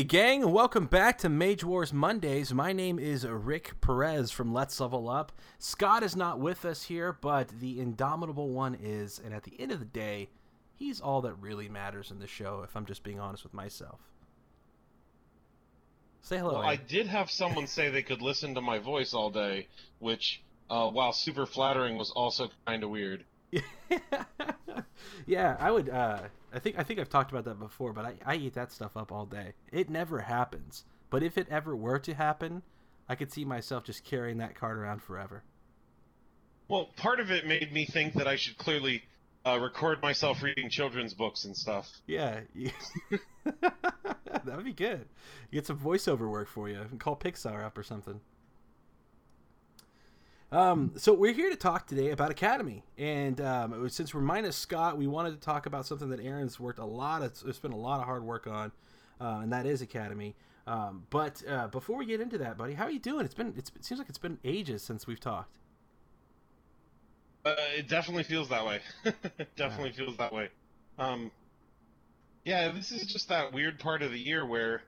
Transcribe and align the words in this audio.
Hey, 0.00 0.04
gang, 0.04 0.50
welcome 0.50 0.86
back 0.86 1.18
to 1.18 1.28
Mage 1.28 1.62
Wars 1.62 1.92
Mondays. 1.92 2.54
My 2.54 2.72
name 2.72 2.98
is 2.98 3.26
Rick 3.26 3.82
Perez 3.82 4.30
from 4.30 4.50
Let's 4.50 4.80
Level 4.80 5.10
Up. 5.10 5.30
Scott 5.58 6.02
is 6.02 6.16
not 6.16 6.40
with 6.40 6.64
us 6.64 6.84
here, 6.84 7.12
but 7.20 7.48
the 7.60 7.78
Indomitable 7.78 8.48
one 8.48 8.78
is, 8.82 9.20
and 9.22 9.34
at 9.34 9.42
the 9.42 9.60
end 9.60 9.72
of 9.72 9.78
the 9.78 9.84
day, 9.84 10.30
he's 10.72 11.02
all 11.02 11.20
that 11.20 11.34
really 11.34 11.68
matters 11.68 12.10
in 12.10 12.18
the 12.18 12.26
show, 12.26 12.62
if 12.64 12.74
I'm 12.74 12.86
just 12.86 13.02
being 13.02 13.20
honest 13.20 13.44
with 13.44 13.52
myself. 13.52 14.00
Say 16.22 16.38
hello. 16.38 16.54
Well, 16.54 16.62
I 16.62 16.76
did 16.76 17.06
have 17.06 17.30
someone 17.30 17.66
say 17.66 17.90
they 17.90 18.02
could 18.02 18.22
listen 18.22 18.54
to 18.54 18.62
my 18.62 18.78
voice 18.78 19.12
all 19.12 19.28
day, 19.28 19.68
which, 19.98 20.40
uh, 20.70 20.88
while 20.88 21.12
super 21.12 21.44
flattering, 21.44 21.98
was 21.98 22.10
also 22.10 22.48
kind 22.66 22.82
of 22.82 22.88
weird. 22.88 23.26
yeah, 25.26 25.58
I 25.60 25.70
would. 25.70 25.90
Uh, 25.90 26.20
I 26.52 26.58
think 26.58 26.78
I 26.78 26.82
think 26.82 26.98
I've 26.98 27.08
talked 27.08 27.30
about 27.30 27.44
that 27.44 27.58
before, 27.58 27.92
but 27.92 28.04
I, 28.04 28.14
I 28.24 28.34
eat 28.36 28.54
that 28.54 28.72
stuff 28.72 28.96
up 28.96 29.12
all 29.12 29.26
day. 29.26 29.52
It 29.72 29.88
never 29.88 30.20
happens, 30.20 30.84
but 31.08 31.22
if 31.22 31.38
it 31.38 31.46
ever 31.50 31.76
were 31.76 31.98
to 32.00 32.14
happen, 32.14 32.62
I 33.08 33.14
could 33.14 33.32
see 33.32 33.44
myself 33.44 33.84
just 33.84 34.04
carrying 34.04 34.38
that 34.38 34.54
card 34.54 34.78
around 34.78 35.02
forever. 35.02 35.42
Well, 36.68 36.90
part 36.96 37.18
of 37.18 37.30
it 37.30 37.46
made 37.46 37.72
me 37.72 37.84
think 37.84 38.14
that 38.14 38.28
I 38.28 38.36
should 38.36 38.56
clearly 38.56 39.02
uh, 39.44 39.58
record 39.60 40.02
myself 40.02 40.42
reading 40.42 40.70
children's 40.70 41.14
books 41.14 41.44
and 41.44 41.56
stuff. 41.56 41.90
Yeah, 42.06 42.40
that 43.44 44.56
would 44.56 44.64
be 44.64 44.72
good. 44.72 45.06
Get 45.52 45.66
some 45.66 45.78
voiceover 45.78 46.30
work 46.30 46.48
for 46.48 46.68
you. 46.68 46.80
And 46.80 47.00
call 47.00 47.16
Pixar 47.16 47.64
up 47.64 47.76
or 47.76 47.82
something. 47.82 48.20
Um, 50.52 50.92
so 50.96 51.14
we're 51.14 51.32
here 51.32 51.48
to 51.48 51.56
talk 51.56 51.86
today 51.86 52.10
about 52.10 52.32
Academy, 52.32 52.82
and 52.98 53.40
um, 53.40 53.80
was, 53.80 53.94
since 53.94 54.12
we're 54.12 54.20
minus 54.20 54.56
Scott, 54.56 54.98
we 54.98 55.06
wanted 55.06 55.30
to 55.30 55.36
talk 55.36 55.66
about 55.66 55.86
something 55.86 56.10
that 56.10 56.18
Aaron's 56.18 56.58
worked 56.58 56.80
a 56.80 56.84
lot. 56.84 57.22
Of, 57.22 57.40
it's 57.46 57.60
been 57.60 57.70
a 57.72 57.76
lot 57.76 58.00
of 58.00 58.06
hard 58.06 58.24
work 58.24 58.48
on, 58.48 58.72
uh, 59.20 59.40
and 59.42 59.52
that 59.52 59.64
is 59.64 59.80
Academy. 59.80 60.34
Um, 60.66 61.06
but 61.10 61.40
uh, 61.48 61.68
before 61.68 61.96
we 61.96 62.04
get 62.04 62.20
into 62.20 62.36
that, 62.38 62.58
buddy, 62.58 62.74
how 62.74 62.84
are 62.84 62.90
you 62.90 62.98
doing? 62.98 63.24
It's 63.24 63.34
been 63.34 63.54
it's, 63.56 63.70
it 63.76 63.84
seems 63.84 63.98
like 63.98 64.08
it's 64.08 64.18
been 64.18 64.38
ages 64.44 64.82
since 64.82 65.06
we've 65.06 65.20
talked. 65.20 65.56
Uh, 67.44 67.54
it 67.76 67.88
definitely 67.88 68.24
feels 68.24 68.48
that 68.48 68.66
way. 68.66 68.80
definitely 69.56 69.92
feels 69.92 70.16
that 70.16 70.32
way. 70.32 70.48
Um, 70.98 71.30
yeah, 72.44 72.72
this 72.72 72.90
is 72.90 73.06
just 73.06 73.28
that 73.28 73.52
weird 73.52 73.78
part 73.78 74.02
of 74.02 74.10
the 74.10 74.18
year 74.18 74.44
where 74.44 74.82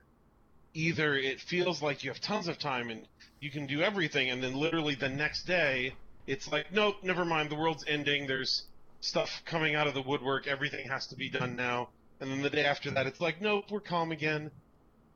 either 0.73 1.15
it 1.15 1.39
feels 1.39 1.81
like 1.81 2.03
you 2.03 2.09
have 2.09 2.21
tons 2.21 2.47
of 2.47 2.57
time 2.57 2.89
and 2.89 3.07
you 3.39 3.49
can 3.49 3.65
do 3.67 3.81
everything, 3.81 4.29
and 4.29 4.41
then 4.41 4.55
literally 4.55 4.95
the 4.95 5.09
next 5.09 5.45
day, 5.45 5.93
it's 6.27 6.51
like, 6.51 6.71
nope, 6.71 6.95
never 7.03 7.25
mind, 7.25 7.49
the 7.49 7.55
world's 7.55 7.83
ending. 7.87 8.27
There's 8.27 8.63
stuff 9.01 9.41
coming 9.45 9.75
out 9.75 9.87
of 9.87 9.93
the 9.93 10.01
woodwork. 10.01 10.47
Everything 10.47 10.87
has 10.87 11.07
to 11.07 11.15
be 11.15 11.29
done 11.29 11.55
now. 11.55 11.89
And 12.21 12.31
then 12.31 12.41
the 12.41 12.49
day 12.49 12.63
after 12.63 12.89
that, 12.91 13.05
it's 13.05 13.19
like, 13.19 13.41
nope, 13.41 13.65
we're 13.69 13.81
calm 13.81 14.11
again. 14.11 14.49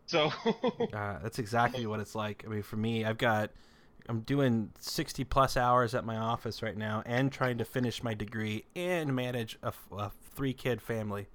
So 0.07 0.31
uh, 0.93 1.19
that's 1.21 1.39
exactly 1.39 1.85
what 1.85 1.99
it's 1.99 2.15
like. 2.15 2.43
I 2.45 2.49
mean, 2.49 2.63
for 2.63 2.75
me, 2.75 3.05
I've 3.05 3.17
got 3.17 3.51
I'm 4.09 4.21
doing 4.21 4.71
60 4.79 5.23
plus 5.25 5.57
hours 5.57 5.93
at 5.93 6.05
my 6.05 6.17
office 6.17 6.61
right 6.63 6.77
now, 6.77 7.03
and 7.05 7.31
trying 7.31 7.57
to 7.57 7.65
finish 7.65 8.03
my 8.03 8.13
degree 8.13 8.65
and 8.75 9.15
manage 9.15 9.57
a, 9.61 9.73
a 9.91 10.11
three 10.33 10.53
kid 10.53 10.81
family. 10.81 11.27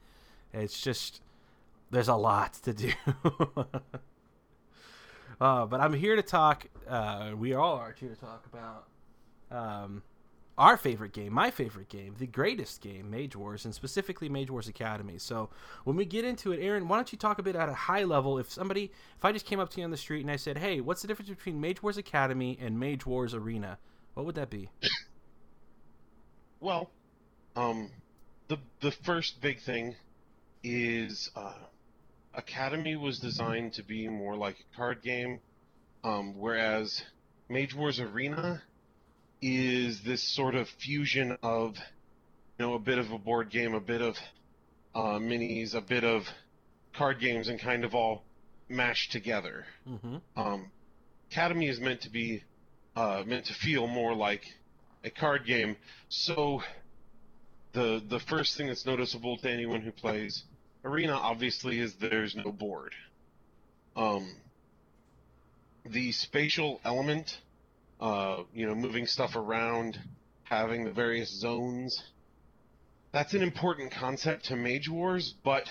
It's 0.52 0.80
just 0.80 1.20
there's 1.90 2.08
a 2.08 2.14
lot 2.14 2.54
to 2.64 2.72
do. 2.72 2.92
Uh, 5.40 5.66
but 5.66 5.80
I'm 5.80 5.92
here 5.92 6.16
to 6.16 6.22
talk. 6.22 6.66
Uh, 6.88 7.32
we 7.36 7.54
all 7.54 7.76
are 7.76 7.94
here 7.98 8.08
to 8.08 8.16
talk 8.16 8.46
about 8.52 8.86
um, 9.50 10.02
our 10.58 10.76
favorite 10.76 11.12
game, 11.12 11.32
my 11.32 11.50
favorite 11.50 11.88
game, 11.88 12.14
the 12.18 12.26
greatest 12.26 12.80
game, 12.80 13.10
Mage 13.10 13.34
Wars, 13.34 13.64
and 13.64 13.74
specifically 13.74 14.28
Mage 14.28 14.50
Wars 14.50 14.68
Academy. 14.68 15.18
So 15.18 15.50
when 15.84 15.96
we 15.96 16.04
get 16.04 16.24
into 16.24 16.52
it, 16.52 16.60
Aaron, 16.60 16.88
why 16.88 16.96
don't 16.96 17.10
you 17.12 17.18
talk 17.18 17.38
a 17.38 17.42
bit 17.42 17.56
at 17.56 17.68
a 17.68 17.74
high 17.74 18.04
level? 18.04 18.38
If 18.38 18.50
somebody, 18.50 18.92
if 19.16 19.24
I 19.24 19.32
just 19.32 19.46
came 19.46 19.60
up 19.60 19.70
to 19.70 19.80
you 19.80 19.84
on 19.84 19.90
the 19.90 19.96
street 19.96 20.20
and 20.20 20.30
I 20.30 20.36
said, 20.36 20.58
"Hey, 20.58 20.80
what's 20.80 21.02
the 21.02 21.08
difference 21.08 21.30
between 21.30 21.60
Mage 21.60 21.82
Wars 21.82 21.96
Academy 21.96 22.58
and 22.60 22.78
Mage 22.78 23.06
Wars 23.06 23.34
Arena?" 23.34 23.78
What 24.14 24.26
would 24.26 24.34
that 24.34 24.50
be? 24.50 24.68
Well, 26.60 26.90
um, 27.56 27.90
the 28.48 28.58
the 28.80 28.90
first 28.90 29.40
big 29.40 29.60
thing 29.60 29.96
is 30.62 31.30
uh, 31.34 31.54
Academy 32.34 32.96
was 32.96 33.18
designed 33.18 33.74
to 33.74 33.82
be 33.82 34.08
more 34.08 34.36
like 34.36 34.56
a 34.56 34.76
card 34.76 35.02
game, 35.02 35.40
um, 36.02 36.38
whereas 36.38 37.02
Mage 37.48 37.74
Wars 37.74 38.00
Arena 38.00 38.62
is 39.40 40.00
this 40.04 40.22
sort 40.22 40.54
of 40.54 40.68
fusion 40.68 41.36
of, 41.42 41.74
you 42.58 42.66
know, 42.66 42.74
a 42.74 42.78
bit 42.78 42.98
of 42.98 43.10
a 43.10 43.18
board 43.18 43.50
game, 43.50 43.74
a 43.74 43.80
bit 43.80 44.00
of 44.00 44.14
uh, 44.94 45.18
minis, 45.18 45.74
a 45.74 45.80
bit 45.80 46.04
of 46.04 46.22
card 46.96 47.20
games, 47.20 47.48
and 47.48 47.60
kind 47.60 47.84
of 47.84 47.94
all 47.94 48.24
mashed 48.68 49.12
together. 49.12 49.66
Mm-hmm. 49.88 50.16
Um, 50.36 50.70
Academy 51.30 51.68
is 51.68 51.80
meant 51.80 52.02
to 52.02 52.10
be 52.10 52.42
uh, 52.96 53.22
meant 53.26 53.46
to 53.46 53.54
feel 53.54 53.86
more 53.86 54.14
like 54.14 54.42
a 55.04 55.10
card 55.10 55.46
game, 55.46 55.76
so 56.08 56.62
the 57.72 58.02
the 58.08 58.20
first 58.20 58.56
thing 58.56 58.68
that's 58.68 58.86
noticeable 58.86 59.36
to 59.38 59.50
anyone 59.50 59.80
who 59.80 59.90
plays 59.90 60.44
Arena 60.84 61.12
obviously 61.12 61.78
is 61.78 61.94
there's 62.00 62.34
no 62.34 62.50
board. 62.50 62.92
Um, 63.94 64.34
the 65.84 66.12
spatial 66.12 66.80
element, 66.84 67.38
uh, 68.00 68.42
you 68.54 68.66
know, 68.66 68.74
moving 68.74 69.06
stuff 69.06 69.36
around, 69.36 69.98
having 70.44 70.84
the 70.84 70.92
various 70.92 71.30
zones, 71.30 72.02
that's 73.12 73.34
an 73.34 73.42
important 73.42 73.92
concept 73.92 74.46
to 74.46 74.56
Mage 74.56 74.88
Wars, 74.88 75.34
but 75.44 75.64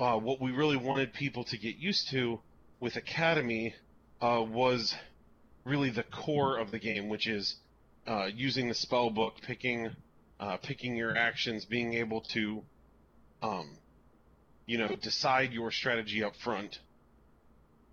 uh, 0.00 0.18
what 0.18 0.40
we 0.40 0.50
really 0.50 0.76
wanted 0.76 1.12
people 1.12 1.44
to 1.44 1.56
get 1.56 1.76
used 1.76 2.10
to 2.10 2.40
with 2.80 2.96
Academy 2.96 3.74
uh, 4.20 4.44
was 4.46 4.94
really 5.64 5.90
the 5.90 6.02
core 6.02 6.58
of 6.58 6.70
the 6.70 6.78
game, 6.78 7.08
which 7.08 7.28
is 7.28 7.56
uh, 8.06 8.26
using 8.26 8.68
the 8.68 8.74
spell 8.74 9.08
book, 9.10 9.34
picking 9.46 9.90
uh, 10.40 10.56
picking 10.58 10.96
your 10.96 11.16
actions, 11.16 11.64
being 11.64 11.94
able 11.94 12.20
to 12.20 12.62
um, 13.40 13.70
you 14.66 14.78
know, 14.78 14.96
decide 14.96 15.52
your 15.52 15.70
strategy 15.70 16.22
up 16.22 16.34
front. 16.36 16.78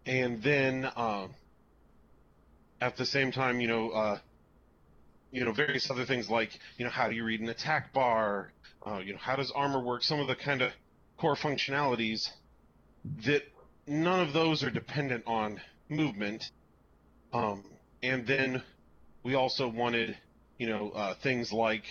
And 0.05 0.41
then, 0.41 0.85
uh, 0.85 1.27
at 2.79 2.97
the 2.97 3.05
same 3.05 3.31
time, 3.31 3.61
you 3.61 3.67
know, 3.67 3.89
uh, 3.91 4.19
you 5.31 5.45
know, 5.45 5.53
various 5.53 5.89
other 5.89 6.05
things 6.05 6.29
like, 6.29 6.49
you 6.77 6.85
know, 6.85 6.91
how 6.91 7.07
do 7.07 7.15
you 7.15 7.23
read 7.23 7.39
an 7.39 7.49
attack 7.49 7.93
bar? 7.93 8.51
Uh, 8.85 8.99
you 8.99 9.13
know, 9.13 9.19
how 9.19 9.35
does 9.35 9.51
armor 9.51 9.79
work? 9.79 10.03
Some 10.03 10.19
of 10.19 10.27
the 10.27 10.35
kind 10.35 10.61
of 10.61 10.71
core 11.17 11.35
functionalities 11.35 12.29
that 13.25 13.43
none 13.87 14.19
of 14.19 14.33
those 14.33 14.63
are 14.63 14.71
dependent 14.71 15.23
on 15.27 15.61
movement. 15.89 16.43
Um, 17.31 17.63
and 18.03 18.25
then 18.25 18.63
we 19.23 19.35
also 19.35 19.67
wanted, 19.67 20.17
you 20.57 20.67
know, 20.67 20.89
uh, 20.91 21.13
things 21.21 21.53
like, 21.53 21.83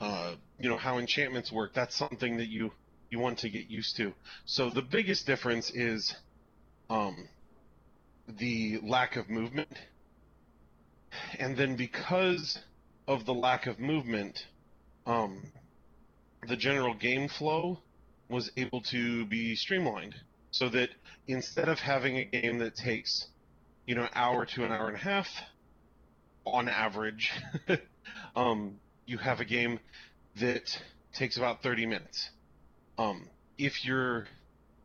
uh, 0.00 0.34
you 0.58 0.68
know, 0.68 0.76
how 0.76 0.98
enchantments 0.98 1.52
work. 1.52 1.74
That's 1.74 1.94
something 1.94 2.38
that 2.38 2.48
you 2.48 2.72
you 3.16 3.22
want 3.22 3.38
to 3.38 3.48
get 3.48 3.70
used 3.70 3.96
to. 3.96 4.12
So 4.44 4.70
the 4.70 4.82
biggest 4.82 5.26
difference 5.26 5.70
is 5.70 6.14
um, 6.90 7.28
the 8.28 8.78
lack 8.82 9.16
of 9.16 9.30
movement. 9.30 9.72
And 11.38 11.56
then 11.56 11.76
because 11.76 12.58
of 13.08 13.24
the 13.24 13.32
lack 13.32 13.66
of 13.66 13.78
movement, 13.78 14.38
um, 15.06 15.50
the 16.46 16.56
general 16.56 16.94
game 16.94 17.28
flow 17.28 17.78
was 18.28 18.50
able 18.56 18.82
to 18.82 19.24
be 19.26 19.54
streamlined 19.54 20.14
so 20.50 20.68
that 20.68 20.90
instead 21.26 21.68
of 21.68 21.78
having 21.78 22.18
a 22.18 22.24
game 22.24 22.58
that 22.58 22.74
takes 22.74 23.26
you 23.86 23.94
know 23.94 24.02
an 24.02 24.10
hour 24.14 24.44
to 24.44 24.64
an 24.64 24.72
hour 24.72 24.88
and 24.88 24.96
a 24.96 25.00
half 25.00 25.28
on 26.44 26.68
average 26.68 27.30
um, 28.36 28.76
you 29.06 29.16
have 29.16 29.38
a 29.40 29.44
game 29.44 29.78
that 30.40 30.68
takes 31.14 31.36
about 31.36 31.62
30 31.62 31.86
minutes 31.86 32.30
um, 32.98 33.28
if 33.58 33.84
you're 33.84 34.26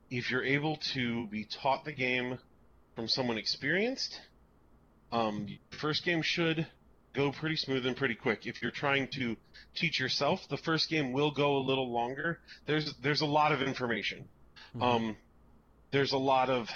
if 0.09 0.29
you're 0.29 0.43
able 0.43 0.77
to 0.93 1.27
be 1.27 1.45
taught 1.61 1.85
the 1.85 1.93
game 1.93 2.37
from 2.95 3.07
someone 3.07 3.37
experienced, 3.37 4.19
um, 5.11 5.47
first 5.79 6.03
game 6.03 6.21
should 6.21 6.67
go 7.13 7.31
pretty 7.31 7.55
smooth 7.55 7.85
and 7.85 7.95
pretty 7.95 8.15
quick. 8.15 8.45
If 8.45 8.61
you're 8.61 8.71
trying 8.71 9.07
to 9.15 9.35
teach 9.75 9.99
yourself, 9.99 10.39
the 10.49 10.57
first 10.57 10.89
game 10.89 11.13
will 11.13 11.31
go 11.31 11.57
a 11.57 11.63
little 11.63 11.91
longer. 11.91 12.39
There's 12.67 12.93
there's 13.01 13.21
a 13.21 13.25
lot 13.25 13.51
of 13.51 13.61
information. 13.61 14.27
Mm-hmm. 14.75 14.83
Um, 14.83 15.17
there's 15.91 16.13
a 16.13 16.17
lot 16.17 16.49
of 16.49 16.67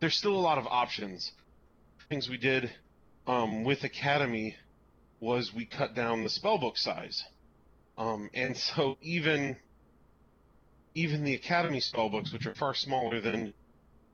there's 0.00 0.16
still 0.16 0.34
a 0.34 0.40
lot 0.40 0.58
of 0.58 0.66
options. 0.66 1.32
Things 2.08 2.28
we 2.28 2.36
did 2.36 2.70
um, 3.26 3.64
with 3.64 3.82
Academy 3.84 4.56
was 5.20 5.52
we 5.54 5.66
cut 5.66 5.94
down 5.94 6.22
the 6.22 6.28
spellbook 6.28 6.76
size, 6.76 7.24
um, 7.98 8.30
and 8.34 8.56
so 8.56 8.96
even 9.00 9.56
even 10.96 11.24
the 11.24 11.34
Academy 11.34 11.78
spellbooks, 11.78 12.32
which 12.32 12.46
are 12.46 12.54
far 12.54 12.74
smaller 12.74 13.20
than 13.20 13.52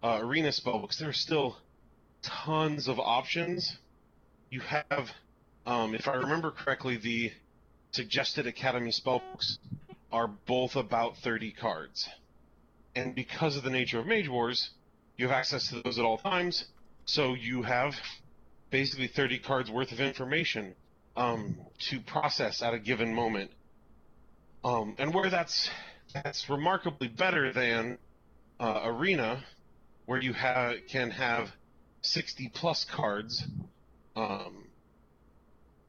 uh, 0.03 0.19
Arena 0.21 0.49
spellbooks, 0.49 0.99
there 0.99 1.09
are 1.09 1.13
still 1.15 1.57
tons 2.23 2.89
of 2.89 2.99
options. 2.99 3.77
You 4.51 4.61
have, 4.61 5.09
um, 5.65 5.95
if 5.95 6.09
I 6.09 6.15
remember 6.15 6.51
correctly, 6.51 6.97
the 6.97 7.31
suggested 7.93 8.49
Academy 8.49 8.91
spellbooks 8.91 9.59
are 10.11 10.27
both 10.27 10.75
about 10.75 11.17
30 11.19 11.53
cards. 11.53 12.09
and 12.97 13.15
because 13.15 13.57
of 13.57 13.63
the 13.63 13.71
nature 13.71 14.01
of 14.01 14.07
Mage 14.07 14.29
Wars, 14.29 14.71
you 15.17 15.27
have 15.29 15.35
access 15.35 15.69
to 15.69 15.81
those 15.83 15.99
at 16.01 16.05
all 16.05 16.19
times. 16.19 16.65
So 17.05 17.35
you 17.35 17.63
have 17.63 17.95
basically 18.71 19.07
30 19.07 19.39
cards 19.39 19.71
worth 19.71 19.93
of 19.93 20.01
information 20.01 20.75
um, 21.17 21.57
to 21.91 22.01
process 22.01 22.61
at 22.61 22.75
a 22.75 22.79
given 22.81 23.15
moment. 23.15 23.53
Um, 24.65 24.97
and 24.99 25.15
where 25.15 25.31
that's 25.31 25.71
that's 26.13 26.49
remarkably 26.49 27.09
better 27.09 27.53
than 27.53 27.99
uh, 28.61 28.83
Arena, 28.85 29.45
where 30.07 30.21
you 30.21 30.33
have 30.33 30.77
can 30.91 31.11
have 31.11 31.49
60 32.03 32.51
plus 32.55 32.85
cards. 32.85 33.45
Um, 34.17 34.67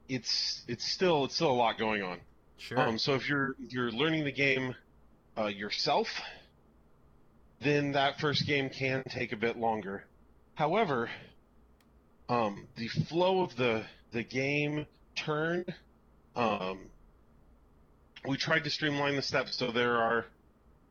it's 0.08 0.62
it's 0.68 0.90
still 0.92 1.26
it's 1.26 1.36
still 1.36 1.52
a 1.52 1.54
lot 1.54 1.78
going 1.78 2.02
on. 2.02 2.20
Sure. 2.58 2.80
Um, 2.80 2.98
so 2.98 3.16
if 3.16 3.28
you're 3.28 3.56
you're 3.70 3.92
learning 3.92 4.24
the 4.24 4.32
game 4.32 4.76
uh, 5.38 5.48
yourself, 5.48 6.08
then 7.62 7.94
that 7.94 8.20
first 8.20 8.46
game 8.48 8.70
can 8.70 9.04
take 9.10 9.32
a 9.32 9.38
bit 9.38 9.58
longer. 9.58 10.06
However, 10.56 11.10
um, 12.30 12.68
the 12.78 12.88
flow 12.88 13.42
of 13.42 13.56
the 13.56 13.84
the 14.12 14.24
game 14.24 14.86
turn, 15.16 15.66
um, 16.36 16.80
we 18.28 18.38
tried 18.38 18.64
to 18.64 18.70
streamline 18.70 19.16
the 19.16 19.22
steps 19.22 19.58
so 19.58 19.72
there 19.72 19.98
are 19.98 20.26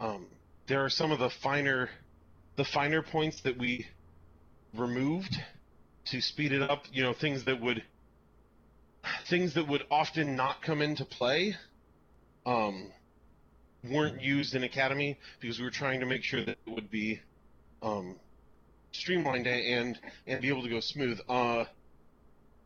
um, 0.01 0.27
there 0.67 0.85
are 0.85 0.91
some 0.91 1.13
of 1.13 1.19
the 1.19 1.31
finer 1.31 1.89
the 2.57 2.65
finer 2.65 3.03
points 3.03 3.41
that 3.43 3.59
we 3.59 3.87
removed 4.75 5.37
to 6.07 6.21
speed 6.21 6.53
it 6.53 6.63
up. 6.63 6.85
You 6.93 7.03
know, 7.03 7.13
things 7.13 7.45
that 7.45 7.61
would 7.61 7.83
things 9.29 9.55
that 9.55 9.67
would 9.69 9.83
often 9.91 10.37
not 10.37 10.63
come 10.63 10.81
into 10.83 11.05
play 11.05 11.57
um, 12.47 12.91
weren't 13.85 14.21
used 14.23 14.55
in 14.55 14.63
Academy 14.63 15.19
because 15.41 15.59
we 15.59 15.65
were 15.65 15.71
trying 15.71 16.01
to 16.01 16.07
make 16.07 16.23
sure 16.23 16.45
that 16.45 16.57
it 16.67 16.71
would 16.71 16.91
be 16.91 17.21
um, 17.83 18.17
streamlined 18.93 19.47
and 19.47 19.99
and 20.27 20.41
be 20.41 20.49
able 20.49 20.63
to 20.63 20.69
go 20.69 20.81
smooth. 20.81 21.19
Uh, 21.29 21.65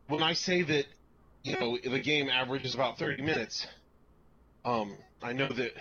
when 0.07 0.23
I 0.23 0.33
say 0.33 0.61
that 0.63 0.85
you 1.43 1.57
know 1.59 1.77
the 1.83 1.99
game 1.99 2.29
averages 2.29 2.75
about 2.75 2.97
30 2.97 3.23
minutes, 3.23 3.65
um, 4.67 4.97
I 5.23 5.31
know 5.31 5.47
that 5.47 5.71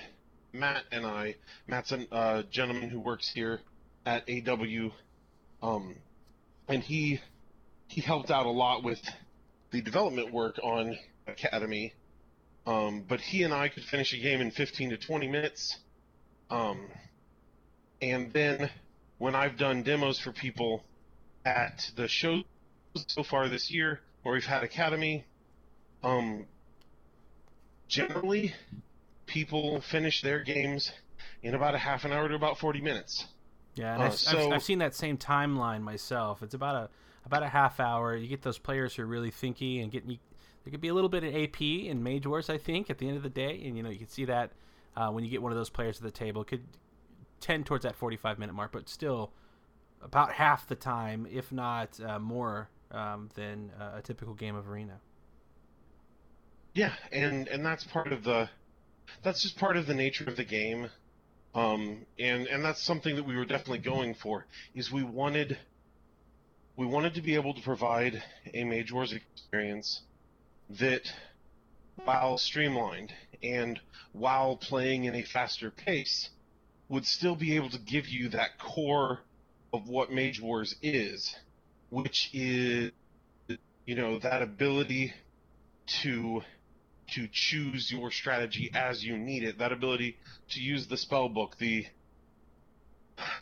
Matt 0.53 0.85
and 0.93 1.05
I, 1.05 1.35
Matt's 1.67 1.91
a 1.91 2.07
uh, 2.15 2.43
gentleman 2.53 2.89
who 2.89 3.01
works 3.01 3.29
here 3.35 3.61
at 4.07 4.29
AW, 4.31 4.91
um, 5.61 5.97
and 6.69 6.83
he 6.85 7.21
he 7.89 8.01
helped 8.01 8.31
out 8.31 8.47
a 8.47 8.51
lot 8.51 8.85
with 8.85 9.01
the 9.73 9.83
development 9.83 10.33
work 10.33 10.61
on 10.63 10.97
Academy. 11.27 11.95
Um, 12.65 13.05
but 13.09 13.21
he 13.21 13.43
and 13.43 13.53
I 13.53 13.69
could 13.69 13.83
finish 13.85 14.13
a 14.13 14.19
game 14.19 14.41
in 14.41 14.51
15 14.51 14.91
to 14.91 14.97
20 14.97 15.29
minutes. 15.29 15.77
Um, 16.51 16.89
and 18.01 18.33
then 18.33 18.71
when 19.19 19.35
I've 19.35 19.57
done 19.57 19.83
demos 19.83 20.19
for 20.19 20.33
people 20.33 20.85
at 21.45 21.91
the 21.97 22.09
shows 22.09 22.45
so 23.07 23.23
far 23.23 23.49
this 23.49 23.71
year, 23.71 24.01
where 24.23 24.35
we've 24.35 24.45
had 24.45 24.65
Academy, 24.65 25.25
um, 26.03 26.47
generally 27.89 28.55
people 29.27 29.81
finish 29.81 30.23
their 30.23 30.41
games 30.41 30.93
in 31.43 31.55
about 31.55 31.75
a 31.75 31.79
half 31.79 32.05
an 32.05 32.13
hour 32.13 32.29
to 32.29 32.35
about 32.35 32.59
40 32.59 32.81
minutes. 32.81 33.27
Yeah, 33.75 33.95
and 33.95 34.03
Uh, 34.03 34.07
I've, 34.07 34.29
I've, 34.29 34.53
I've 34.53 34.63
seen 34.63 34.79
that 34.79 34.95
same 34.95 35.19
timeline 35.19 35.83
myself. 35.83 36.43
It's 36.43 36.55
about 36.55 36.75
a 36.75 36.89
about 37.27 37.43
a 37.43 37.49
half 37.49 37.81
hour. 37.81 38.17
You 38.17 38.29
get 38.29 38.43
those 38.43 38.59
players 38.59 38.95
who 38.95 39.03
are 39.03 39.07
really 39.07 39.31
thinky 39.31 39.83
and 39.83 39.91
getting. 39.91 40.19
There 40.65 40.71
could 40.71 40.81
be 40.81 40.89
a 40.89 40.95
little 40.95 41.11
bit 41.11 41.25
of 41.25 41.35
AP 41.35 41.61
in 41.61 42.03
Mage 42.03 42.27
Wars, 42.27 42.49
I 42.49 42.59
think, 42.59 42.89
at 42.91 42.99
the 42.99 43.07
end 43.07 43.17
of 43.17 43.23
the 43.23 43.29
day, 43.29 43.63
and 43.65 43.77
you 43.77 43.83
know 43.83 43.91
you 43.91 43.99
can 43.99 44.09
see 44.09 44.25
that 44.25 44.53
uh, 44.97 45.11
when 45.11 45.25
you 45.25 45.31
get 45.31 45.43
one 45.43 45.53
of 45.53 45.59
those 45.59 45.71
players 45.71 45.99
at 45.99 46.03
the 46.03 46.11
table, 46.11 46.43
it 46.43 46.49
could 46.49 46.65
tend 47.41 47.67
towards 47.67 47.83
that 47.85 47.95
forty-five 47.97 48.39
minute 48.39 48.55
mark, 48.55 48.73
but 48.73 48.89
still 48.89 49.33
about 50.03 50.33
half 50.33 50.67
the 50.67 50.75
time, 50.75 51.27
if 51.31 51.53
not 51.53 51.99
uh, 52.01 52.19
more, 52.19 52.69
um, 52.93 53.29
than 53.35 53.73
uh, 53.79 53.99
a 53.99 54.03
typical 54.03 54.35
game 54.35 54.55
of 54.57 54.69
Arena. 54.71 55.01
Yeah, 56.77 56.93
and 57.11 57.49
and 57.49 57.65
that's 57.65 57.85
part 57.85 58.13
of 58.13 58.23
the 58.23 58.51
that's 59.25 59.41
just 59.41 59.57
part 59.57 59.79
of 59.79 59.87
the 59.87 59.95
nature 59.95 60.25
of 60.29 60.37
the 60.37 60.45
game. 60.45 60.91
Um, 61.55 62.05
and 62.19 62.47
and 62.47 62.63
that's 62.63 62.83
something 62.83 63.17
that 63.17 63.25
we 63.25 63.35
were 63.35 63.47
definitely 63.47 63.79
going 63.79 64.13
for 64.13 64.45
is 64.75 64.93
we 64.93 65.03
wanted 65.03 65.57
we 66.77 66.85
wanted 66.85 67.15
to 67.15 67.23
be 67.23 67.35
able 67.35 67.55
to 67.55 67.63
provide 67.63 68.23
a 68.53 68.65
Mage 68.65 68.93
Wars 68.93 69.15
experience 69.15 70.03
that 70.69 71.01
while 72.05 72.37
streamlined 72.37 73.11
and 73.43 73.81
while 74.13 74.59
playing 74.59 75.05
in 75.05 75.15
a 75.15 75.23
faster 75.23 75.71
pace 75.71 76.29
would 76.91 77.07
still 77.07 77.37
be 77.37 77.57
able 77.57 77.71
to 77.71 77.79
give 77.79 78.07
you 78.07 78.29
that 78.29 78.59
core 78.59 79.21
of 79.73 79.89
what 79.89 80.13
Mage 80.13 80.43
Wars 80.43 80.77
is, 80.83 81.35
which 81.89 82.29
is 82.35 82.93
you 83.87 83.95
know 83.95 84.19
that 84.19 84.43
ability 84.43 85.15
to 86.03 86.43
to 87.15 87.29
choose 87.31 87.91
your 87.91 88.11
strategy 88.11 88.71
as 88.75 89.05
you 89.05 89.17
need 89.17 89.43
it. 89.43 89.59
That 89.59 89.73
ability 89.73 90.17
to 90.51 90.61
use 90.61 90.87
the 90.87 90.97
spell 90.97 91.29
book, 91.29 91.57
the 91.59 91.87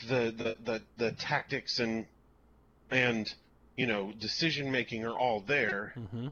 the 0.07 0.33
the 0.37 0.57
the, 0.65 0.83
the 0.97 1.13
tactics 1.13 1.79
and 1.79 2.07
and 2.91 3.33
you 3.77 3.87
know 3.87 4.13
decision 4.19 4.71
making 4.71 5.05
are 5.05 5.19
all 5.19 5.41
there. 5.41 5.95
Mm-hmm. 5.97 6.29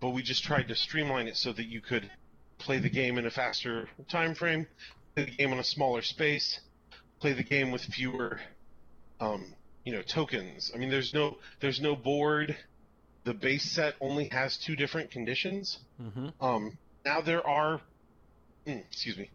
But 0.00 0.10
we 0.10 0.22
just 0.22 0.44
tried 0.44 0.68
to 0.68 0.74
streamline 0.74 1.26
it 1.26 1.36
so 1.36 1.52
that 1.52 1.66
you 1.66 1.80
could 1.80 2.10
play 2.58 2.78
the 2.78 2.90
game 2.90 3.18
in 3.18 3.26
a 3.26 3.30
faster 3.30 3.88
time 4.10 4.34
frame, 4.34 4.66
play 5.14 5.24
the 5.24 5.30
game 5.30 5.52
on 5.52 5.58
a 5.58 5.64
smaller 5.64 6.02
space, 6.02 6.60
play 7.20 7.32
the 7.32 7.42
game 7.42 7.70
with 7.70 7.82
fewer 7.82 8.40
um, 9.20 9.54
you 9.84 9.92
know 9.92 10.02
tokens. 10.02 10.70
I 10.74 10.78
mean, 10.78 10.90
there's 10.90 11.14
no 11.14 11.38
there's 11.60 11.80
no 11.80 11.96
board. 11.96 12.56
The 13.26 13.34
base 13.34 13.64
set 13.64 13.94
only 14.00 14.28
has 14.28 14.56
two 14.56 14.76
different 14.76 15.10
conditions. 15.10 15.80
Mm-hmm. 16.00 16.28
Um, 16.40 16.78
now 17.04 17.20
there 17.20 17.44
are, 17.44 17.80
mm, 18.64 18.84
excuse 18.86 19.18
me, 19.18 19.30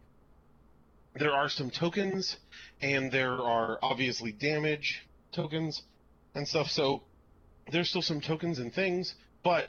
there 1.19 1.33
are 1.33 1.49
some 1.49 1.69
tokens, 1.69 2.37
and 2.81 3.11
there 3.11 3.33
are 3.33 3.79
obviously 3.81 4.31
damage 4.31 5.05
tokens 5.33 5.83
and 6.33 6.47
stuff. 6.47 6.67
So 6.67 7.03
there's 7.69 7.89
still 7.89 8.01
some 8.01 8.21
tokens 8.21 8.59
and 8.59 8.73
things, 8.73 9.13
but 9.43 9.67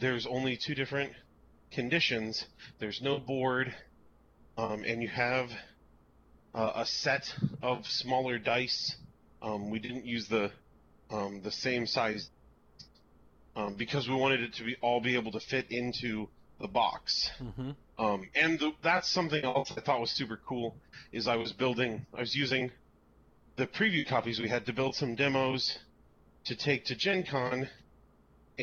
there's 0.00 0.26
only 0.26 0.56
two 0.56 0.74
different 0.74 1.12
conditions. 1.70 2.46
There's 2.80 3.00
no 3.00 3.20
board, 3.20 3.72
um, 4.58 4.82
and 4.82 5.00
you 5.00 5.08
have 5.08 5.50
uh, 6.52 6.72
a 6.74 6.84
set 6.84 7.32
of 7.62 7.86
smaller 7.86 8.40
dice. 8.40 8.96
Um, 9.40 9.70
we 9.70 9.78
didn't 9.78 10.04
use 10.04 10.26
the 10.26 10.50
um, 11.08 11.40
the 11.44 11.52
same 11.52 11.86
size 11.86 12.28
um, 13.56 13.74
because 13.74 14.08
we 14.08 14.14
wanted 14.14 14.42
it 14.42 14.54
to 14.54 14.64
be 14.64 14.76
all 14.82 15.00
be 15.00 15.16
able 15.16 15.32
to 15.32 15.40
fit 15.40 15.66
into 15.70 16.28
the 16.60 16.68
box. 16.68 17.30
Mm-hmm. 17.42 17.70
Um, 17.98 18.28
and 18.34 18.58
the, 18.58 18.72
that's 18.82 19.10
something 19.10 19.42
else 19.42 19.72
I 19.76 19.80
thought 19.80 20.00
was 20.00 20.10
super 20.10 20.38
cool. 20.46 20.76
Is 21.12 21.26
I 21.26 21.36
was 21.36 21.52
building, 21.52 22.06
I 22.14 22.20
was 22.20 22.34
using 22.34 22.70
the 23.56 23.66
preview 23.66 24.06
copies 24.06 24.38
we 24.38 24.48
had 24.48 24.66
to 24.66 24.72
build 24.72 24.94
some 24.94 25.14
demos 25.14 25.78
to 26.44 26.54
take 26.54 26.84
to 26.86 26.94
Gen 26.94 27.24
Con 27.28 27.68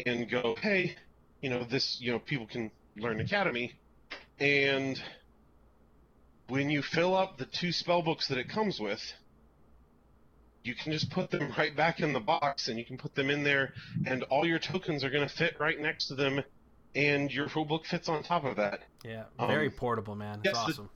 and 0.05 0.29
go, 0.29 0.55
hey, 0.61 0.95
you 1.41 1.49
know, 1.49 1.65
this, 1.69 1.97
you 1.99 2.11
know, 2.11 2.19
people 2.19 2.47
can 2.47 2.71
learn 2.95 3.19
Academy. 3.19 3.73
And 4.39 4.97
when 6.47 6.69
you 6.69 6.81
fill 6.81 7.15
up 7.15 7.37
the 7.37 7.45
two 7.45 7.71
spell 7.71 8.01
books 8.01 8.27
that 8.27 8.37
it 8.37 8.49
comes 8.49 8.79
with, 8.79 9.01
you 10.63 10.75
can 10.75 10.91
just 10.91 11.09
put 11.11 11.29
them 11.31 11.53
right 11.57 11.75
back 11.75 11.99
in 11.99 12.13
the 12.13 12.19
box 12.19 12.67
and 12.67 12.77
you 12.77 12.85
can 12.85 12.97
put 12.97 13.15
them 13.15 13.29
in 13.29 13.43
there 13.43 13.73
and 14.05 14.23
all 14.23 14.45
your 14.45 14.59
tokens 14.59 15.03
are 15.03 15.09
going 15.09 15.27
to 15.27 15.33
fit 15.33 15.55
right 15.59 15.79
next 15.79 16.07
to 16.07 16.15
them 16.15 16.41
and 16.95 17.31
your 17.31 17.47
rulebook 17.47 17.85
fits 17.85 18.07
on 18.07 18.23
top 18.23 18.43
of 18.43 18.57
that. 18.57 18.79
Yeah, 19.03 19.23
Um, 19.39 19.47
very 19.47 19.69
portable, 19.69 20.15
man. 20.15 20.39
It's 20.43 20.45
yes, 20.45 20.53
the- 20.53 20.71
awesome. 20.71 20.89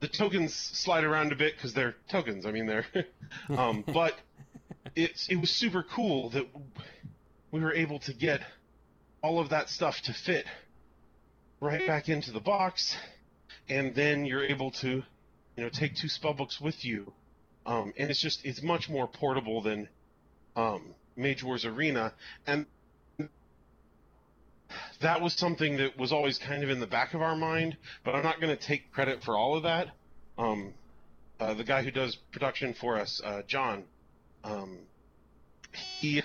The 0.00 0.06
tokens 0.06 0.54
slide 0.54 1.02
around 1.02 1.32
a 1.32 1.34
bit 1.34 1.56
because 1.56 1.74
they're 1.74 1.96
tokens. 2.08 2.46
I 2.46 2.52
mean, 2.52 2.66
they're, 2.66 2.86
um, 3.48 3.82
but 3.92 4.14
it's 4.94 5.28
it 5.28 5.34
was 5.40 5.50
super 5.50 5.82
cool 5.82 6.30
that 6.30 6.46
we 7.50 7.60
were 7.60 7.72
able 7.74 7.98
to 8.00 8.14
get 8.14 8.40
all 9.24 9.40
of 9.40 9.48
that 9.50 9.68
stuff 9.68 10.00
to 10.02 10.12
fit 10.12 10.46
right 11.60 11.84
back 11.84 12.08
into 12.08 12.30
the 12.30 12.38
box, 12.38 12.96
and 13.68 13.92
then 13.96 14.24
you're 14.24 14.44
able 14.44 14.70
to, 14.70 14.88
you 15.56 15.62
know, 15.64 15.68
take 15.68 15.96
two 15.96 16.06
spellbooks 16.06 16.60
with 16.60 16.84
you, 16.84 17.12
um, 17.68 17.92
and 17.98 18.10
it's 18.10 18.20
just 18.20 18.44
it's 18.44 18.62
much 18.62 18.88
more 18.88 19.06
portable 19.06 19.60
than 19.60 19.88
um, 20.56 20.94
Mage 21.16 21.44
Wars 21.44 21.66
Arena, 21.66 22.14
and 22.46 22.64
that 25.02 25.20
was 25.20 25.34
something 25.34 25.76
that 25.76 25.98
was 25.98 26.10
always 26.10 26.38
kind 26.38 26.64
of 26.64 26.70
in 26.70 26.80
the 26.80 26.86
back 26.86 27.12
of 27.12 27.20
our 27.20 27.36
mind, 27.36 27.76
but 28.04 28.14
I'm 28.14 28.22
not 28.22 28.40
going 28.40 28.56
to 28.56 28.66
take 28.66 28.90
credit 28.90 29.22
for 29.22 29.36
all 29.36 29.54
of 29.54 29.64
that. 29.64 29.88
Um, 30.38 30.72
uh, 31.38 31.54
the 31.54 31.62
guy 31.62 31.82
who 31.82 31.90
does 31.90 32.16
production 32.32 32.74
for 32.80 32.98
us, 32.98 33.20
uh, 33.22 33.42
John, 33.46 33.84
um, 34.44 34.78
he 36.00 36.22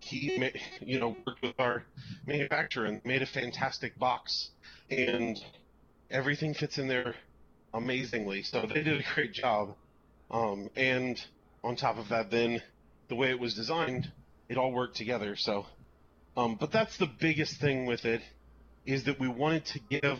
he 0.00 0.50
you 0.80 0.98
know 0.98 1.14
worked 1.26 1.42
with 1.42 1.60
our 1.60 1.84
manufacturer 2.26 2.86
and 2.86 3.04
made 3.04 3.20
a 3.20 3.26
fantastic 3.26 3.98
box, 3.98 4.48
and 4.90 5.38
everything 6.10 6.54
fits 6.54 6.78
in 6.78 6.88
there 6.88 7.14
amazingly. 7.74 8.42
So 8.42 8.62
they 8.62 8.82
did 8.82 9.00
a 9.00 9.14
great 9.14 9.34
job. 9.34 9.74
Um, 10.30 10.68
and 10.76 11.18
on 11.64 11.76
top 11.76 11.96
of 11.96 12.08
that, 12.10 12.30
then 12.30 12.62
the 13.08 13.14
way 13.14 13.30
it 13.30 13.40
was 13.40 13.54
designed, 13.54 14.10
it 14.48 14.58
all 14.58 14.72
worked 14.72 14.96
together. 14.96 15.36
So, 15.36 15.66
um, 16.36 16.56
but 16.60 16.70
that's 16.70 16.96
the 16.98 17.08
biggest 17.20 17.60
thing 17.60 17.86
with 17.86 18.04
it 18.04 18.20
is 18.86 19.04
that 19.04 19.18
we 19.18 19.28
wanted 19.28 19.64
to 19.66 19.80
give 19.90 20.18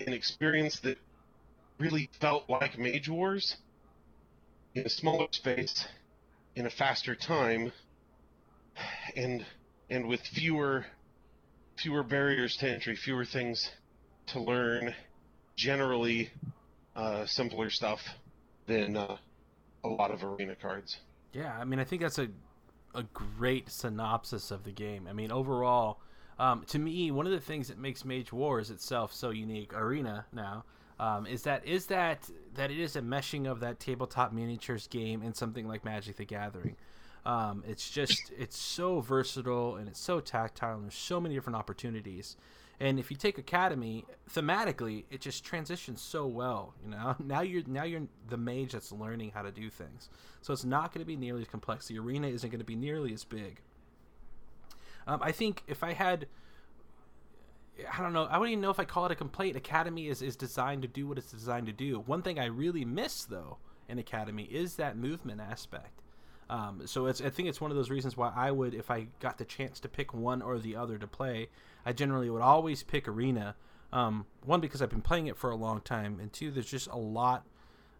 an 0.00 0.12
experience 0.12 0.80
that 0.80 0.98
really 1.78 2.10
felt 2.20 2.48
like 2.48 2.78
Mage 2.78 3.08
Wars 3.08 3.56
in 4.74 4.84
a 4.84 4.88
smaller 4.88 5.26
space, 5.30 5.86
in 6.54 6.66
a 6.66 6.70
faster 6.70 7.14
time, 7.14 7.72
and 9.16 9.44
and 9.90 10.06
with 10.06 10.20
fewer 10.20 10.84
fewer 11.76 12.02
barriers 12.02 12.56
to 12.56 12.68
entry, 12.68 12.96
fewer 12.96 13.24
things 13.24 13.70
to 14.26 14.40
learn, 14.40 14.94
generally 15.56 16.30
uh, 16.94 17.24
simpler 17.26 17.70
stuff 17.70 18.00
than 18.68 18.96
uh, 18.96 19.16
a 19.82 19.88
lot 19.88 20.12
of 20.12 20.22
arena 20.22 20.54
cards. 20.54 20.98
Yeah, 21.32 21.58
I 21.58 21.64
mean, 21.64 21.80
I 21.80 21.84
think 21.84 22.02
that's 22.02 22.18
a 22.18 22.28
a 22.94 23.02
great 23.02 23.70
synopsis 23.70 24.50
of 24.50 24.64
the 24.64 24.70
game. 24.70 25.06
I 25.08 25.12
mean, 25.12 25.30
overall, 25.30 26.00
um, 26.38 26.64
to 26.68 26.78
me, 26.78 27.10
one 27.10 27.26
of 27.26 27.32
the 27.32 27.40
things 27.40 27.68
that 27.68 27.78
makes 27.78 28.04
Mage 28.04 28.32
Wars 28.32 28.70
itself 28.70 29.12
so 29.12 29.30
unique, 29.30 29.74
Arena 29.74 30.24
now, 30.32 30.64
um, 30.98 31.26
is 31.26 31.42
that 31.42 31.66
is 31.66 31.86
that 31.86 32.28
that 32.54 32.70
it 32.70 32.78
is 32.78 32.96
a 32.96 33.02
meshing 33.02 33.50
of 33.50 33.60
that 33.60 33.78
tabletop 33.80 34.32
miniatures 34.32 34.86
game 34.86 35.22
and 35.22 35.34
something 35.34 35.66
like 35.66 35.84
Magic 35.84 36.16
the 36.16 36.24
Gathering. 36.24 36.76
Um, 37.26 37.62
it's 37.66 37.90
just 37.90 38.32
it's 38.36 38.56
so 38.56 39.00
versatile 39.00 39.76
and 39.76 39.88
it's 39.88 40.00
so 40.00 40.20
tactile 40.20 40.76
and 40.76 40.84
there's 40.84 40.94
so 40.94 41.20
many 41.20 41.34
different 41.34 41.56
opportunities. 41.56 42.36
And 42.80 42.98
if 42.98 43.10
you 43.10 43.16
take 43.16 43.38
Academy 43.38 44.04
thematically, 44.32 45.04
it 45.10 45.20
just 45.20 45.44
transitions 45.44 46.00
so 46.00 46.26
well. 46.26 46.74
You 46.84 46.90
know, 46.90 47.16
now 47.24 47.40
you're 47.40 47.64
now 47.66 47.84
you're 47.84 48.02
the 48.28 48.36
mage 48.36 48.72
that's 48.72 48.92
learning 48.92 49.32
how 49.34 49.42
to 49.42 49.50
do 49.50 49.68
things. 49.68 50.08
So 50.42 50.52
it's 50.52 50.64
not 50.64 50.92
going 50.92 51.00
to 51.00 51.06
be 51.06 51.16
nearly 51.16 51.42
as 51.42 51.48
complex. 51.48 51.88
The 51.88 51.98
arena 51.98 52.28
isn't 52.28 52.48
going 52.48 52.60
to 52.60 52.64
be 52.64 52.76
nearly 52.76 53.12
as 53.12 53.24
big. 53.24 53.60
Um, 55.06 55.20
I 55.22 55.32
think 55.32 55.64
if 55.66 55.82
I 55.82 55.94
had, 55.94 56.26
I 57.92 58.02
don't 58.02 58.12
know, 58.12 58.24
I 58.24 58.38
wouldn't 58.38 58.52
even 58.52 58.62
know 58.62 58.70
if 58.70 58.78
I 58.78 58.84
call 58.84 59.06
it 59.06 59.12
a 59.12 59.16
complaint. 59.16 59.56
Academy 59.56 60.08
is 60.08 60.22
is 60.22 60.36
designed 60.36 60.82
to 60.82 60.88
do 60.88 61.08
what 61.08 61.18
it's 61.18 61.32
designed 61.32 61.66
to 61.66 61.72
do. 61.72 62.00
One 62.00 62.22
thing 62.22 62.38
I 62.38 62.46
really 62.46 62.84
miss 62.84 63.24
though 63.24 63.58
in 63.88 63.98
Academy 63.98 64.44
is 64.44 64.76
that 64.76 64.96
movement 64.96 65.40
aspect. 65.40 66.02
Um, 66.50 66.82
so 66.86 67.06
it's 67.06 67.20
I 67.20 67.28
think 67.28 67.48
it's 67.48 67.60
one 67.60 67.70
of 67.70 67.76
those 67.76 67.90
reasons 67.90 68.16
why 68.16 68.32
I 68.34 68.50
would, 68.50 68.74
if 68.74 68.90
I 68.90 69.08
got 69.20 69.38
the 69.38 69.44
chance 69.44 69.80
to 69.80 69.88
pick 69.88 70.14
one 70.14 70.40
or 70.40 70.58
the 70.58 70.76
other 70.76 70.98
to 70.98 71.06
play, 71.06 71.48
I 71.84 71.92
generally 71.92 72.30
would 72.30 72.42
always 72.42 72.82
pick 72.82 73.06
Arena. 73.06 73.54
Um, 73.92 74.26
one 74.44 74.60
because 74.60 74.82
I've 74.82 74.90
been 74.90 75.02
playing 75.02 75.28
it 75.28 75.36
for 75.36 75.50
a 75.50 75.56
long 75.56 75.80
time, 75.80 76.18
and 76.20 76.32
two, 76.32 76.50
there's 76.50 76.70
just 76.70 76.88
a 76.88 76.96
lot. 76.96 77.46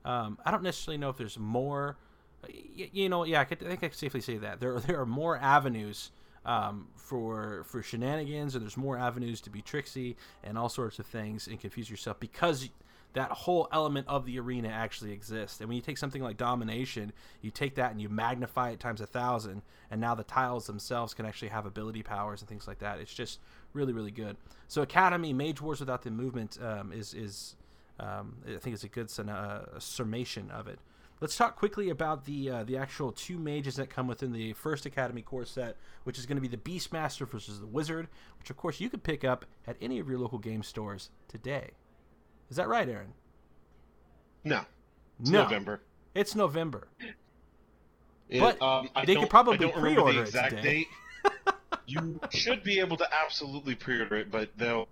Um, 0.04 0.38
I 0.44 0.50
don't 0.50 0.62
necessarily 0.62 0.98
know 0.98 1.10
if 1.10 1.16
there's 1.16 1.38
more. 1.38 1.96
You, 2.76 3.08
know, 3.08 3.24
yeah, 3.24 3.40
I, 3.40 3.44
could, 3.44 3.62
I 3.64 3.68
think 3.68 3.82
I 3.82 3.88
can 3.88 3.96
safely 3.96 4.20
say 4.20 4.36
that 4.38 4.60
there 4.60 4.78
there 4.86 5.00
are 5.00 5.06
more 5.06 5.36
avenues 5.38 6.10
um, 6.46 6.88
for 6.96 7.64
for 7.64 7.82
shenanigans, 7.82 8.54
and 8.54 8.62
there's 8.62 8.76
more 8.76 8.98
avenues 8.98 9.40
to 9.42 9.50
be 9.50 9.60
tricksy 9.60 10.16
and 10.42 10.56
all 10.56 10.68
sorts 10.68 10.98
of 10.98 11.06
things 11.06 11.46
and 11.46 11.60
confuse 11.60 11.90
yourself 11.90 12.18
because 12.20 12.68
that 13.14 13.30
whole 13.30 13.68
element 13.72 14.06
of 14.08 14.26
the 14.26 14.38
arena 14.38 14.68
actually 14.68 15.12
exists. 15.12 15.60
And 15.60 15.68
when 15.68 15.76
you 15.76 15.82
take 15.82 15.98
something 15.98 16.22
like 16.22 16.36
domination, 16.36 17.12
you 17.40 17.50
take 17.50 17.74
that 17.76 17.90
and 17.90 18.00
you 18.00 18.08
magnify 18.08 18.70
it 18.70 18.80
times 18.80 19.00
a 19.00 19.06
thousand, 19.06 19.62
and 19.90 20.00
now 20.00 20.14
the 20.14 20.24
tiles 20.24 20.66
themselves 20.66 21.14
can 21.14 21.26
actually 21.26 21.48
have 21.48 21.66
ability 21.66 22.02
powers 22.02 22.40
and 22.40 22.48
things 22.48 22.68
like 22.68 22.78
that. 22.80 23.00
It's 23.00 23.14
just 23.14 23.40
really, 23.72 23.92
really 23.92 24.10
good. 24.10 24.36
So 24.66 24.82
Academy 24.82 25.32
Mage 25.32 25.60
Wars 25.60 25.80
without 25.80 26.02
the 26.02 26.10
movement 26.10 26.58
um, 26.62 26.92
is 26.92 27.14
is 27.14 27.56
um, 27.98 28.36
I 28.46 28.58
think 28.58 28.74
it's 28.74 28.84
a 28.84 28.88
good 28.88 29.10
uh, 29.28 29.78
summation 29.78 30.50
of 30.50 30.68
it. 30.68 30.78
Let's 31.20 31.36
talk 31.36 31.56
quickly 31.56 31.90
about 31.90 32.26
the 32.26 32.50
uh, 32.50 32.64
the 32.64 32.76
actual 32.76 33.10
two 33.10 33.38
mages 33.38 33.76
that 33.76 33.90
come 33.90 34.06
within 34.06 34.32
the 34.32 34.52
first 34.52 34.86
Academy 34.86 35.22
core 35.22 35.44
set, 35.44 35.76
which 36.04 36.18
is 36.18 36.26
going 36.26 36.36
to 36.36 36.42
be 36.42 36.48
the 36.48 36.56
Beastmaster 36.56 37.28
versus 37.28 37.58
the 37.58 37.66
Wizard, 37.66 38.06
which 38.38 38.50
of 38.50 38.56
course 38.56 38.80
you 38.80 38.88
could 38.88 39.02
pick 39.02 39.24
up 39.24 39.44
at 39.66 39.76
any 39.80 39.98
of 39.98 40.08
your 40.08 40.18
local 40.18 40.38
game 40.38 40.62
stores 40.62 41.10
today. 41.26 41.70
Is 42.50 42.56
that 42.56 42.68
right, 42.68 42.88
Aaron? 42.88 43.12
No. 44.44 44.62
It's 45.20 45.30
no. 45.30 45.42
November. 45.42 45.80
It's 46.14 46.34
November. 46.34 46.88
It, 48.28 48.40
but 48.40 48.60
um, 48.62 48.88
they 49.06 49.14
could 49.14 49.30
probably 49.30 49.58
pre-order 49.70 50.22
it 50.22 50.26
today. 50.26 50.62
Date. 50.62 50.86
you 51.86 52.20
should 52.30 52.62
be 52.62 52.80
able 52.80 52.96
to 52.96 53.06
absolutely 53.24 53.74
pre-order 53.74 54.16
it, 54.16 54.30
but 54.30 54.50
they'll 54.56 54.88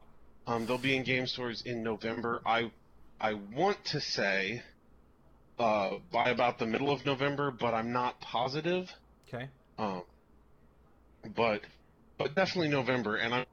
um, 0.46 0.66
they'll 0.66 0.78
be 0.78 0.96
in 0.96 1.02
game 1.02 1.26
stores 1.26 1.62
in 1.66 1.82
November. 1.82 2.40
I 2.46 2.70
I 3.20 3.34
want 3.34 3.84
to 3.86 4.00
say 4.00 4.62
uh, 5.58 5.92
by 6.12 6.30
about 6.30 6.58
the 6.58 6.66
middle 6.66 6.90
of 6.90 7.04
November, 7.04 7.50
but 7.50 7.74
I'm 7.74 7.92
not 7.92 8.20
positive. 8.20 8.90
Okay. 9.28 9.48
Um, 9.78 10.02
but 11.34 11.62
but 12.18 12.34
definitely 12.34 12.68
November, 12.68 13.16
and 13.16 13.34
I'm 13.34 13.46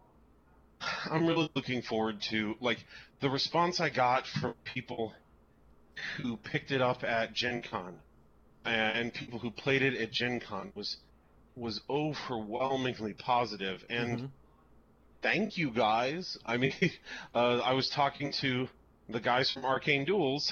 I'm 1.10 1.26
really 1.26 1.50
looking 1.56 1.82
forward 1.82 2.22
to 2.30 2.56
like 2.62 2.86
the 3.24 3.30
response 3.30 3.80
I 3.80 3.90
got 3.90 4.28
from 4.28 4.54
people 4.66 5.14
who 6.18 6.36
picked 6.36 6.72
it 6.72 6.82
up 6.82 7.06
at 7.06 7.34
Gen 7.34 7.64
Con 7.72 7.96
and 8.66 9.14
people 9.14 9.40
who 9.40 9.50
played 9.50 9.82
it 9.82 9.96
at 9.96 10.12
Gen 10.12 10.42
Con 10.42 10.74
was 10.76 10.98
was 11.56 11.80
overwhelmingly 11.90 13.14
positive 13.14 13.86
and 13.90 14.18
mm-hmm. 14.18 14.26
thank 15.22 15.58
you 15.58 15.72
guys. 15.72 16.38
I 16.46 16.58
mean, 16.58 16.74
uh, 17.36 17.60
I 17.60 17.72
was 17.74 17.90
talking 17.90 18.34
to 18.42 18.68
the 19.08 19.22
guys 19.22 19.50
from 19.50 19.64
Arcane 19.64 20.04
Duels 20.04 20.52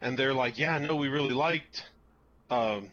and 0.00 0.18
they're 0.18 0.34
like, 0.34 0.58
"Yeah, 0.58 0.78
no, 0.78 0.96
we 0.96 1.06
really 1.06 1.34
liked 1.34 1.84
um, 2.50 2.90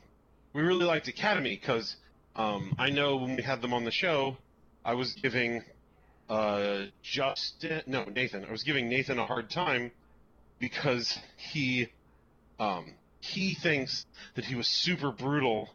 we 0.53 0.61
really 0.61 0.85
liked 0.85 1.07
Academy 1.07 1.57
because 1.59 1.95
um, 2.35 2.75
I 2.77 2.91
know 2.91 3.17
when 3.17 3.35
we 3.35 3.41
had 3.41 3.63
them 3.63 3.73
on 3.73 3.83
the 3.83 3.91
show, 3.91 4.37
I 4.85 4.93
was 4.93 5.13
giving 5.13 5.63
uh, 6.29 6.85
Justin, 7.01 7.83
no, 7.87 8.03
Nathan. 8.05 8.45
I 8.45 8.51
was 8.51 8.63
giving 8.63 8.89
Nathan 8.89 9.19
a 9.19 9.25
hard 9.25 9.49
time 9.49 9.91
because 10.59 11.17
he, 11.37 11.89
um, 12.59 12.93
he 13.19 13.53
thinks 13.53 14.05
that 14.35 14.45
he 14.45 14.55
was 14.55 14.67
super 14.67 15.11
brutal 15.11 15.69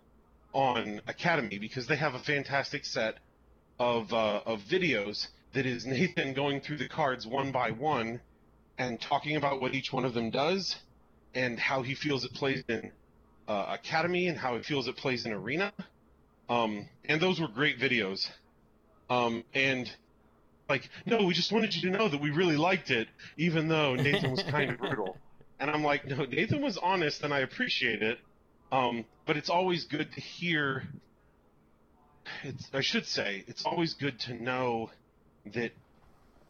on 0.53 1.01
Academy 1.07 1.59
because 1.59 1.87
they 1.87 1.97
have 1.97 2.15
a 2.15 2.19
fantastic 2.19 2.85
set 2.85 3.17
of 3.79 4.13
uh, 4.13 4.41
of 4.45 4.61
videos 4.71 5.27
that 5.55 5.67
is 5.67 5.87
Nathan 5.87 6.35
going 6.35 6.61
through 6.61 6.79
the 6.79 6.89
cards 6.89 7.27
one 7.27 7.53
by 7.53 7.71
one 7.71 8.21
and 8.79 9.01
talking 9.01 9.37
about 9.37 9.61
what 9.61 9.75
each 9.75 9.93
one 9.93 10.05
of 10.05 10.15
them 10.15 10.31
does 10.31 10.77
and 11.35 11.59
how 11.59 11.83
he 11.83 11.95
feels 11.95 12.25
it 12.25 12.33
plays 12.33 12.63
in 12.69 12.91
uh, 13.49 13.77
Academy 13.81 14.29
and 14.29 14.39
how 14.39 14.57
he 14.57 14.63
feels 14.63 14.89
it 14.89 14.97
plays 14.97 15.27
in 15.27 15.33
Arena. 15.33 15.73
Um, 16.49 16.89
and 17.05 17.21
those 17.21 17.41
were 17.41 17.49
great 17.49 17.79
videos. 17.79 18.29
Um, 19.09 19.45
and 19.55 19.91
like, 20.73 20.89
no, 21.05 21.27
we 21.27 21.35
just 21.35 21.53
wanted 21.53 21.75
you 21.75 21.91
to 21.91 21.99
know 21.99 22.09
that 22.09 22.19
we 22.19 22.31
really 22.31 22.57
liked 22.57 22.91
it, 22.91 23.07
even 23.37 23.69
though 23.69 23.95
Nathan 23.95 24.31
was 24.31 24.43
kind 24.43 24.71
of 24.71 24.79
brutal. 24.79 25.17
And 25.61 25.71
I'm 25.71 25.85
like, 25.85 26.05
no, 26.09 26.25
Nathan 26.25 26.61
was 26.61 26.77
honest, 26.77 27.23
and 27.23 27.33
I 27.33 27.39
appreciate 27.39 28.03
it. 28.03 28.19
Um, 28.73 29.05
but 29.27 29.37
it's 29.37 29.49
always 29.49 29.85
good 29.85 30.11
to 30.13 30.21
hear. 30.21 30.83
It's, 32.43 32.69
I 32.75 32.81
should 32.81 33.07
say, 33.07 33.45
it's 33.47 33.65
always 33.65 33.95
good 33.95 34.19
to 34.21 34.35
know 34.35 34.91
that 35.55 35.71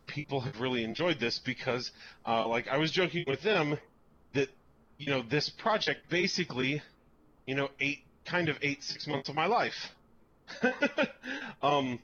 people 0.07 0.41
have 0.41 0.61
really 0.61 0.83
enjoyed 0.83 1.21
this 1.21 1.39
because, 1.39 1.91
uh, 2.27 2.49
like, 2.49 2.69
I 2.69 2.79
was 2.79 2.91
joking 2.91 3.25
with 3.27 3.43
them 3.43 3.77
that, 4.33 4.49
you 4.97 5.11
know, 5.11 5.23
this 5.29 5.51
project 5.51 6.09
basically, 6.09 6.81
you 7.47 7.55
know, 7.55 7.69
ate 7.81 7.99
kind 8.25 8.49
of 8.49 8.57
ate 8.63 8.83
six 8.83 9.07
months 9.07 9.29
of 9.29 9.35
my 9.35 9.47
life. 9.47 9.91
um, 11.63 11.99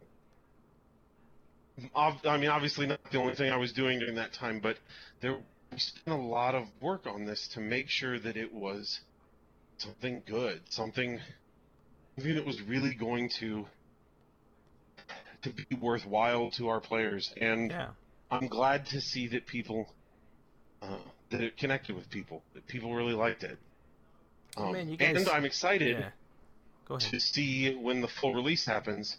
I 1.94 2.36
mean, 2.38 2.50
obviously 2.50 2.86
not 2.86 3.00
the 3.10 3.18
only 3.18 3.34
thing 3.34 3.52
I 3.52 3.56
was 3.56 3.72
doing 3.72 3.98
during 3.98 4.16
that 4.16 4.32
time, 4.32 4.60
but 4.60 4.76
there 5.20 5.38
we 5.72 5.78
spent 5.78 6.16
a 6.16 6.20
lot 6.20 6.54
of 6.54 6.64
work 6.80 7.06
on 7.06 7.24
this 7.24 7.48
to 7.54 7.60
make 7.60 7.88
sure 7.88 8.18
that 8.18 8.36
it 8.36 8.52
was 8.52 9.00
something 9.76 10.22
good, 10.26 10.62
something, 10.70 11.20
something 12.16 12.34
that 12.34 12.46
was 12.46 12.60
really 12.62 12.94
going 12.94 13.30
to 13.40 13.66
to 15.42 15.50
be 15.50 15.76
worthwhile 15.76 16.50
to 16.52 16.68
our 16.68 16.80
players. 16.80 17.32
And 17.40 17.70
yeah. 17.70 17.88
I'm 18.30 18.48
glad 18.48 18.86
to 18.86 19.00
see 19.00 19.28
that 19.28 19.46
people 19.46 19.88
uh, 20.82 20.98
that 21.30 21.40
it 21.40 21.56
connected 21.56 21.94
with 21.94 22.10
people, 22.10 22.42
that 22.54 22.66
people 22.66 22.94
really 22.94 23.12
liked 23.12 23.44
it. 23.44 23.58
Um, 24.56 24.64
oh, 24.68 24.72
man, 24.72 24.96
guys... 24.96 25.16
And 25.16 25.28
I'm 25.28 25.44
excited 25.44 25.98
yeah. 26.90 26.98
to 26.98 27.20
see 27.20 27.74
when 27.74 28.00
the 28.00 28.08
full 28.08 28.34
release 28.34 28.66
happens, 28.66 29.16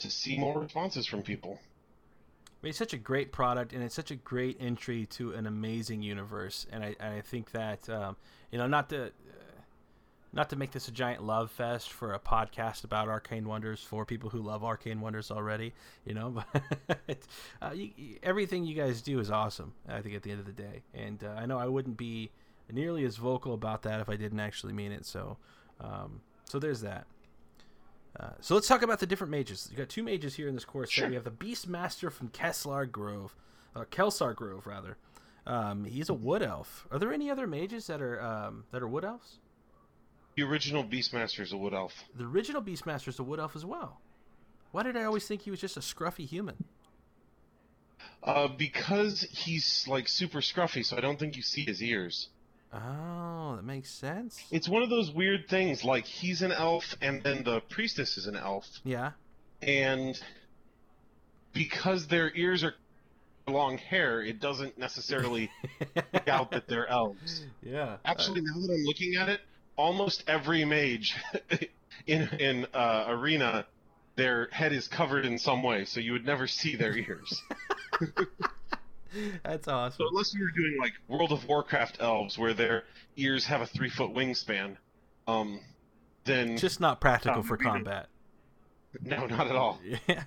to 0.00 0.10
see 0.10 0.38
more 0.38 0.60
responses 0.60 1.06
from 1.06 1.22
people 1.22 1.58
it's 2.62 2.78
such 2.78 2.92
a 2.92 2.98
great 2.98 3.32
product 3.32 3.72
and 3.72 3.82
it's 3.82 3.94
such 3.94 4.10
a 4.10 4.16
great 4.16 4.56
entry 4.60 5.06
to 5.06 5.32
an 5.32 5.46
amazing 5.46 6.02
universe 6.02 6.66
and 6.72 6.82
i, 6.82 6.96
and 7.00 7.14
I 7.14 7.20
think 7.20 7.52
that 7.52 7.88
um, 7.88 8.16
you 8.50 8.58
know 8.58 8.66
not 8.66 8.88
to 8.90 9.06
uh, 9.06 9.10
not 10.32 10.50
to 10.50 10.56
make 10.56 10.72
this 10.72 10.88
a 10.88 10.90
giant 10.90 11.22
love 11.22 11.50
fest 11.50 11.90
for 11.90 12.12
a 12.12 12.18
podcast 12.18 12.84
about 12.84 13.08
arcane 13.08 13.46
wonders 13.46 13.80
for 13.80 14.04
people 14.04 14.30
who 14.30 14.40
love 14.40 14.64
arcane 14.64 15.00
wonders 15.00 15.30
already 15.30 15.72
you 16.04 16.14
know 16.14 16.42
but 16.86 17.18
uh, 17.62 17.70
you, 17.72 17.90
everything 18.22 18.64
you 18.64 18.74
guys 18.74 19.02
do 19.02 19.20
is 19.20 19.30
awesome 19.30 19.72
i 19.88 20.00
think 20.00 20.14
at 20.14 20.22
the 20.22 20.30
end 20.30 20.40
of 20.40 20.46
the 20.46 20.52
day 20.52 20.82
and 20.94 21.22
uh, 21.24 21.28
i 21.38 21.46
know 21.46 21.58
i 21.58 21.66
wouldn't 21.66 21.96
be 21.96 22.30
nearly 22.70 23.04
as 23.04 23.16
vocal 23.16 23.54
about 23.54 23.82
that 23.82 24.00
if 24.00 24.08
i 24.08 24.16
didn't 24.16 24.40
actually 24.40 24.72
mean 24.72 24.92
it 24.92 25.06
so 25.06 25.36
um, 25.80 26.20
so 26.44 26.58
there's 26.58 26.80
that 26.80 27.06
uh, 28.18 28.30
so 28.40 28.54
let's 28.54 28.66
talk 28.66 28.82
about 28.82 29.00
the 29.00 29.06
different 29.06 29.30
mages. 29.30 29.68
You 29.70 29.76
got 29.76 29.88
two 29.88 30.02
mages 30.02 30.34
here 30.34 30.48
in 30.48 30.54
this 30.54 30.64
course. 30.64 30.90
Sure. 30.90 31.08
We 31.08 31.14
have 31.14 31.24
the 31.24 31.30
Beastmaster 31.30 32.10
from 32.10 32.28
Kesslar 32.28 32.90
Grove, 32.90 33.34
uh, 33.76 33.84
Kelsar 33.90 34.34
Grove 34.34 34.66
rather. 34.66 34.96
Um, 35.46 35.84
he's 35.84 36.08
a 36.08 36.14
wood 36.14 36.42
elf. 36.42 36.86
Are 36.90 36.98
there 36.98 37.12
any 37.12 37.30
other 37.30 37.46
mages 37.46 37.86
that 37.86 38.02
are 38.02 38.20
um, 38.20 38.64
that 38.70 38.82
are 38.82 38.88
wood 38.88 39.04
elves? 39.04 39.38
The 40.36 40.42
original 40.42 40.84
Beastmaster 40.84 41.40
is 41.40 41.52
a 41.52 41.56
wood 41.56 41.74
elf. 41.74 42.04
The 42.14 42.24
original 42.24 42.62
Beastmaster 42.62 43.08
is 43.08 43.18
a 43.18 43.22
wood 43.22 43.40
elf 43.40 43.56
as 43.56 43.64
well. 43.64 44.00
Why 44.70 44.82
did 44.82 44.96
I 44.96 45.04
always 45.04 45.26
think 45.26 45.42
he 45.42 45.50
was 45.50 45.60
just 45.60 45.76
a 45.76 45.80
scruffy 45.80 46.26
human? 46.26 46.64
Uh, 48.22 48.48
because 48.48 49.22
he's 49.30 49.86
like 49.88 50.06
super 50.08 50.40
scruffy, 50.40 50.84
so 50.84 50.96
I 50.96 51.00
don't 51.00 51.18
think 51.18 51.36
you 51.36 51.42
see 51.42 51.64
his 51.64 51.82
ears. 51.82 52.28
Oh, 52.72 53.56
that 53.56 53.64
makes 53.64 53.90
sense. 53.90 54.44
It's 54.50 54.68
one 54.68 54.82
of 54.82 54.90
those 54.90 55.10
weird 55.10 55.48
things. 55.48 55.84
Like 55.84 56.04
he's 56.04 56.42
an 56.42 56.52
elf, 56.52 56.84
and 57.00 57.22
then 57.22 57.42
the 57.44 57.60
priestess 57.70 58.18
is 58.18 58.26
an 58.26 58.36
elf. 58.36 58.66
Yeah. 58.84 59.12
And 59.62 60.20
because 61.52 62.06
their 62.08 62.34
ears 62.34 62.62
are 62.62 62.74
long 63.46 63.78
hair, 63.78 64.22
it 64.22 64.40
doesn't 64.40 64.78
necessarily 64.78 65.50
out 66.26 66.50
that 66.50 66.68
they're 66.68 66.86
elves. 66.88 67.46
Yeah. 67.62 67.96
Actually, 68.04 68.42
now 68.42 68.60
that 68.60 68.72
I'm 68.72 68.84
looking 68.84 69.14
at 69.16 69.28
it, 69.28 69.40
almost 69.76 70.24
every 70.26 70.64
mage 70.64 71.16
in 72.06 72.28
in 72.38 72.66
uh, 72.74 73.06
arena, 73.08 73.66
their 74.16 74.48
head 74.50 74.72
is 74.72 74.88
covered 74.88 75.24
in 75.24 75.38
some 75.38 75.62
way, 75.62 75.86
so 75.86 76.00
you 76.00 76.12
would 76.12 76.26
never 76.26 76.46
see 76.46 76.76
their 76.76 76.96
ears. 76.96 77.42
That's 79.44 79.68
awesome. 79.68 79.98
So 79.98 80.08
unless 80.08 80.34
you're 80.34 80.50
doing 80.50 80.76
like 80.80 80.92
World 81.08 81.32
of 81.32 81.46
Warcraft 81.46 81.98
elves, 82.00 82.38
where 82.38 82.54
their 82.54 82.84
ears 83.16 83.44
have 83.46 83.60
a 83.60 83.66
three 83.66 83.90
foot 83.90 84.12
wingspan, 84.14 84.76
um, 85.26 85.60
then 86.24 86.56
just 86.56 86.80
not 86.80 87.00
practical 87.00 87.40
um, 87.40 87.46
for 87.46 87.56
combat. 87.56 88.08
No, 89.02 89.26
not 89.26 89.46
at 89.46 89.56
all. 89.56 89.78
Yeah. 90.08 90.22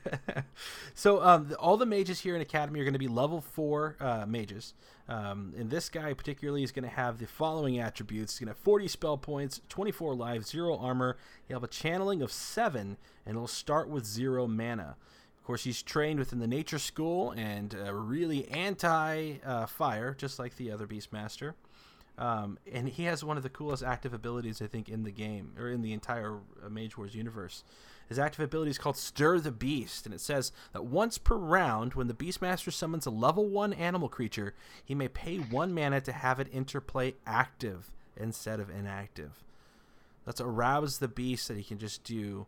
so 0.93 1.21
um, 1.21 1.53
all 1.59 1.77
the 1.77 1.85
mages 1.85 2.19
here 2.19 2.35
in 2.35 2.41
Academy 2.41 2.79
are 2.79 2.83
going 2.83 2.93
to 2.93 2.99
be 2.99 3.07
level 3.07 3.41
four 3.41 3.97
uh, 3.99 4.25
mages. 4.27 4.73
Um, 5.09 5.53
and 5.57 5.69
this 5.69 5.89
guy 5.89 6.13
particularly 6.13 6.63
is 6.63 6.71
going 6.71 6.83
to 6.83 6.95
have 6.95 7.17
the 7.17 7.27
following 7.27 7.79
attributes: 7.79 8.33
he's 8.33 8.39
going 8.45 8.53
to 8.53 8.57
have 8.57 8.63
40 8.63 8.87
spell 8.87 9.17
points, 9.17 9.61
24 9.69 10.15
life, 10.15 10.43
zero 10.43 10.77
armor. 10.77 11.17
He'll 11.47 11.57
have 11.57 11.63
a 11.63 11.67
channeling 11.67 12.21
of 12.21 12.31
seven, 12.31 12.97
and 13.25 13.35
he'll 13.35 13.47
start 13.47 13.89
with 13.89 14.05
zero 14.05 14.47
mana. 14.47 14.95
Of 15.41 15.47
course, 15.47 15.63
he's 15.63 15.81
trained 15.81 16.19
within 16.19 16.37
the 16.37 16.47
Nature 16.47 16.77
School 16.77 17.31
and 17.31 17.75
uh, 17.75 17.91
really 17.91 18.47
anti 18.49 19.37
uh, 19.43 19.65
fire, 19.65 20.13
just 20.15 20.37
like 20.37 20.55
the 20.55 20.69
other 20.69 20.85
Beastmaster. 20.85 21.55
Um, 22.19 22.59
and 22.71 22.87
he 22.87 23.05
has 23.05 23.23
one 23.23 23.37
of 23.37 23.43
the 23.43 23.49
coolest 23.49 23.81
active 23.81 24.13
abilities, 24.13 24.61
I 24.61 24.67
think, 24.67 24.87
in 24.87 25.03
the 25.03 25.11
game 25.11 25.53
or 25.57 25.69
in 25.69 25.81
the 25.81 25.93
entire 25.93 26.35
uh, 26.63 26.69
Mage 26.69 26.95
Wars 26.95 27.15
universe. 27.15 27.63
His 28.07 28.19
active 28.19 28.41
ability 28.41 28.69
is 28.69 28.77
called 28.77 28.97
Stir 28.97 29.39
the 29.39 29.51
Beast, 29.51 30.05
and 30.05 30.13
it 30.13 30.21
says 30.21 30.51
that 30.73 30.85
once 30.85 31.17
per 31.17 31.35
round, 31.35 31.95
when 31.95 32.07
the 32.07 32.13
Beastmaster 32.13 32.71
summons 32.71 33.07
a 33.07 33.09
level 33.09 33.47
1 33.47 33.73
animal 33.73 34.09
creature, 34.09 34.53
he 34.85 34.93
may 34.93 35.07
pay 35.07 35.37
1 35.37 35.73
mana 35.73 36.01
to 36.01 36.11
have 36.11 36.39
it 36.39 36.49
enter 36.53 36.79
play 36.79 37.15
active 37.25 37.89
instead 38.15 38.59
of 38.59 38.69
inactive. 38.69 39.43
That's 40.25 40.41
arouse 40.41 40.99
the 40.99 41.07
beast 41.07 41.47
that 41.47 41.57
he 41.57 41.63
can 41.63 41.79
just 41.79 42.03
do 42.03 42.45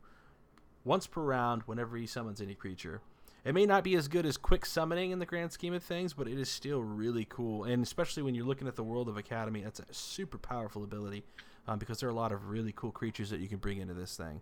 once 0.83 1.07
per 1.07 1.21
round 1.21 1.63
whenever 1.65 1.97
he 1.97 2.08
summons 2.08 2.41
any 2.41 2.55
creature. 2.55 3.01
It 3.45 3.53
may 3.53 3.65
not 3.65 3.84
be 3.84 3.95
as 3.95 4.08
good 4.08 4.25
as 4.25 4.38
quick 4.38 4.65
summoning 4.65 5.12
in 5.12 5.19
the 5.19 5.25
grand 5.25 5.51
scheme 5.51 5.73
of 5.73 5.84
things, 5.84 6.13
but 6.13 6.27
it 6.27 6.39
is 6.39 6.49
still 6.49 6.81
really 6.81 7.25
cool. 7.25 7.65
And 7.65 7.84
especially 7.84 8.23
when 8.23 8.36
you're 8.36 8.45
looking 8.45 8.69
at 8.69 8.77
the 8.77 8.84
world 8.84 9.10
of 9.10 9.17
Academy, 9.17 9.62
that's 9.62 9.81
a 9.81 9.86
super 9.91 10.38
powerful 10.38 10.84
ability 10.84 11.23
um, 11.67 11.77
because 11.77 11.99
there 11.99 12.08
are 12.08 12.12
a 12.12 12.15
lot 12.15 12.31
of 12.31 12.49
really 12.49 12.71
cool 12.73 12.91
creatures 12.91 13.29
that 13.31 13.41
you 13.41 13.49
can 13.49 13.58
bring 13.58 13.79
into 13.79 13.93
this 13.93 14.15
thing. 14.15 14.41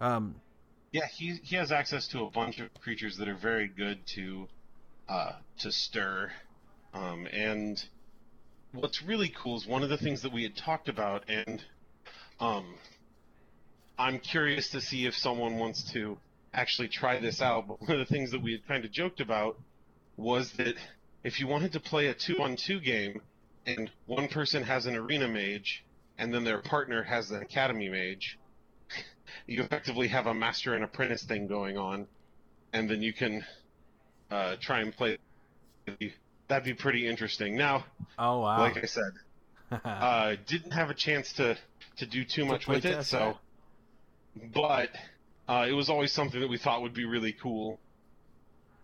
Um, 0.00 0.36
yeah, 0.92 1.06
he 1.06 1.40
he 1.42 1.56
has 1.56 1.72
access 1.72 2.08
to 2.08 2.24
a 2.24 2.30
bunch 2.30 2.58
of 2.60 2.72
creatures 2.80 3.16
that 3.18 3.28
are 3.28 3.34
very 3.34 3.68
good 3.68 4.06
to 4.08 4.48
uh, 5.08 5.32
to 5.60 5.72
stir, 5.72 6.30
um, 6.94 7.26
and 7.32 7.84
what's 8.72 9.02
really 9.02 9.28
cool 9.28 9.56
is 9.56 9.66
one 9.66 9.82
of 9.82 9.88
the 9.88 9.96
things 9.96 10.22
that 10.22 10.32
we 10.32 10.42
had 10.42 10.56
talked 10.56 10.88
about, 10.88 11.24
and 11.28 11.62
um, 12.40 12.74
I'm 13.98 14.18
curious 14.18 14.70
to 14.70 14.80
see 14.80 15.06
if 15.06 15.14
someone 15.14 15.58
wants 15.58 15.90
to 15.92 16.18
actually 16.52 16.88
try 16.88 17.18
this 17.18 17.40
out. 17.40 17.68
But 17.68 17.80
one 17.80 17.92
of 17.92 17.98
the 17.98 18.12
things 18.12 18.30
that 18.32 18.42
we 18.42 18.52
had 18.52 18.66
kind 18.66 18.84
of 18.84 18.92
joked 18.92 19.20
about 19.20 19.58
was 20.16 20.52
that 20.52 20.74
if 21.24 21.40
you 21.40 21.46
wanted 21.46 21.72
to 21.72 21.80
play 21.80 22.06
a 22.08 22.14
two-on-two 22.14 22.80
game, 22.80 23.20
and 23.66 23.90
one 24.06 24.28
person 24.28 24.62
has 24.62 24.86
an 24.86 24.96
arena 24.96 25.28
mage, 25.28 25.84
and 26.18 26.32
then 26.32 26.44
their 26.44 26.60
partner 26.62 27.02
has 27.02 27.30
an 27.30 27.42
academy 27.42 27.88
mage 27.88 28.38
you 29.46 29.62
effectively 29.62 30.08
have 30.08 30.26
a 30.26 30.34
master 30.34 30.74
and 30.74 30.84
apprentice 30.84 31.24
thing 31.24 31.46
going 31.46 31.76
on, 31.76 32.06
and 32.72 32.88
then 32.88 33.02
you 33.02 33.12
can 33.12 33.44
uh, 34.30 34.56
try 34.60 34.80
and 34.80 34.96
play. 34.96 35.18
That'd 36.48 36.64
be 36.64 36.74
pretty 36.74 37.06
interesting. 37.06 37.56
Now, 37.56 37.84
oh 38.18 38.40
wow, 38.40 38.60
like 38.60 38.76
I 38.76 38.86
said, 38.86 39.12
uh, 39.84 40.36
didn't 40.46 40.72
have 40.72 40.90
a 40.90 40.94
chance 40.94 41.32
to 41.34 41.56
to 41.98 42.06
do 42.06 42.24
too 42.24 42.44
much 42.44 42.66
with 42.66 42.84
it, 42.84 43.04
so. 43.04 43.38
But 44.52 44.90
uh, 45.48 45.66
it 45.68 45.72
was 45.72 45.88
always 45.88 46.12
something 46.12 46.40
that 46.40 46.48
we 46.48 46.58
thought 46.58 46.82
would 46.82 46.94
be 46.94 47.04
really 47.04 47.32
cool. 47.32 47.80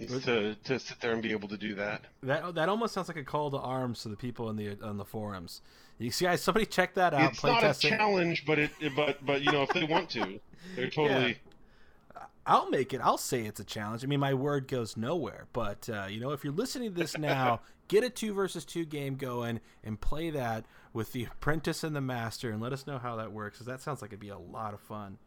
To, 0.01 0.57
to 0.65 0.81
sit 0.81 1.01
there 1.01 1.13
and 1.13 1.23
be 1.23 1.31
able 1.31 1.47
to 1.47 1.57
do 1.57 1.77
that. 1.77 2.07
That 2.25 2.57
that 2.57 2.69
almost 2.69 2.93
sounds 2.93 3.07
like 3.07 3.17
a 3.17 3.23
call 3.23 3.53
to 3.53 3.59
arms 3.59 4.03
to 4.03 4.09
the 4.09 4.17
people 4.17 4.51
in 4.51 4.57
the 4.57 4.77
on 4.83 4.97
the 4.97 5.05
forums. 5.05 5.61
You 5.99 6.11
see, 6.11 6.25
guys, 6.25 6.43
somebody 6.43 6.67
check 6.67 6.95
that 6.95 7.15
out. 7.15 7.33
It's 7.33 7.45
not 7.45 7.63
a 7.63 7.73
challenge, 7.73 8.45
but 8.45 8.59
it, 8.59 8.73
but 8.97 9.25
but 9.25 9.43
you 9.43 9.53
know, 9.53 9.63
if 9.63 9.69
they 9.69 9.85
want 9.85 10.11
to, 10.11 10.41
they're 10.75 10.91
totally. 10.91 11.29
Yeah. 11.29 12.23
I'll 12.45 12.69
make 12.69 12.93
it. 12.93 13.01
I'll 13.01 13.19
say 13.19 13.43
it's 13.43 13.61
a 13.61 13.65
challenge. 13.65 14.03
I 14.03 14.09
mean, 14.09 14.19
my 14.19 14.35
word 14.35 14.67
goes 14.67 14.97
nowhere. 14.97 15.47
But 15.53 15.89
uh, 15.89 16.07
you 16.09 16.19
know, 16.19 16.33
if 16.33 16.43
you're 16.43 16.53
listening 16.53 16.93
to 16.93 16.99
this 16.99 17.17
now, 17.17 17.61
get 17.89 18.03
a 18.03 18.11
two 18.11 18.35
versus 18.35 18.65
two 18.65 18.85
game 18.85 19.15
going 19.15 19.61
and 19.85 20.01
play 20.01 20.31
that 20.31 20.65
with 20.93 21.13
the 21.13 21.25
apprentice 21.25 21.85
and 21.85 21.95
the 21.95 22.01
master, 22.01 22.51
and 22.51 22.61
let 22.61 22.73
us 22.73 22.87
know 22.87 22.99
how 22.99 23.17
that 23.17 23.33
works. 23.33 23.59
Because 23.59 23.67
that 23.67 23.81
sounds 23.81 24.03
like 24.03 24.11
it'd 24.11 24.21
be 24.21 24.31
a 24.31 24.39
lot 24.39 24.75
of 24.75 24.81
fun. 24.81 25.19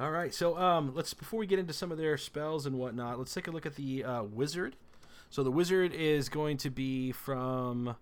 All 0.00 0.10
right, 0.10 0.34
so 0.34 0.58
um, 0.58 0.92
let's 0.96 1.14
before 1.14 1.38
we 1.38 1.46
get 1.46 1.60
into 1.60 1.72
some 1.72 1.92
of 1.92 1.98
their 1.98 2.16
spells 2.16 2.66
and 2.66 2.78
whatnot, 2.78 3.16
let's 3.16 3.32
take 3.32 3.46
a 3.46 3.52
look 3.52 3.64
at 3.64 3.76
the 3.76 4.02
uh, 4.02 4.22
wizard. 4.24 4.74
So 5.30 5.44
the 5.44 5.52
wizard 5.52 5.92
is 5.92 6.28
going 6.28 6.56
to 6.58 6.70
be 6.70 7.12
from 7.12 7.94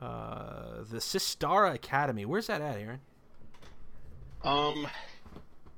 uh, 0.00 0.82
the 0.90 0.98
Systara 0.98 1.74
Academy. 1.74 2.24
Where's 2.24 2.48
that 2.48 2.60
at, 2.60 2.76
Aaron? 2.76 3.00
Um, 4.42 4.88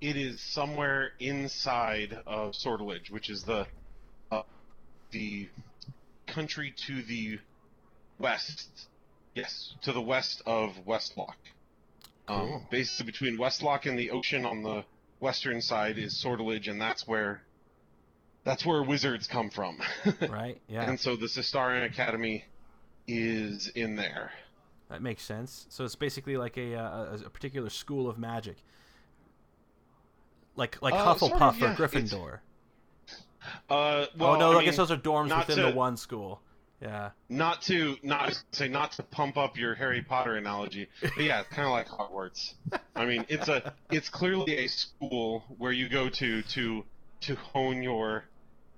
it 0.00 0.16
is 0.16 0.40
somewhere 0.40 1.12
inside 1.20 2.16
of 2.26 2.54
Sortilege, 2.54 3.10
which 3.10 3.28
is 3.28 3.42
the 3.42 3.66
uh, 4.32 4.42
the 5.10 5.48
country 6.26 6.72
to 6.86 7.02
the 7.02 7.38
west. 8.18 8.86
Yes, 9.34 9.74
to 9.82 9.92
the 9.92 10.00
west 10.00 10.40
of 10.46 10.72
Westlock. 10.86 11.36
Um, 12.28 12.38
cool. 12.38 12.54
Um, 12.54 12.66
basically, 12.70 13.12
between 13.12 13.36
Westlock 13.36 13.84
and 13.84 13.98
the 13.98 14.10
ocean 14.10 14.46
on 14.46 14.62
the 14.62 14.84
western 15.24 15.62
side 15.62 15.98
is 15.98 16.16
Sortilege, 16.20 16.68
and 16.68 16.80
that's 16.80 17.08
where 17.08 17.42
that's 18.44 18.64
where 18.64 18.82
wizards 18.82 19.26
come 19.26 19.50
from. 19.50 19.78
right. 20.28 20.60
Yeah. 20.68 20.88
And 20.88 21.00
so 21.00 21.16
the 21.16 21.26
Systarian 21.26 21.84
Academy 21.86 22.44
is 23.08 23.68
in 23.74 23.96
there. 23.96 24.30
That 24.90 25.02
makes 25.02 25.22
sense. 25.22 25.66
So 25.70 25.84
it's 25.84 25.96
basically 25.96 26.36
like 26.36 26.58
a, 26.58 26.76
uh, 26.76 26.82
a, 26.82 27.26
a 27.26 27.30
particular 27.30 27.70
school 27.70 28.08
of 28.08 28.18
magic, 28.18 28.56
like 30.56 30.80
like 30.82 30.94
uh, 30.94 31.14
Hufflepuff 31.14 31.18
sort 31.18 31.42
of, 31.42 31.58
yeah. 31.58 31.72
or 31.72 31.76
Gryffindor. 31.76 32.38
Uh, 33.68 34.06
well, 34.18 34.34
oh 34.34 34.38
no, 34.38 34.52
I, 34.52 34.60
I 34.60 34.64
guess 34.64 34.76
those 34.76 34.90
are 34.90 34.96
dorms 34.96 35.36
within 35.36 35.56
to, 35.56 35.70
the 35.70 35.76
one 35.76 35.96
school. 35.96 36.40
Yeah. 36.84 37.10
Not 37.30 37.62
to 37.62 37.96
not 38.02 38.38
say 38.52 38.68
not 38.68 38.92
to 38.92 39.02
pump 39.02 39.38
up 39.38 39.56
your 39.56 39.74
Harry 39.74 40.02
Potter 40.02 40.36
analogy, 40.36 40.88
but 41.00 41.18
yeah, 41.18 41.40
it's 41.40 41.48
kind 41.48 41.66
of 41.66 41.72
like 41.72 41.88
Hogwarts. 41.88 42.52
I 42.94 43.06
mean, 43.06 43.24
it's 43.30 43.48
a 43.48 43.72
it's 43.90 44.10
clearly 44.10 44.58
a 44.58 44.68
school 44.68 45.44
where 45.56 45.72
you 45.72 45.88
go 45.88 46.10
to 46.10 46.42
to 46.42 46.84
to 47.22 47.34
hone 47.36 47.82
your 47.82 48.24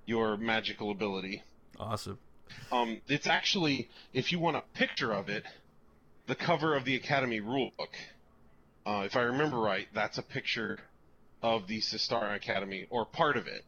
your 0.04 0.36
magical 0.36 0.92
ability. 0.92 1.42
Awesome. 1.80 2.20
Um, 2.70 3.00
it's 3.08 3.26
actually, 3.26 3.88
if 4.12 4.30
you 4.30 4.38
want 4.38 4.56
a 4.56 4.62
picture 4.78 5.12
of 5.12 5.28
it, 5.28 5.42
the 6.28 6.36
cover 6.36 6.76
of 6.76 6.84
the 6.84 6.94
Academy 6.94 7.40
rulebook. 7.40 7.92
Uh, 8.86 9.02
if 9.04 9.16
I 9.16 9.22
remember 9.22 9.58
right, 9.58 9.88
that's 9.92 10.16
a 10.16 10.22
picture 10.22 10.78
of 11.42 11.66
the 11.66 11.80
Systara 11.80 12.36
Academy, 12.36 12.86
or 12.88 13.04
part 13.04 13.36
of 13.36 13.48
it. 13.48 13.64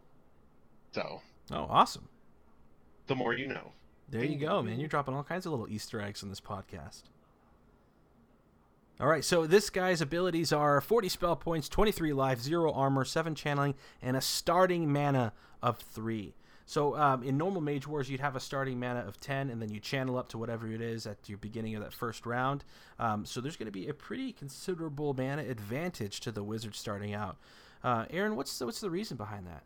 So. 0.92 1.22
Oh, 1.50 1.66
awesome. 1.68 2.08
The 3.08 3.16
more 3.16 3.34
you 3.34 3.48
know. 3.48 3.72
There 4.10 4.24
you 4.24 4.38
go, 4.38 4.62
man. 4.62 4.78
You're 4.80 4.88
dropping 4.88 5.14
all 5.14 5.22
kinds 5.22 5.44
of 5.44 5.52
little 5.52 5.68
Easter 5.68 6.00
eggs 6.00 6.22
in 6.22 6.30
this 6.30 6.40
podcast. 6.40 7.02
All 9.00 9.06
right, 9.06 9.24
so 9.24 9.46
this 9.46 9.70
guy's 9.70 10.00
abilities 10.00 10.52
are 10.52 10.80
40 10.80 11.08
spell 11.08 11.36
points, 11.36 11.68
23 11.68 12.12
life, 12.12 12.40
0 12.40 12.72
armor, 12.72 13.04
7 13.04 13.34
channeling, 13.36 13.74
and 14.02 14.16
a 14.16 14.20
starting 14.20 14.92
mana 14.92 15.32
of 15.62 15.78
3. 15.78 16.34
So 16.66 16.96
um, 16.96 17.22
in 17.22 17.38
normal 17.38 17.60
Mage 17.60 17.86
Wars, 17.86 18.10
you'd 18.10 18.20
have 18.20 18.34
a 18.34 18.40
starting 18.40 18.80
mana 18.80 19.00
of 19.00 19.20
10, 19.20 19.50
and 19.50 19.62
then 19.62 19.70
you 19.70 19.78
channel 19.78 20.18
up 20.18 20.28
to 20.30 20.38
whatever 20.38 20.66
it 20.66 20.80
is 20.80 21.06
at 21.06 21.28
your 21.28 21.38
beginning 21.38 21.76
of 21.76 21.82
that 21.82 21.92
first 21.94 22.26
round. 22.26 22.64
Um, 22.98 23.24
so 23.24 23.40
there's 23.40 23.56
going 23.56 23.66
to 23.66 23.72
be 23.72 23.88
a 23.88 23.94
pretty 23.94 24.32
considerable 24.32 25.14
mana 25.14 25.42
advantage 25.42 26.18
to 26.20 26.32
the 26.32 26.42
Wizard 26.42 26.74
starting 26.74 27.14
out. 27.14 27.36
Uh, 27.84 28.06
Aaron, 28.10 28.34
what's 28.34 28.58
the, 28.58 28.66
what's 28.66 28.80
the 28.80 28.90
reason 28.90 29.16
behind 29.16 29.46
that? 29.46 29.62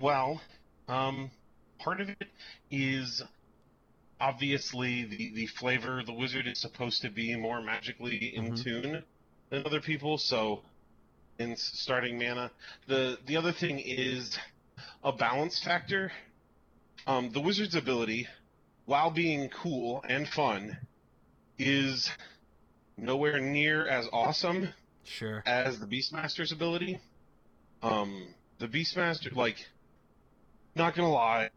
Well, 0.00 0.40
um, 0.88 1.30
part 1.80 2.00
of 2.00 2.08
it 2.08 2.28
is 2.70 3.22
obviously 4.20 5.04
the, 5.04 5.32
the 5.34 5.46
flavor. 5.46 6.02
The 6.04 6.12
wizard 6.12 6.46
is 6.46 6.60
supposed 6.60 7.02
to 7.02 7.10
be 7.10 7.34
more 7.36 7.60
magically 7.62 8.34
in 8.36 8.52
Mhm. 8.52 8.62
tune 8.62 9.04
than 9.48 9.66
other 9.66 9.80
people, 9.80 10.18
so 10.18 10.62
in 11.38 11.56
starting 11.56 12.18
mana. 12.18 12.50
The 12.86 13.18
the 13.26 13.36
other 13.36 13.52
thing 13.52 13.78
is 13.78 14.38
a 15.02 15.12
balance 15.12 15.58
factor. 15.62 16.12
Um, 17.06 17.30
the 17.30 17.40
wizard's 17.40 17.74
ability, 17.74 18.28
while 18.84 19.10
being 19.10 19.48
cool 19.48 20.04
and 20.08 20.28
fun, 20.28 20.76
is 21.58 22.10
nowhere 22.98 23.40
near 23.40 23.88
as 23.88 24.06
awesome 24.12 24.68
Sure. 25.04 25.42
as 25.46 25.80
the 25.80 25.86
Beastmaster's 25.86 26.52
ability. 26.52 27.00
Um, 27.82 28.34
the 28.58 28.68
Beastmaster, 28.68 29.34
like, 29.34 29.66
not 30.74 30.94
gonna 30.94 31.08
lie, 31.10 31.50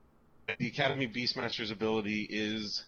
the 0.60 0.68
Academy 0.68 1.08
Beastmaster's 1.08 1.72
ability 1.72 2.28
is 2.30 2.84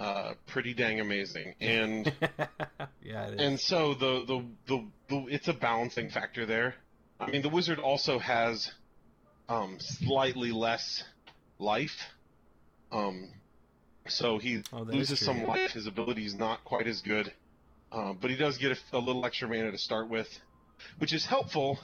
uh, 0.00 0.34
pretty 0.46 0.74
dang 0.74 1.00
amazing, 1.00 1.54
and 1.60 2.12
yeah, 3.02 3.26
it 3.28 3.34
is. 3.34 3.40
and 3.40 3.60
so 3.60 3.94
the, 3.94 4.24
the 4.26 4.44
the 4.68 4.84
the 5.08 5.26
it's 5.28 5.48
a 5.48 5.52
balancing 5.52 6.08
factor 6.10 6.46
there. 6.46 6.74
I 7.20 7.30
mean, 7.30 7.42
the 7.42 7.48
wizard 7.48 7.78
also 7.80 8.18
has 8.20 8.70
um, 9.48 9.76
slightly 9.80 10.52
less 10.52 11.02
life, 11.58 11.96
um, 12.92 13.30
so 14.06 14.38
he 14.38 14.62
Oh, 14.72 14.82
loses 14.82 15.18
some 15.20 15.44
life. 15.44 15.72
His 15.72 15.86
ability 15.86 16.24
is 16.26 16.34
not 16.34 16.64
quite 16.64 16.86
as 16.86 17.00
good, 17.02 17.32
uh, 17.90 18.12
but 18.12 18.30
he 18.30 18.36
does 18.36 18.56
get 18.58 18.72
a, 18.72 18.96
a 18.96 19.00
little 19.00 19.26
extra 19.26 19.48
mana 19.48 19.72
to 19.72 19.78
start 19.78 20.08
with, 20.08 20.28
which 20.98 21.12
is 21.12 21.26
helpful 21.26 21.80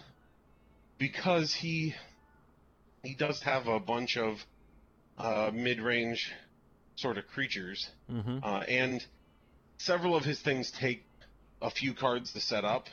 because 0.98 1.52
he 1.54 1.94
he 3.02 3.14
does 3.14 3.42
have 3.42 3.66
a 3.66 3.80
bunch 3.80 4.16
of 4.16 4.46
uh, 5.18 5.50
mid-range 5.52 6.32
sort 6.96 7.18
of 7.18 7.26
creatures, 7.28 7.88
hmm 8.08 8.38
uh, 8.42 8.62
and 8.68 9.04
several 9.78 10.14
of 10.14 10.24
his 10.24 10.40
things 10.40 10.70
take 10.70 11.04
a 11.60 11.70
few 11.70 11.94
cards 11.94 12.32
to 12.32 12.40
set 12.40 12.64
up. 12.64 12.88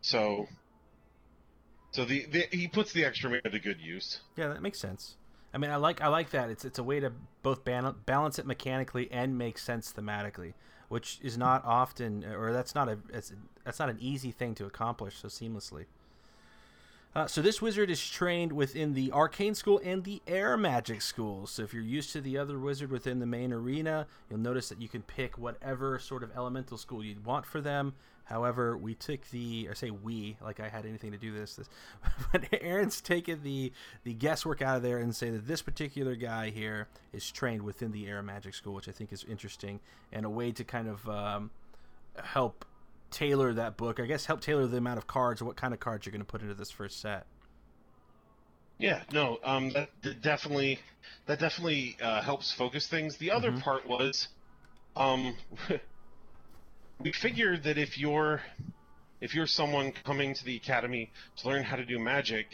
So, 0.00 0.46
so 1.92 2.04
the, 2.04 2.26
the 2.26 2.46
he 2.50 2.68
puts 2.68 2.92
the 2.92 3.04
extra 3.04 3.30
mana 3.30 3.50
to 3.50 3.58
good 3.58 3.80
use. 3.80 4.20
Yeah, 4.36 4.48
that 4.48 4.62
makes 4.62 4.78
sense. 4.78 5.16
I 5.52 5.58
mean, 5.58 5.70
I 5.70 5.76
like 5.76 6.00
I 6.00 6.08
like 6.08 6.30
that. 6.30 6.50
It's 6.50 6.64
it's 6.64 6.78
a 6.78 6.82
way 6.82 7.00
to 7.00 7.12
both 7.42 7.64
ban- 7.64 7.94
balance 8.04 8.38
it 8.38 8.46
mechanically 8.46 9.08
and 9.10 9.38
make 9.38 9.56
sense 9.56 9.92
thematically, 9.92 10.54
which 10.88 11.20
is 11.22 11.38
not 11.38 11.64
often, 11.64 12.24
or 12.24 12.52
that's 12.52 12.74
not 12.74 12.88
a 12.88 12.98
it's, 13.12 13.32
that's 13.64 13.78
not 13.78 13.88
an 13.88 13.98
easy 14.00 14.32
thing 14.32 14.54
to 14.56 14.66
accomplish 14.66 15.16
so 15.16 15.28
seamlessly. 15.28 15.84
Uh, 17.14 17.28
so 17.28 17.40
this 17.40 17.62
wizard 17.62 17.90
is 17.90 18.10
trained 18.10 18.50
within 18.50 18.92
the 18.92 19.12
arcane 19.12 19.54
school 19.54 19.80
and 19.84 20.02
the 20.02 20.20
air 20.26 20.56
magic 20.56 21.00
school. 21.00 21.46
So 21.46 21.62
if 21.62 21.72
you're 21.72 21.82
used 21.82 22.10
to 22.12 22.20
the 22.20 22.36
other 22.36 22.58
wizard 22.58 22.90
within 22.90 23.20
the 23.20 23.26
main 23.26 23.52
arena, 23.52 24.08
you'll 24.28 24.40
notice 24.40 24.68
that 24.70 24.80
you 24.80 24.88
can 24.88 25.02
pick 25.02 25.38
whatever 25.38 25.98
sort 26.00 26.24
of 26.24 26.36
elemental 26.36 26.76
school 26.76 27.04
you'd 27.04 27.24
want 27.24 27.46
for 27.46 27.60
them. 27.60 27.94
However, 28.24 28.76
we 28.76 28.94
took 28.94 29.28
the, 29.30 29.68
or 29.68 29.74
say 29.74 29.90
we, 29.90 30.36
like 30.42 30.58
I 30.58 30.68
had 30.68 30.86
anything 30.86 31.12
to 31.12 31.18
do 31.18 31.30
this, 31.30 31.54
this, 31.54 31.68
but 32.32 32.46
Aaron's 32.60 33.00
taken 33.00 33.42
the 33.42 33.70
the 34.02 34.14
guesswork 34.14 34.62
out 34.62 34.78
of 34.78 34.82
there 34.82 34.98
and 34.98 35.14
say 35.14 35.30
that 35.30 35.46
this 35.46 35.62
particular 35.62 36.16
guy 36.16 36.50
here 36.50 36.88
is 37.12 37.30
trained 37.30 37.62
within 37.62 37.92
the 37.92 38.06
air 38.06 38.22
magic 38.22 38.54
school, 38.54 38.74
which 38.74 38.88
I 38.88 38.92
think 38.92 39.12
is 39.12 39.24
interesting 39.24 39.78
and 40.10 40.24
a 40.24 40.30
way 40.30 40.52
to 40.52 40.64
kind 40.64 40.88
of 40.88 41.08
um, 41.08 41.50
help 42.22 42.64
tailor 43.14 43.54
that 43.54 43.76
book. 43.76 44.00
I 44.00 44.06
guess 44.06 44.26
help 44.26 44.40
tailor 44.40 44.66
the 44.66 44.76
amount 44.76 44.98
of 44.98 45.06
cards 45.06 45.40
or 45.40 45.46
what 45.46 45.56
kind 45.56 45.72
of 45.72 45.80
cards 45.80 46.04
you're 46.04 46.12
going 46.12 46.20
to 46.20 46.30
put 46.30 46.42
into 46.42 46.54
this 46.54 46.70
first 46.70 47.00
set. 47.00 47.26
Yeah, 48.78 49.02
no, 49.12 49.38
um, 49.44 49.70
that, 49.70 49.90
that 50.02 50.20
definitely 50.20 50.80
that 51.26 51.38
definitely 51.38 51.96
uh, 52.02 52.22
helps 52.22 52.52
focus 52.52 52.88
things. 52.88 53.16
The 53.18 53.30
other 53.30 53.52
Mhm. 53.52 53.62
part 53.62 53.86
was, 53.86 54.28
um, 54.96 55.36
we 56.98 57.12
figured 57.12 57.62
that 57.64 57.78
if 57.78 57.96
you're 57.98 58.42
if 59.20 59.34
you're 59.34 59.46
someone 59.46 59.92
coming 60.04 60.34
to 60.34 60.44
the 60.44 60.56
academy 60.56 61.12
to 61.36 61.48
learn 61.48 61.62
how 61.62 61.76
to 61.76 61.84
do 61.84 61.98
magic, 61.98 62.46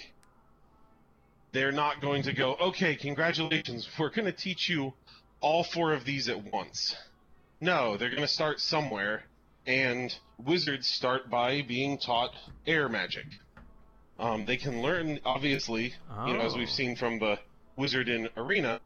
they're 1.52 1.72
not 1.72 2.00
going 2.00 2.22
to 2.24 2.32
go, 2.32 2.54
okay, 2.60 2.94
congratulations, 2.96 3.88
we're 3.98 4.10
going 4.10 4.26
to 4.26 4.32
teach 4.32 4.68
you 4.68 4.92
all 5.40 5.64
four 5.64 5.92
of 5.94 6.04
these 6.04 6.28
at 6.28 6.52
once. 6.52 6.94
No, 7.60 7.96
they're 7.96 8.10
going 8.10 8.22
to 8.22 8.28
start 8.28 8.60
somewhere, 8.60 9.24
and 9.66 10.14
wizards 10.44 10.86
start 10.86 11.28
by 11.30 11.62
being 11.62 11.98
taught 11.98 12.32
air 12.66 12.88
magic. 12.88 13.26
Um, 14.18 14.44
they 14.44 14.56
can 14.56 14.82
learn, 14.82 15.18
obviously, 15.24 15.94
you 16.26 16.34
know, 16.34 16.40
as 16.40 16.54
Oh. 16.54 16.58
we've 16.58 16.70
seen 16.70 16.94
from 16.96 17.18
the 17.18 17.38
wizard 17.76 18.08
in 18.08 18.28
arena, 18.36 18.80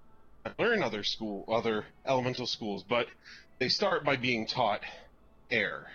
learn 0.59 0.83
other 0.83 1.03
school, 1.03 1.45
other 1.49 1.85
elemental 2.07 2.47
schools, 2.47 2.85
but 2.89 3.09
they 3.59 3.69
start 3.69 4.05
by 4.05 4.17
being 4.17 4.47
taught 4.47 4.83
air. 5.51 5.91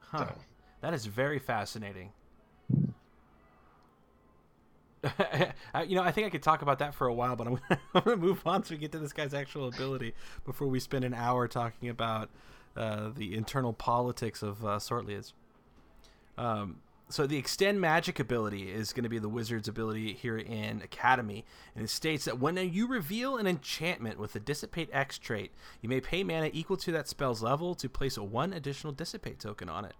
Huh. 0.00 0.18
So- 0.26 0.34
That 0.80 0.94
is 0.94 1.06
very 1.06 1.38
fascinating. 1.38 2.12
You 5.86 5.94
know, 5.94 6.02
I 6.02 6.10
think 6.10 6.26
I 6.26 6.30
could 6.30 6.42
talk 6.42 6.62
about 6.62 6.80
that 6.80 6.92
for 6.94 7.06
a 7.06 7.14
while, 7.14 7.36
but 7.36 7.46
I'm, 7.46 7.60
I'm 7.94 8.02
going 8.02 8.16
to 8.18 8.26
move 8.26 8.44
on 8.46 8.64
so 8.64 8.74
we 8.74 8.78
get 8.78 8.90
to 8.92 8.98
this 8.98 9.12
guy's 9.12 9.32
actual 9.32 9.68
ability 9.68 10.12
before 10.44 10.66
we 10.66 10.80
spend 10.80 11.04
an 11.04 11.14
hour 11.14 11.46
talking 11.46 11.88
about 11.88 12.28
uh, 12.76 13.10
the 13.14 13.34
internal 13.34 13.72
politics 13.72 14.42
of 14.42 14.64
uh, 14.64 14.78
Sortilege. 14.78 15.32
Um, 16.36 16.76
so 17.10 17.26
the 17.26 17.38
extend 17.38 17.80
magic 17.80 18.20
ability 18.20 18.70
is 18.70 18.92
going 18.92 19.04
to 19.04 19.08
be 19.08 19.18
the 19.18 19.30
wizard's 19.30 19.66
ability 19.66 20.12
here 20.12 20.36
in 20.36 20.82
Academy, 20.82 21.44
and 21.74 21.84
it 21.84 21.88
states 21.88 22.26
that 22.26 22.38
when 22.38 22.56
you 22.56 22.86
reveal 22.86 23.38
an 23.38 23.46
enchantment 23.46 24.18
with 24.18 24.34
the 24.34 24.40
Dissipate 24.40 24.90
X 24.92 25.18
trait, 25.18 25.52
you 25.80 25.88
may 25.88 26.00
pay 26.00 26.22
mana 26.22 26.50
equal 26.52 26.76
to 26.78 26.92
that 26.92 27.08
spell's 27.08 27.42
level 27.42 27.74
to 27.76 27.88
place 27.88 28.18
a 28.18 28.22
one 28.22 28.52
additional 28.52 28.92
Dissipate 28.92 29.38
token 29.38 29.68
on 29.70 29.86
it. 29.86 29.94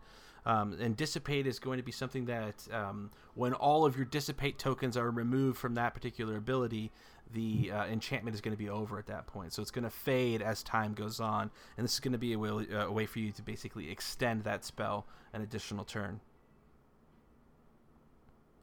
Um, 0.44 0.76
and 0.80 0.96
Dissipate 0.96 1.46
is 1.46 1.58
going 1.58 1.78
to 1.78 1.82
be 1.82 1.92
something 1.92 2.26
that 2.26 2.66
um, 2.72 3.10
when 3.34 3.54
all 3.54 3.84
of 3.84 3.96
your 3.96 4.06
Dissipate 4.06 4.58
tokens 4.58 4.96
are 4.96 5.10
removed 5.10 5.58
from 5.58 5.74
that 5.74 5.94
particular 5.94 6.36
ability, 6.36 6.90
the 7.34 7.70
uh, 7.72 7.86
enchantment 7.86 8.34
is 8.34 8.40
going 8.40 8.56
to 8.56 8.58
be 8.58 8.68
over 8.68 8.98
at 8.98 9.06
that 9.06 9.26
point. 9.26 9.52
So 9.52 9.62
it's 9.62 9.70
going 9.70 9.84
to 9.84 9.90
fade 9.90 10.42
as 10.42 10.62
time 10.62 10.94
goes 10.94 11.20
on, 11.20 11.50
and 11.76 11.84
this 11.84 11.94
is 11.94 12.00
going 12.00 12.12
to 12.12 12.18
be 12.18 12.32
a 12.32 12.38
way, 12.38 12.50
uh, 12.50 12.86
a 12.86 12.92
way 12.92 13.06
for 13.06 13.18
you 13.18 13.32
to 13.32 13.42
basically 13.42 13.90
extend 13.90 14.44
that 14.44 14.64
spell 14.64 15.06
an 15.32 15.42
additional 15.42 15.84
turn. 15.84 16.20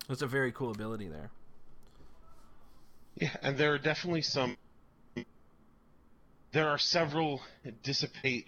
It's 0.10 0.22
a 0.22 0.28
very 0.28 0.52
cool 0.52 0.72
ability 0.72 1.08
there. 1.08 1.32
Yeah, 3.16 3.36
and 3.42 3.58
there 3.58 3.74
are 3.74 3.78
definitely 3.80 4.22
some. 4.22 4.58
There 6.52 6.70
are 6.70 6.78
several 6.78 7.42
dissipate 7.84 8.48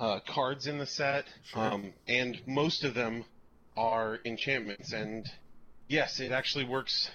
uh, 0.00 0.20
cards 0.26 0.66
in 0.66 0.78
the 0.78 0.86
set, 0.86 1.24
Sure. 1.44 1.62
um, 1.62 1.92
and 2.06 2.40
most 2.46 2.84
of 2.84 2.94
them 2.94 3.24
are 3.76 4.18
enchantments. 4.24 4.92
And 4.92 5.26
yes, 5.88 6.20
it 6.20 6.32
actually 6.32 6.64
works. 6.64 7.10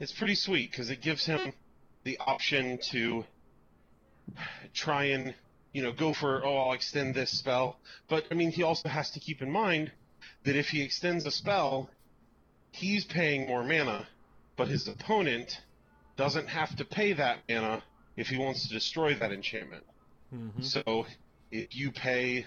It's 0.00 0.12
pretty 0.12 0.34
sweet 0.34 0.70
because 0.70 0.88
it 0.88 1.02
gives 1.02 1.26
him 1.26 1.52
the 2.04 2.18
option 2.18 2.78
to 2.90 3.24
try 4.72 5.04
and 5.04 5.34
you 5.72 5.82
know 5.82 5.92
go 5.92 6.14
for 6.14 6.44
oh 6.44 6.56
I'll 6.56 6.72
extend 6.72 7.14
this 7.14 7.30
spell, 7.38 7.76
but 8.08 8.24
I 8.30 8.34
mean 8.34 8.50
he 8.50 8.62
also 8.62 8.88
has 8.88 9.10
to 9.12 9.20
keep 9.20 9.42
in 9.42 9.50
mind 9.50 9.92
that 10.44 10.56
if 10.56 10.68
he 10.68 10.82
extends 10.82 11.26
a 11.26 11.30
spell, 11.30 11.90
he's 12.72 13.04
paying 13.04 13.46
more 13.46 13.62
mana, 13.62 14.08
but 14.56 14.68
his 14.68 14.88
opponent 14.88 15.60
doesn't 16.16 16.48
have 16.48 16.74
to 16.76 16.84
pay 16.84 17.12
that 17.12 17.38
mana 17.48 17.82
if 18.16 18.28
he 18.28 18.38
wants 18.38 18.66
to 18.66 18.74
destroy 18.74 19.14
that 19.14 19.32
enchantment. 19.32 19.84
Mm-hmm. 20.34 20.62
So 20.62 21.06
if 21.50 21.74
you 21.76 21.90
pay, 21.90 22.46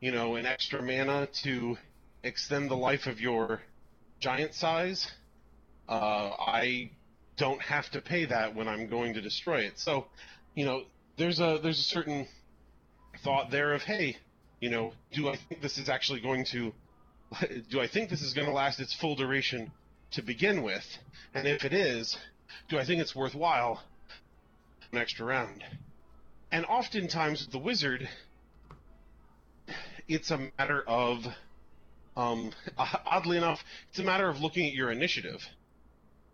you 0.00 0.12
know, 0.12 0.36
an 0.36 0.46
extra 0.46 0.82
mana 0.82 1.28
to 1.42 1.76
extend 2.22 2.70
the 2.70 2.76
life 2.76 3.06
of 3.06 3.20
your 3.20 3.62
giant 4.20 4.54
size, 4.54 5.10
uh, 5.88 6.30
I 6.38 6.90
don't 7.36 7.60
have 7.60 7.90
to 7.90 8.00
pay 8.00 8.24
that 8.26 8.54
when 8.54 8.68
I'm 8.68 8.88
going 8.88 9.14
to 9.14 9.20
destroy 9.20 9.60
it. 9.60 9.78
So, 9.78 10.06
you 10.54 10.64
know, 10.64 10.84
there's 11.16 11.40
a 11.40 11.58
there's 11.62 11.78
a 11.78 11.84
certain 11.84 12.26
thought 13.22 13.50
there 13.50 13.74
of 13.74 13.82
hey, 13.82 14.16
you 14.60 14.70
know, 14.70 14.92
do 15.12 15.28
I 15.28 15.36
think 15.36 15.62
this 15.62 15.78
is 15.78 15.88
actually 15.88 16.20
going 16.20 16.44
to 16.46 16.72
do 17.70 17.80
I 17.80 17.88
think 17.88 18.10
this 18.10 18.22
is 18.22 18.34
going 18.34 18.46
to 18.46 18.52
last 18.52 18.80
its 18.80 18.94
full 18.94 19.16
duration 19.16 19.72
to 20.12 20.22
begin 20.22 20.62
with? 20.62 20.84
And 21.34 21.46
if 21.46 21.64
it 21.64 21.72
is, 21.72 22.16
do 22.68 22.78
I 22.78 22.84
think 22.84 23.00
it's 23.00 23.14
worthwhile 23.14 23.82
an 24.92 24.98
extra 24.98 25.26
round? 25.26 25.62
And 26.50 26.64
oftentimes 26.66 27.42
with 27.42 27.52
the 27.52 27.58
wizard, 27.58 28.08
it's 30.08 30.30
a 30.30 30.50
matter 30.58 30.82
of, 30.86 31.26
um, 32.16 32.52
oddly 32.78 33.36
enough, 33.36 33.60
it's 33.90 33.98
a 33.98 34.04
matter 34.04 34.28
of 34.28 34.40
looking 34.40 34.66
at 34.66 34.72
your 34.72 34.90
initiative. 34.90 35.40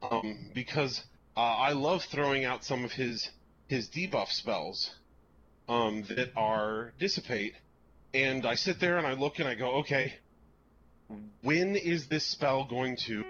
Um, 0.03 0.51
because 0.55 1.03
uh, 1.37 1.41
I 1.41 1.73
love 1.73 2.03
throwing 2.05 2.45
out 2.45 2.65
some 2.65 2.85
of 2.85 2.93
his 2.93 3.29
his 3.69 3.89
debuff 3.89 4.29
spells, 4.29 4.91
um, 5.69 6.05
that 6.09 6.33
are 6.37 6.93
dissipate, 6.99 7.55
and 8.13 8.45
I 8.45 8.55
sit 8.55 8.81
there 8.81 8.99
and 8.99 9.07
I 9.07 9.15
look 9.15 9.39
and 9.39 9.49
I 9.49 9.55
go, 9.55 9.77
okay, 9.81 10.15
when 11.43 11.77
is 11.77 12.09
this 12.09 12.27
spell 12.27 12.65
going 12.65 12.97
to 13.07 13.25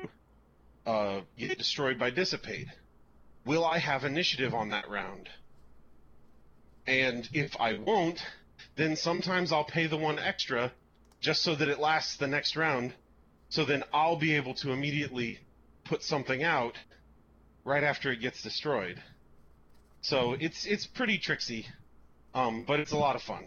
uh, 0.87 1.21
get 1.39 1.59
destroyed 1.59 1.99
by 1.99 2.11
dissipate? 2.11 2.69
Will 3.45 3.65
I 3.65 3.79
have 3.79 4.05
initiative 4.05 4.55
on 4.55 4.71
that 4.71 4.89
round? 4.89 5.29
And 6.87 7.29
if 7.33 7.57
I 7.61 7.79
won't, 7.79 8.21
then 8.77 8.97
sometimes 8.97 9.53
I'll 9.53 9.65
pay 9.65 9.87
the 9.87 9.97
one 9.97 10.19
extra 10.19 10.73
just 11.21 11.43
so 11.43 11.55
that 11.55 11.69
it 11.69 11.79
lasts 11.79 12.17
the 12.17 12.27
next 12.27 12.57
round. 12.57 12.93
So 13.49 13.65
then 13.65 13.85
I'll 13.93 14.19
be 14.19 14.35
able 14.35 14.55
to 14.57 14.73
immediately 14.73 15.39
put 15.93 16.03
something 16.03 16.43
out 16.43 16.79
right 17.67 17.85
after 17.85 18.11
it 18.11 18.21
gets 18.21 18.41
destroyed. 18.43 19.03
So 20.01 20.35
it's 20.41 20.65
it's 20.65 20.87
pretty 20.87 21.19
tricksy, 21.19 21.67
um, 22.35 22.65
but 22.67 22.81
it's 22.81 22.93
a 22.93 22.97
lot 22.97 23.15
of 23.15 23.21
fun. 23.23 23.45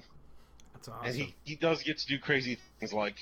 That's 0.73 0.87
awesome. 0.87 1.07
And 1.07 1.15
he, 1.15 1.35
he 1.43 1.55
does 1.55 1.81
get 1.81 1.97
to 1.97 2.05
do 2.05 2.19
crazy 2.19 2.59
things 2.79 2.93
like, 2.93 3.15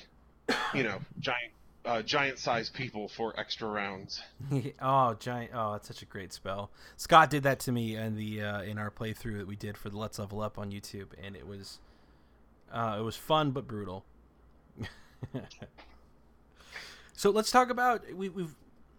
you 0.73 0.83
know, 0.83 0.99
giant 1.19 1.53
uh, 1.85 2.01
giant 2.01 2.37
sized 2.37 2.73
people 2.73 3.07
for 3.07 3.33
extra 3.39 3.69
rounds. 3.69 4.21
oh, 4.81 5.13
giant! 5.13 5.51
Oh, 5.53 5.71
that's 5.71 5.87
such 5.87 6.01
a 6.01 6.05
great 6.05 6.33
spell. 6.33 6.69
Scott 6.97 7.29
did 7.29 7.43
that 7.43 7.61
to 7.61 7.71
me 7.71 7.95
in 7.95 8.17
the 8.17 8.41
uh, 8.41 8.61
in 8.63 8.77
our 8.77 8.91
playthrough 8.91 9.37
that 9.37 9.47
we 9.47 9.55
did 9.55 9.77
for 9.77 9.89
the 9.89 9.97
Let's 9.97 10.19
Level 10.19 10.41
Up 10.41 10.59
on 10.59 10.69
YouTube, 10.69 11.07
and 11.23 11.37
it 11.37 11.47
was 11.47 11.79
uh, 12.73 12.97
it 12.99 13.03
was 13.03 13.15
fun 13.15 13.51
but 13.51 13.69
brutal. 13.69 14.03
so 17.13 17.29
let's 17.29 17.51
talk 17.51 17.69
about 17.69 18.03
we, 18.13 18.27
we've 18.27 18.53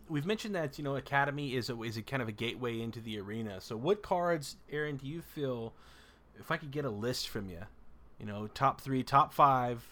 we've 0.09 0.27
mentioned 0.27 0.55
that 0.55 0.79
you 0.79 0.85
know 0.85 0.97
Academy 0.97 1.55
is 1.55 1.71
a, 1.71 1.83
is 1.83 1.97
a 1.97 2.03
kind 2.03 2.23
of 2.23 2.29
a 2.29 2.33
gateway 2.33 2.81
into 2.81 3.01
the 3.01 3.19
arena. 3.19 3.61
So 3.61 3.77
what 3.77 4.03
cards, 4.03 4.57
Aaron, 4.71 4.97
do 4.97 5.07
you 5.07 5.23
feel? 5.23 5.75
If 6.39 6.51
I 6.51 6.57
could 6.57 6.73
get 6.73 6.85
a 6.85 6.91
list 6.91 7.29
from 7.29 7.49
you, 7.49 7.61
you 8.19 8.27
know, 8.27 8.49
top 8.49 8.81
three, 8.81 9.03
top 9.03 9.33
five, 9.33 9.85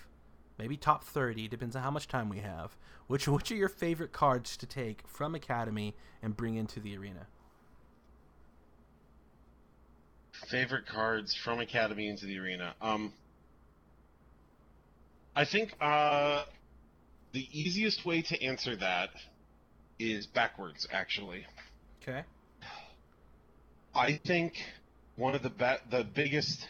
maybe 0.59 0.77
top 0.77 1.05
thirty, 1.05 1.49
depends 1.49 1.77
on 1.77 1.83
how 1.83 1.91
much 1.91 2.09
time 2.09 2.29
we 2.29 2.39
have. 2.39 2.77
Which 3.07 3.29
which 3.29 3.51
are 3.53 3.57
your 3.57 3.69
favorite 3.69 4.13
cards 4.13 4.57
to 4.59 4.67
take 4.67 5.07
from 5.07 5.35
Academy 5.35 5.95
and 6.23 6.37
bring 6.37 6.57
into 6.57 6.81
the 6.81 6.97
arena? 6.97 7.27
Favorite 10.49 10.87
cards 10.87 11.35
from 11.35 11.61
Academy 11.61 12.09
into 12.09 12.27
the 12.27 12.39
arena. 12.39 12.75
Um, 12.81 13.13
I 15.37 15.45
think 15.45 15.75
uh, 15.81 16.45
the 17.33 17.47
easiest 17.53 18.05
way 18.05 18.23
to 18.23 18.43
answer 18.45 18.77
that 18.77 19.11
is 19.99 20.27
backwards. 20.27 20.87
Actually, 20.93 21.47
Okay. 22.03 22.25
I 23.95 24.17
think 24.27 24.55
one 25.17 25.35
of 25.35 25.43
the 25.43 25.51
be- 25.51 25.91
the 25.91 26.05
biggest 26.05 26.67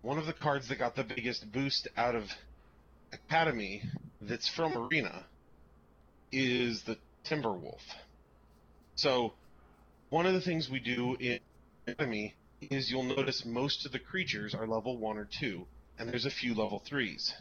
one 0.00 0.18
of 0.18 0.26
the 0.26 0.32
cards 0.32 0.68
that 0.68 0.78
got 0.78 0.96
the 0.96 1.04
biggest 1.04 1.50
boost 1.52 1.86
out 1.96 2.16
of 2.16 2.24
Academy 3.12 3.82
that's 4.20 4.48
from 4.48 4.76
Arena 4.76 5.24
is 6.32 6.82
the 6.82 6.96
Timberwolf. 7.24 7.80
So, 8.96 9.34
one 10.10 10.26
of 10.26 10.34
the 10.34 10.40
things 10.40 10.68
we 10.68 10.80
do 10.80 11.16
in 11.20 11.38
Academy 11.86 12.34
is 12.60 12.90
you'll 12.90 13.02
notice 13.04 13.44
most 13.44 13.86
of 13.86 13.92
the 13.92 13.98
creatures 13.98 14.54
are 14.54 14.66
level 14.66 14.96
1 14.98 15.18
or 15.18 15.28
2, 15.40 15.66
and 15.98 16.08
there's 16.08 16.26
a 16.26 16.30
few 16.30 16.54
level 16.54 16.82
3s. 16.90 17.32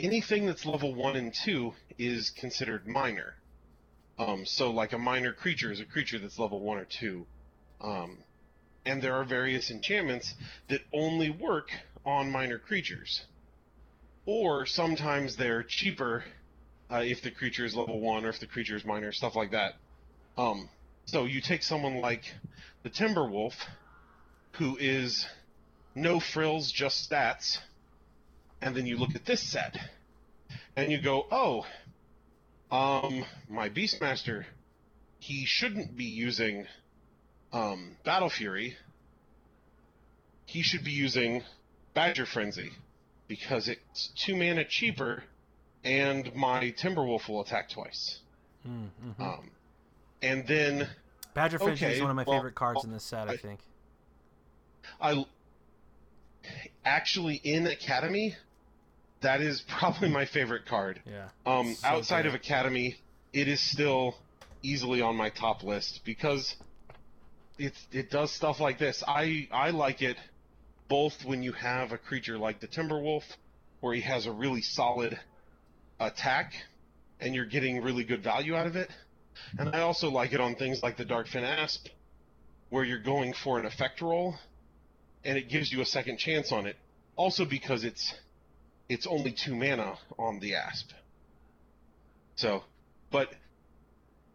Anything 0.00 0.46
that's 0.46 0.64
level 0.64 0.94
1 0.94 1.16
and 1.16 1.34
2 1.34 1.74
is 1.98 2.30
considered 2.30 2.86
minor. 2.86 3.34
Um, 4.16 4.46
so, 4.46 4.70
like 4.70 4.92
a 4.92 4.98
minor 4.98 5.32
creature 5.32 5.72
is 5.72 5.80
a 5.80 5.84
creature 5.84 6.20
that's 6.20 6.38
level 6.38 6.60
1 6.60 6.78
or 6.78 6.84
2. 6.84 7.26
Um, 7.80 8.18
and 8.84 9.02
there 9.02 9.14
are 9.14 9.24
various 9.24 9.72
enchantments 9.72 10.34
that 10.68 10.82
only 10.92 11.30
work 11.30 11.70
on 12.06 12.30
minor 12.30 12.58
creatures. 12.58 13.22
Or 14.24 14.66
sometimes 14.66 15.36
they're 15.36 15.64
cheaper 15.64 16.24
uh, 16.90 17.02
if 17.04 17.22
the 17.22 17.32
creature 17.32 17.64
is 17.64 17.74
level 17.74 18.00
1 18.00 18.24
or 18.24 18.28
if 18.28 18.38
the 18.38 18.46
creature 18.46 18.76
is 18.76 18.84
minor, 18.84 19.10
stuff 19.10 19.34
like 19.34 19.50
that. 19.50 19.74
Um, 20.36 20.68
so 21.06 21.24
you 21.24 21.40
take 21.40 21.64
someone 21.64 22.00
like 22.00 22.22
the 22.84 22.90
Timberwolf, 22.90 23.54
who 24.52 24.76
is 24.76 25.26
no 25.96 26.20
frills, 26.20 26.70
just 26.70 27.10
stats, 27.10 27.58
and 28.60 28.74
then 28.74 28.86
you 28.86 28.96
look 28.96 29.14
at 29.14 29.24
this 29.24 29.40
set, 29.40 29.76
and 30.76 30.90
you 30.90 31.00
go, 31.00 31.26
oh, 31.30 31.64
um, 32.70 33.24
my 33.48 33.68
Beastmaster, 33.68 34.44
he 35.18 35.44
shouldn't 35.44 35.96
be 35.96 36.04
using 36.04 36.66
um, 37.52 37.96
Battle 38.04 38.30
Fury, 38.30 38.76
he 40.44 40.62
should 40.62 40.84
be 40.84 40.92
using 40.92 41.42
Badger 41.94 42.26
Frenzy 42.26 42.70
because 43.26 43.68
it's 43.68 44.10
two 44.16 44.34
mana 44.34 44.64
cheaper, 44.64 45.24
and 45.84 46.34
my 46.34 46.74
Timberwolf 46.80 47.28
will 47.28 47.42
attack 47.42 47.70
twice. 47.70 48.20
Mm-hmm. 48.66 49.22
Um, 49.22 49.50
and 50.22 50.46
then 50.46 50.88
Badger 51.34 51.58
Frenzy 51.58 51.86
is 51.86 52.00
one 52.00 52.10
of 52.10 52.16
my 52.16 52.24
well, 52.26 52.38
favorite 52.38 52.54
cards 52.54 52.84
in 52.84 52.92
this 52.92 53.04
set. 53.04 53.28
I 53.28 53.32
I- 53.32 53.36
think. 53.36 53.60
I 55.00 55.24
actually 56.84 57.40
in 57.44 57.66
Academy, 57.66 58.36
that 59.20 59.40
is 59.40 59.62
probably 59.78 60.08
my 60.08 60.24
favorite 60.26 60.66
card. 60.66 61.00
Yeah. 61.06 61.28
Um, 61.46 61.74
So 61.74 61.86
outside 61.86 62.22
good. 62.22 62.28
of 62.30 62.34
Academy, 62.34 62.96
it 63.32 63.48
is 63.48 63.60
still 63.60 64.16
easily 64.62 65.00
on 65.02 65.16
my 65.16 65.30
top 65.30 65.62
list 65.62 66.00
because 66.04 66.56
it's 67.58 67.86
it 67.92 68.10
does 68.10 68.32
stuff 68.32 68.60
like 68.60 68.78
this. 68.78 69.02
I 69.06 69.48
I 69.50 69.70
like 69.70 70.02
it 70.02 70.16
both 70.88 71.24
when 71.24 71.42
you 71.42 71.52
have 71.52 71.92
a 71.92 71.98
creature 71.98 72.38
like 72.38 72.60
the 72.60 72.68
Timberwolf, 72.68 73.22
where 73.80 73.94
he 73.94 74.00
has 74.02 74.26
a 74.26 74.32
really 74.32 74.62
solid 74.62 75.18
attack, 76.00 76.52
and 77.20 77.34
you're 77.34 77.44
getting 77.46 77.82
really 77.82 78.04
good 78.04 78.22
value 78.22 78.54
out 78.54 78.66
of 78.66 78.76
it, 78.76 78.90
and 79.58 79.74
I 79.74 79.80
also 79.80 80.10
like 80.10 80.32
it 80.32 80.40
on 80.40 80.54
things 80.54 80.82
like 80.82 80.96
the 80.96 81.04
Darkfin 81.04 81.42
Asp, 81.42 81.88
where 82.70 82.84
you're 82.84 83.02
going 83.02 83.34
for 83.34 83.58
an 83.58 83.66
effect 83.66 84.00
roll, 84.00 84.36
and 85.24 85.36
it 85.36 85.48
gives 85.48 85.72
you 85.72 85.80
a 85.80 85.86
second 85.86 86.18
chance 86.18 86.52
on 86.52 86.66
it. 86.66 86.76
Also 87.16 87.44
because 87.44 87.84
it's 87.84 88.14
it's 88.88 89.06
only 89.06 89.32
two 89.32 89.54
mana 89.54 89.98
on 90.18 90.40
the 90.40 90.54
Asp. 90.54 90.90
So, 92.36 92.62
but 93.10 93.28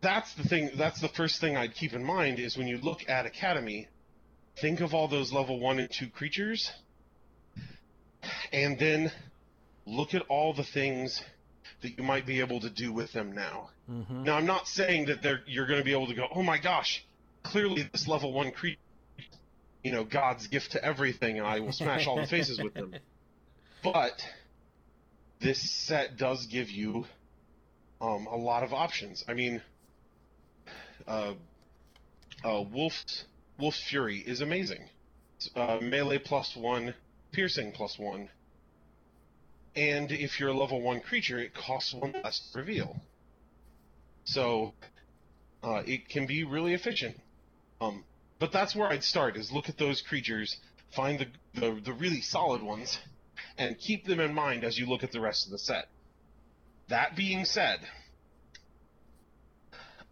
that's 0.01 0.33
the 0.35 0.43
thing. 0.43 0.71
That's 0.77 1.01
the 1.01 1.09
first 1.09 1.39
thing 1.39 1.55
I'd 1.57 1.73
keep 1.73 1.93
in 1.93 2.03
mind 2.03 2.39
is 2.39 2.57
when 2.57 2.67
you 2.67 2.77
look 2.77 2.99
at 3.07 3.25
Academy, 3.25 3.87
think 4.61 4.81
of 4.81 4.93
all 4.93 5.07
those 5.07 5.31
level 5.31 5.59
one 5.59 5.79
and 5.79 5.89
two 5.89 6.09
creatures, 6.09 6.71
and 8.51 8.77
then 8.77 9.11
look 9.85 10.13
at 10.13 10.23
all 10.29 10.53
the 10.53 10.63
things 10.63 11.21
that 11.81 11.97
you 11.97 12.03
might 12.03 12.25
be 12.25 12.39
able 12.39 12.59
to 12.61 12.69
do 12.69 12.93
with 12.93 13.11
them 13.13 13.33
now. 13.33 13.69
Mm-hmm. 13.89 14.23
Now, 14.23 14.35
I'm 14.37 14.45
not 14.45 14.67
saying 14.67 15.07
that 15.07 15.21
they're, 15.21 15.41
you're 15.45 15.67
going 15.67 15.79
to 15.79 15.85
be 15.85 15.91
able 15.91 16.07
to 16.07 16.15
go, 16.15 16.27
oh 16.33 16.43
my 16.43 16.57
gosh, 16.57 17.05
clearly 17.43 17.89
this 17.91 18.07
level 18.07 18.31
one 18.31 18.51
creature, 18.51 18.79
you 19.83 19.91
know, 19.91 20.05
God's 20.05 20.47
gift 20.47 20.71
to 20.73 20.83
everything, 20.83 21.39
and 21.39 21.47
I 21.47 21.59
will 21.59 21.73
smash 21.73 22.07
all 22.07 22.15
the 22.15 22.27
faces 22.27 22.61
with 22.61 22.73
them. 22.73 22.95
But 23.83 24.13
this 25.43 25.69
set 25.69 26.17
does 26.17 26.45
give 26.47 26.69
you 26.69 27.05
um, 27.99 28.27
a 28.27 28.35
lot 28.35 28.63
of 28.63 28.73
options. 28.73 29.23
I 29.27 29.33
mean, 29.33 29.61
uh, 31.05 31.33
uh, 32.43 32.63
Wolf's 32.71 33.25
Wolf's 33.59 33.83
Fury 33.89 34.19
is 34.19 34.41
amazing. 34.41 34.85
Uh, 35.55 35.79
melee 35.81 36.19
plus 36.19 36.55
one, 36.55 36.93
piercing 37.33 37.73
plus 37.73 37.99
one, 37.99 38.29
and 39.75 40.11
if 40.11 40.39
you're 40.39 40.49
a 40.49 40.57
level 40.57 40.81
one 40.81 41.01
creature, 41.01 41.37
it 41.37 41.53
costs 41.53 41.93
one 41.93 42.13
less 42.23 42.39
to 42.53 42.59
reveal. 42.59 42.95
So 44.23 44.73
uh, 45.61 45.83
it 45.85 46.07
can 46.07 46.25
be 46.25 46.45
really 46.45 46.73
efficient. 46.73 47.17
Um, 47.81 48.05
but 48.39 48.53
that's 48.53 48.73
where 48.73 48.87
I'd 48.87 49.03
start: 49.03 49.35
is 49.35 49.51
look 49.51 49.67
at 49.67 49.77
those 49.77 50.01
creatures, 50.01 50.55
find 50.95 51.19
the, 51.19 51.27
the 51.59 51.81
the 51.83 51.93
really 51.93 52.21
solid 52.21 52.61
ones, 52.61 52.97
and 53.57 53.77
keep 53.77 54.05
them 54.05 54.19
in 54.19 54.33
mind 54.33 54.63
as 54.63 54.77
you 54.77 54.85
look 54.85 55.03
at 55.03 55.11
the 55.11 55.19
rest 55.21 55.45
of 55.45 55.51
the 55.51 55.59
set. 55.59 55.87
That 56.89 57.15
being 57.15 57.45
said, 57.45 57.79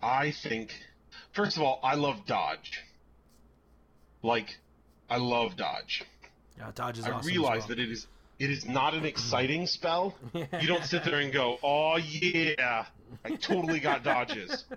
I 0.02 0.32
think, 0.32 0.72
first 1.34 1.58
of 1.58 1.64
all, 1.64 1.80
I 1.84 1.96
love 1.96 2.26
dodge. 2.26 2.82
Like, 4.24 4.58
I 5.10 5.18
love 5.18 5.58
dodge. 5.58 6.04
Yeah, 6.58 6.72
Dodge 6.74 7.00
is 7.00 7.04
awesome. 7.06 7.14
I 7.14 7.18
awesome. 7.18 7.30
realize 7.30 7.68
that 7.68 7.80
it 7.80 7.90
is 7.90 8.08
it 8.40 8.50
is 8.50 8.66
not 8.66 8.94
an 8.94 9.06
exciting 9.06 9.68
spell. 9.68 10.16
You 10.34 10.68
don't 10.68 10.84
sit 10.84 11.04
there 11.04 11.20
and 11.20 11.32
go, 11.32 11.58
"Oh 11.64 11.98
yeah, 11.98 12.86
I 13.24 13.36
totally 13.36 13.80
got 13.80 14.04
dodges." 14.04 14.66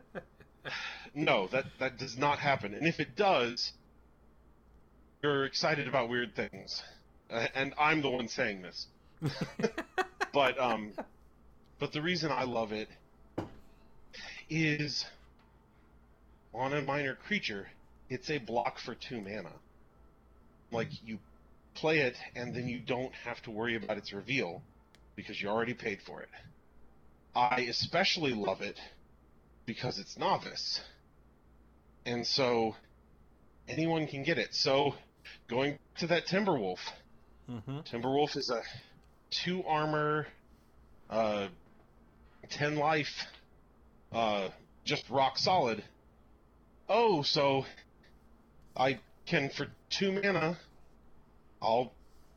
No, 1.17 1.47
that 1.49 1.67
that 1.79 1.99
does 1.99 2.19
not 2.19 2.41
happen. 2.41 2.75
And 2.75 2.89
if 2.89 2.99
it 2.99 3.15
does, 3.15 3.71
you're 5.23 5.45
excited 5.45 5.87
about 5.87 6.09
weird 6.09 6.35
things. 6.35 6.83
Uh, 7.35 7.49
and 7.55 7.75
I'm 7.79 8.01
the 8.01 8.11
one 8.11 8.29
saying 8.29 8.63
this. 8.63 8.87
but 10.33 10.61
um, 10.61 10.93
but 11.81 11.93
the 11.93 12.01
reason 12.01 12.31
I 12.31 12.45
love 12.45 12.73
it 12.73 12.89
is 14.49 15.05
on 16.55 16.73
a 16.73 16.83
minor 16.83 17.15
creature, 17.15 17.67
it's 18.09 18.31
a 18.31 18.39
block 18.39 18.79
for 18.79 18.95
two 18.95 19.21
mana. 19.21 19.53
Like 20.71 20.89
you 21.05 21.19
play 21.75 22.01
it, 22.01 22.15
and 22.37 22.55
then 22.55 22.69
you 22.69 22.79
don't 22.79 23.13
have 23.25 23.43
to 23.43 23.51
worry 23.51 23.77
about 23.77 23.99
its 23.99 24.13
reveal 24.13 24.63
because 25.17 25.41
you 25.41 25.49
already 25.49 25.75
paid 25.75 25.99
for 26.07 26.23
it. 26.23 26.29
I 27.35 27.63
especially 27.63 28.33
love 28.33 28.63
it 28.63 28.79
because 29.67 29.99
it's 29.99 30.17
novice. 30.17 30.81
And 32.07 32.25
so 32.27 32.77
anyone 33.69 34.07
can 34.07 34.23
get 34.23 34.39
it. 34.39 34.55
So 34.55 34.95
going 35.49 35.79
to 35.99 36.07
that 36.09 36.27
Timberwolf. 36.27 36.79
Mm-hmm. 37.51 37.81
Timberwolf 37.81 38.37
is 38.37 38.51
a 38.51 38.63
two 39.31 39.63
armor, 39.65 40.27
uh, 41.11 41.49
ten 42.49 42.77
life, 42.77 43.27
uh, 44.13 44.49
just 44.85 45.09
rock 45.11 45.37
solid. 45.37 45.83
Oh, 46.89 47.23
so 47.23 47.65
I 48.77 48.99
can 49.27 49.51
for 49.51 49.67
two 49.91 50.13
mana, 50.13 50.59
I'll 51.61 51.93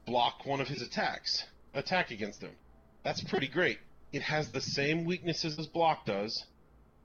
block 0.06 0.46
one 0.46 0.60
of 0.60 0.68
his 0.68 0.82
attacks, 0.82 1.44
attack 1.74 2.12
against 2.12 2.42
him. 2.42 2.52
That's 3.04 3.24
pretty 3.24 3.48
great. 3.48 3.80
It 4.12 4.22
has 4.24 4.52
the 4.52 4.62
same 4.62 5.06
weaknesses 5.06 5.58
as 5.58 5.68
block 5.68 6.06
does. 6.06 6.44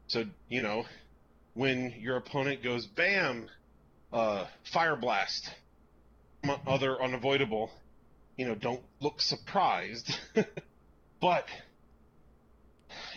So 0.08 0.24
you 0.48 0.62
know, 0.62 0.84
when 1.54 1.94
your 2.00 2.16
opponent 2.16 2.64
goes 2.64 2.86
bam, 2.86 3.48
uh, 4.12 4.46
fire 4.72 4.96
blast, 4.96 5.50
other 6.66 7.00
unavoidable, 7.00 7.70
you 8.36 8.46
know, 8.46 8.54
don't 8.54 8.82
look 9.00 9.20
surprised. 9.20 10.14
but 11.20 11.44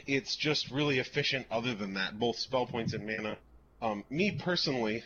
it's 0.08 0.36
just 0.36 0.72
really 0.72 1.00
efficient 1.00 1.48
other 1.52 1.74
than 1.74 1.96
that, 1.96 2.18
both 2.20 2.38
spell 2.38 2.66
points 2.66 2.94
and 2.94 3.06
mana. 3.06 3.38
Um, 3.82 4.04
me 4.10 4.40
personally, 4.44 5.04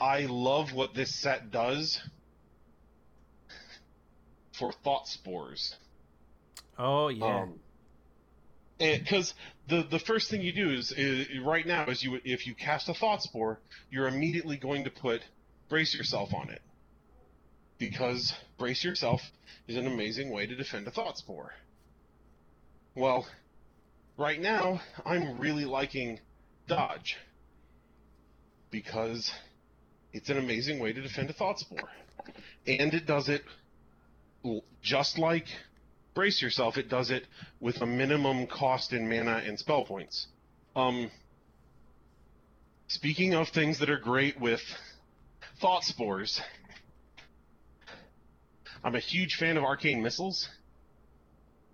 I 0.00 0.26
love 0.26 0.72
what 0.72 0.94
this 0.94 1.14
set 1.14 1.50
does 1.50 2.00
for 4.58 4.72
thought 4.84 5.08
spores. 5.08 5.74
Oh 6.78 7.08
yeah. 7.08 7.42
Um, 7.42 7.54
because 8.78 9.34
the 9.68 9.82
the 9.90 9.98
first 9.98 10.30
thing 10.30 10.40
you 10.40 10.52
do 10.52 10.70
is, 10.70 10.92
is 10.92 11.26
right 11.44 11.66
now 11.66 11.86
is 11.86 12.02
you 12.02 12.20
if 12.24 12.46
you 12.46 12.54
cast 12.54 12.88
a 12.88 12.94
thought 12.94 13.22
spore, 13.22 13.60
you're 13.90 14.06
immediately 14.06 14.56
going 14.56 14.84
to 14.84 14.90
put 14.90 15.22
brace 15.68 15.94
yourself 15.94 16.32
on 16.32 16.48
it 16.50 16.62
because 17.78 18.32
brace 18.58 18.84
yourself 18.84 19.20
is 19.66 19.76
an 19.76 19.86
amazing 19.86 20.30
way 20.30 20.46
to 20.46 20.54
defend 20.56 20.86
a 20.86 20.90
thought 20.90 21.18
spore. 21.18 21.52
Well, 22.94 23.26
right 24.16 24.40
now 24.40 24.80
I'm 25.04 25.38
really 25.38 25.64
liking 25.64 26.18
dodge 26.66 27.16
because 28.70 29.30
it's 30.12 30.28
an 30.28 30.38
amazing 30.38 30.80
way 30.80 30.92
to 30.92 31.00
defend 31.00 31.30
a 31.30 31.32
thought 31.32 31.58
spore, 31.58 31.88
and 32.66 32.92
it 32.92 33.06
does 33.06 33.28
it 33.28 33.42
just 34.82 35.18
like 35.18 35.46
brace 36.14 36.42
yourself. 36.42 36.76
It 36.76 36.88
does 36.88 37.10
it 37.10 37.24
with 37.60 37.80
a 37.80 37.86
minimum 37.86 38.46
cost 38.46 38.92
in 38.92 39.08
mana 39.08 39.42
and 39.46 39.58
spell 39.58 39.84
points. 39.84 40.26
Um, 40.74 41.10
speaking 42.88 43.34
of 43.34 43.48
things 43.48 43.78
that 43.80 43.90
are 43.90 43.98
great 43.98 44.40
with 44.40 44.62
thought 45.60 45.84
spores, 45.84 46.40
I'm 48.84 48.94
a 48.94 49.00
huge 49.00 49.36
fan 49.36 49.56
of 49.56 49.64
arcane 49.64 50.02
missiles. 50.02 50.48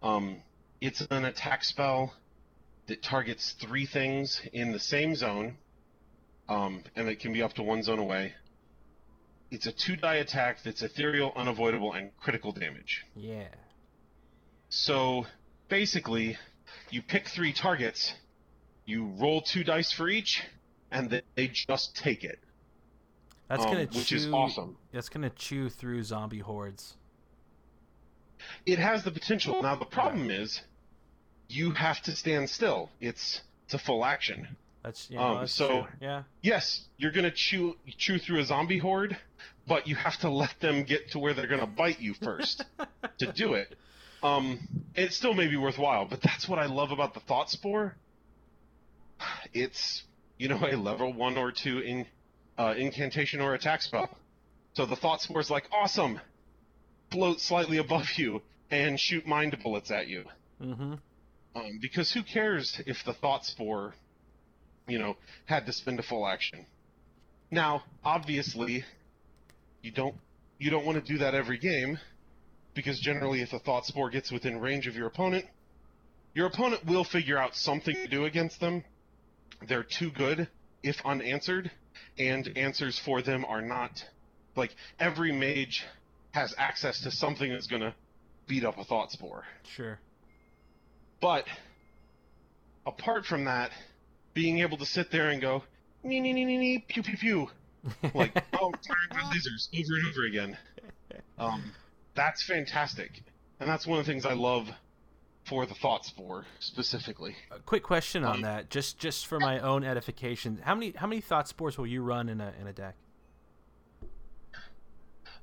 Um, 0.02 0.42
it's 0.80 1.00
an 1.10 1.24
attack 1.24 1.64
spell 1.64 2.14
that 2.86 3.02
targets 3.02 3.54
three 3.60 3.86
things 3.86 4.40
in 4.52 4.72
the 4.72 4.78
same 4.78 5.14
zone, 5.14 5.56
um, 6.48 6.82
and 6.96 7.08
it 7.08 7.20
can 7.20 7.32
be 7.32 7.42
up 7.42 7.54
to 7.54 7.62
one 7.62 7.82
zone 7.82 7.98
away. 7.98 8.34
It's 9.50 9.66
a 9.66 9.72
two 9.72 9.96
die 9.96 10.16
attack 10.16 10.58
that's 10.64 10.82
ethereal, 10.82 11.32
unavoidable, 11.36 11.92
and 11.92 12.10
critical 12.18 12.52
damage. 12.52 13.04
yeah. 13.14 13.48
So 14.70 15.26
basically, 15.68 16.36
you 16.90 17.00
pick 17.00 17.28
three 17.28 17.52
targets, 17.52 18.12
you 18.86 19.06
roll 19.20 19.40
two 19.40 19.62
dice 19.62 19.92
for 19.92 20.08
each, 20.08 20.42
and 20.90 21.08
they- 21.10 21.22
they 21.36 21.48
just 21.48 21.94
take 21.94 22.24
it, 22.24 22.40
That's 23.48 23.62
um, 23.64 23.72
gonna 23.72 23.84
which 23.86 24.06
chew. 24.06 24.16
is 24.16 24.26
awesome. 24.28 24.76
That's 24.92 25.08
gonna 25.08 25.30
chew 25.30 25.68
through 25.68 26.02
zombie 26.04 26.38
hordes. 26.38 26.94
It 28.66 28.78
has 28.78 29.04
the 29.04 29.10
potential. 29.10 29.62
Now 29.62 29.76
the 29.76 29.84
problem 29.84 30.30
is, 30.30 30.60
you 31.48 31.72
have 31.72 32.00
to 32.02 32.12
stand 32.12 32.50
still. 32.50 32.90
It's 33.00 33.42
it's 33.64 33.74
a 33.74 33.78
full 33.78 34.04
action. 34.04 34.56
That's 34.82 35.10
yeah. 35.10 35.18
no, 35.20 35.24
Um, 35.26 35.38
that's 35.40 35.52
so- 35.52 35.68
true. 35.82 35.86
yeah. 36.00 36.22
Yes, 36.42 36.84
you're 36.98 37.12
gonna 37.12 37.30
chew 37.30 37.76
chew 37.96 38.18
through 38.18 38.40
a 38.40 38.44
zombie 38.44 38.78
horde, 38.78 39.16
but 39.66 39.86
you 39.86 39.94
have 39.94 40.16
to 40.18 40.30
let 40.30 40.58
them 40.60 40.84
get 40.84 41.10
to 41.12 41.18
where 41.18 41.32
they're 41.34 41.46
gonna 41.46 41.66
bite 41.66 42.00
you 42.00 42.14
first 42.14 42.64
to 43.18 43.32
do 43.32 43.54
it. 43.54 43.76
Um, 44.22 44.58
it 44.94 45.12
still 45.12 45.34
may 45.34 45.48
be 45.48 45.56
worthwhile, 45.56 46.06
but 46.06 46.22
that's 46.22 46.48
what 46.48 46.58
I 46.58 46.64
love 46.66 46.92
about 46.92 47.12
the 47.14 47.20
Thought 47.20 47.50
Spore. 47.50 47.94
It's 49.52 50.02
you 50.38 50.48
know 50.48 50.58
a 50.66 50.76
level 50.76 51.12
one 51.12 51.36
or 51.38 51.52
two 51.52 51.78
in 51.78 52.06
uh, 52.58 52.74
incantation 52.76 53.40
or 53.40 53.54
attack 53.54 53.82
spell. 53.82 54.08
So 54.74 54.86
the 54.86 54.96
Thought 54.96 55.22
Spore 55.22 55.40
is 55.40 55.50
like 55.50 55.64
awesome, 55.72 56.20
float 57.10 57.40
slightly 57.40 57.78
above 57.78 58.06
you 58.16 58.42
and 58.70 58.98
shoot 58.98 59.26
mind 59.26 59.56
bullets 59.62 59.90
at 59.90 60.08
you. 60.08 60.24
Mm-hmm. 60.60 60.94
Um, 61.56 61.78
because 61.80 62.12
who 62.12 62.22
cares 62.22 62.80
if 62.86 63.04
the 63.04 63.12
Thought 63.14 63.44
Spore, 63.44 63.94
you 64.88 64.98
know, 64.98 65.16
had 65.46 65.66
to 65.66 65.72
spend 65.72 66.00
a 66.00 66.02
full 66.02 66.26
action? 66.26 66.66
Now, 67.50 67.84
obviously, 68.04 68.84
you 69.82 69.92
don't 69.92 70.16
you 70.58 70.70
don't 70.70 70.84
want 70.84 71.04
to 71.04 71.12
do 71.12 71.18
that 71.18 71.34
every 71.34 71.58
game, 71.58 71.98
because 72.74 72.98
generally, 72.98 73.42
if 73.42 73.52
a 73.52 73.58
Thought 73.60 73.86
Spore 73.86 74.10
gets 74.10 74.32
within 74.32 74.60
range 74.60 74.88
of 74.88 74.96
your 74.96 75.06
opponent, 75.06 75.44
your 76.34 76.46
opponent 76.46 76.84
will 76.86 77.04
figure 77.04 77.38
out 77.38 77.54
something 77.54 77.94
to 77.94 78.08
do 78.08 78.24
against 78.24 78.58
them. 78.58 78.82
They're 79.68 79.84
too 79.84 80.10
good 80.10 80.48
if 80.82 80.96
unanswered, 81.04 81.70
and 82.18 82.56
answers 82.56 82.98
for 82.98 83.22
them 83.22 83.44
are 83.44 83.62
not 83.62 84.04
like 84.56 84.74
every 84.98 85.32
mage 85.32 85.84
has 86.32 86.54
access 86.58 87.00
to 87.02 87.10
something 87.10 87.50
that's 87.50 87.66
gonna 87.66 87.94
beat 88.46 88.64
up 88.64 88.78
a 88.78 88.84
Thought 88.84 89.10
Spore. 89.10 89.44
Sure. 89.74 89.98
But 91.20 91.44
apart 92.86 93.24
from 93.24 93.44
that, 93.44 93.70
being 94.34 94.58
able 94.58 94.76
to 94.78 94.86
sit 94.86 95.10
there 95.10 95.30
and 95.30 95.40
go, 95.40 95.62
nee, 96.02 96.20
nee, 96.20 96.32
nee, 96.32 96.44
nee, 96.44 96.58
nee, 96.58 96.84
pew, 96.86 97.02
pew, 97.02 97.16
pew, 97.16 97.48
like, 98.14 98.36
oh, 98.60 98.70
tired 98.70 99.22
lasers 99.24 99.68
over 99.72 99.96
and 99.96 100.08
over 100.08 100.26
again, 100.26 100.58
um, 101.38 101.72
that's 102.14 102.44
fantastic. 102.44 103.10
And 103.60 103.68
that's 103.68 103.86
one 103.86 104.00
of 104.00 104.06
the 104.06 104.12
things 104.12 104.26
I 104.26 104.34
love 104.34 104.68
for 105.46 105.66
the 105.66 105.74
Thought 105.74 106.04
Spore 106.04 106.46
specifically. 106.58 107.36
A 107.50 107.58
quick 107.60 107.82
question 107.82 108.24
on 108.24 108.36
Um, 108.36 108.42
that, 108.42 108.70
just 108.70 108.98
just 108.98 109.26
for 109.26 109.38
my 109.38 109.60
own 109.60 109.84
edification. 109.84 110.58
How 110.62 110.74
many 110.74 110.92
how 110.92 111.06
many 111.06 111.20
thought 111.20 111.48
spores 111.48 111.76
will 111.78 111.86
you 111.86 112.02
run 112.02 112.28
in 112.28 112.40
a 112.40 112.52
in 112.60 112.66
a 112.66 112.72
deck? 112.72 112.96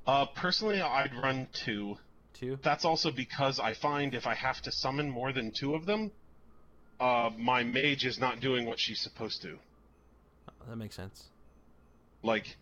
Uh, 0.06 0.26
personally, 0.26 0.80
I'd 0.80 1.14
run 1.22 1.48
two. 1.52 1.96
Two. 2.34 2.58
That's 2.62 2.84
also 2.84 3.10
because 3.12 3.60
I 3.60 3.74
find 3.74 4.14
if 4.14 4.26
I 4.26 4.34
have 4.34 4.60
to 4.62 4.72
summon 4.72 5.08
more 5.08 5.32
than 5.32 5.52
two 5.52 5.74
of 5.74 5.86
them, 5.86 6.10
uh, 6.98 7.30
my 7.38 7.62
mage 7.62 8.04
is 8.04 8.18
not 8.18 8.40
doing 8.40 8.66
what 8.66 8.80
she's 8.80 9.00
supposed 9.00 9.42
to. 9.42 9.58
Oh, 10.48 10.52
that 10.68 10.76
makes 10.76 10.96
sense. 10.96 11.28
like 12.24 12.56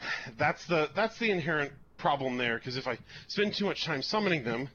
that's 0.38 0.64
the 0.66 0.88
that's 0.94 1.18
the 1.18 1.30
inherent 1.30 1.72
problem 1.98 2.36
there 2.38 2.58
because 2.58 2.76
if 2.76 2.86
I 2.86 2.98
spend 3.28 3.54
too 3.54 3.64
much 3.66 3.84
time 3.84 4.02
summoning 4.02 4.44
them 4.44 4.68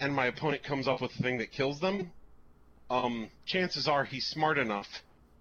and 0.00 0.14
my 0.14 0.26
opponent 0.26 0.62
comes 0.62 0.86
up 0.88 1.00
with 1.00 1.12
a 1.18 1.22
thing 1.22 1.38
that 1.38 1.52
kills 1.52 1.80
them, 1.80 2.10
um, 2.90 3.28
chances 3.46 3.86
are 3.88 4.04
he's 4.04 4.26
smart 4.26 4.58
enough, 4.58 4.86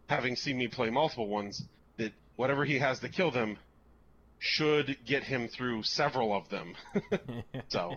having 0.07 0.35
seen 0.35 0.57
me 0.57 0.67
play 0.67 0.89
multiple 0.89 1.27
ones, 1.27 1.63
that 1.97 2.11
whatever 2.35 2.65
he 2.65 2.79
has 2.79 2.99
to 2.99 3.09
kill 3.09 3.31
them 3.31 3.57
should 4.39 4.97
get 5.05 5.23
him 5.23 5.47
through 5.47 5.83
several 5.83 6.35
of 6.35 6.49
them. 6.49 6.73
So. 7.69 7.95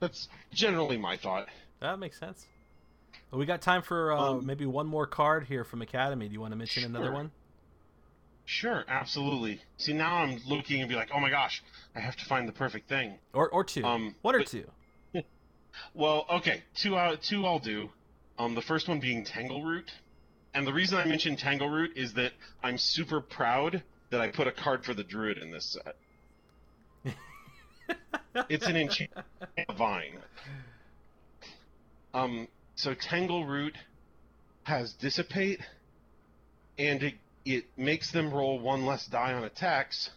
That's 0.00 0.28
generally 0.52 0.96
my 0.96 1.16
thought. 1.16 1.48
that 1.80 1.98
makes 1.98 2.18
sense. 2.18 2.46
Well, 3.30 3.38
we 3.38 3.46
got 3.46 3.60
time 3.62 3.82
for 3.82 4.12
uh, 4.12 4.18
Um, 4.32 4.46
maybe 4.46 4.66
one 4.66 4.86
more 4.86 5.06
card 5.06 5.44
here 5.44 5.64
from 5.64 5.82
Academy. 5.82 6.26
Do 6.28 6.32
you 6.32 6.40
want 6.40 6.52
to 6.52 6.56
mention 6.56 6.84
another 6.84 7.12
one? 7.12 7.30
Sure, 8.50 8.84
absolutely. 8.88 9.60
See, 9.76 9.92
now 9.92 10.16
I'm 10.16 10.40
looking 10.44 10.80
and 10.80 10.88
be 10.88 10.96
like, 10.96 11.10
oh 11.14 11.20
my 11.20 11.30
gosh, 11.30 11.62
I 11.94 12.00
have 12.00 12.16
to 12.16 12.24
find 12.24 12.48
the 12.48 12.52
perfect 12.52 12.88
thing. 12.88 13.16
Or 13.32 13.48
or 13.48 13.62
two? 13.62 13.84
Um, 13.84 14.16
one 14.22 14.34
or 14.34 14.38
but- 14.38 14.48
two? 14.48 14.64
Well, 15.94 16.26
okay, 16.28 16.64
two 16.74 16.98
out 16.98 17.22
two 17.22 17.46
I'll 17.46 17.60
do. 17.60 17.90
Um, 18.40 18.56
the 18.56 18.60
first 18.62 18.88
one 18.88 18.98
being 18.98 19.24
Tangleroot, 19.24 19.88
and 20.52 20.66
the 20.66 20.72
reason 20.72 20.98
I 20.98 21.04
mentioned 21.04 21.38
Tangleroot 21.38 21.96
is 21.96 22.14
that 22.14 22.32
I'm 22.60 22.76
super 22.76 23.20
proud 23.20 23.84
that 24.10 24.20
I 24.20 24.32
put 24.32 24.48
a 24.48 24.52
card 24.52 24.84
for 24.84 24.94
the 24.94 25.04
Druid 25.04 25.38
in 25.38 25.52
this 25.52 25.76
set. 27.04 27.14
It's 28.48 28.66
an 28.66 28.76
enchant 28.76 29.10
vine. 29.76 30.18
Um, 32.14 32.48
so 32.74 32.94
Tangle 32.94 33.46
Root 33.46 33.76
has 34.64 34.92
Dissipate, 34.94 35.60
and 36.78 37.02
it 37.04 37.14
it 37.44 37.64
makes 37.76 38.10
them 38.10 38.32
roll 38.32 38.58
one 38.58 38.86
less 38.86 39.06
die 39.06 39.32
on 39.32 39.44
attacks 39.44 40.10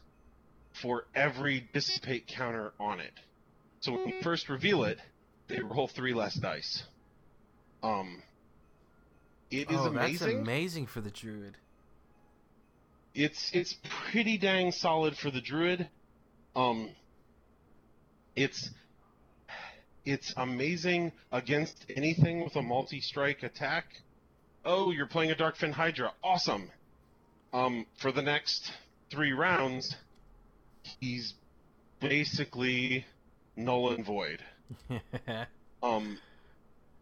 for 0.81 1.05
every 1.15 1.67
Dissipate 1.73 2.27
counter 2.27 2.73
on 2.79 2.99
it. 2.99 3.13
So 3.81 3.93
when 3.93 4.07
you 4.07 4.21
first 4.21 4.49
reveal 4.49 4.83
it, 4.83 4.97
they 5.47 5.59
roll 5.59 5.87
three 5.87 6.13
less 6.13 6.35
dice. 6.35 6.83
Um, 7.81 8.23
it 9.51 9.69
is 9.69 9.77
oh, 9.77 9.87
amazing. 9.87 10.27
That's 10.37 10.47
amazing 10.47 10.87
for 10.87 11.01
the 11.01 11.11
druid. 11.11 11.57
It's 13.13 13.51
it's 13.53 13.75
pretty 14.11 14.37
dang 14.37 14.71
solid 14.71 15.15
for 15.15 15.29
the 15.29 15.41
druid. 15.41 15.87
Um, 16.55 16.89
it's 18.35 18.69
it's 20.05 20.33
amazing 20.37 21.11
against 21.31 21.85
anything 21.95 22.43
with 22.43 22.55
a 22.55 22.61
multi-strike 22.61 23.43
attack. 23.43 23.85
Oh, 24.65 24.91
you're 24.91 25.07
playing 25.07 25.31
a 25.31 25.35
Darkfenne 25.35 25.73
Hydra. 25.73 26.13
Awesome. 26.23 26.69
Um, 27.53 27.85
for 28.01 28.11
the 28.11 28.23
next 28.23 28.71
three 29.11 29.31
rounds, 29.31 29.95
he's 30.99 31.35
basically 32.01 33.05
null 33.55 33.91
and 33.91 34.03
void. 34.05 34.39
um, 35.83 36.17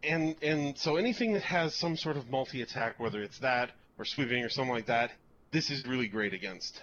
and 0.04 0.36
and 0.42 0.78
so 0.78 0.98
anything 0.98 1.34
that 1.34 1.44
has 1.44 1.74
some 1.74 1.96
sort 1.96 2.18
of 2.18 2.30
multi-attack, 2.30 3.00
whether 3.00 3.24
it's 3.24 3.40
that 3.40 3.72
or 3.98 4.04
sweeping 4.04 4.44
or 4.44 4.50
something 4.50 4.74
like 4.74 4.88
that, 4.88 5.12
this 5.52 5.70
is 5.70 5.86
really 5.86 6.08
great 6.08 6.34
against. 6.34 6.80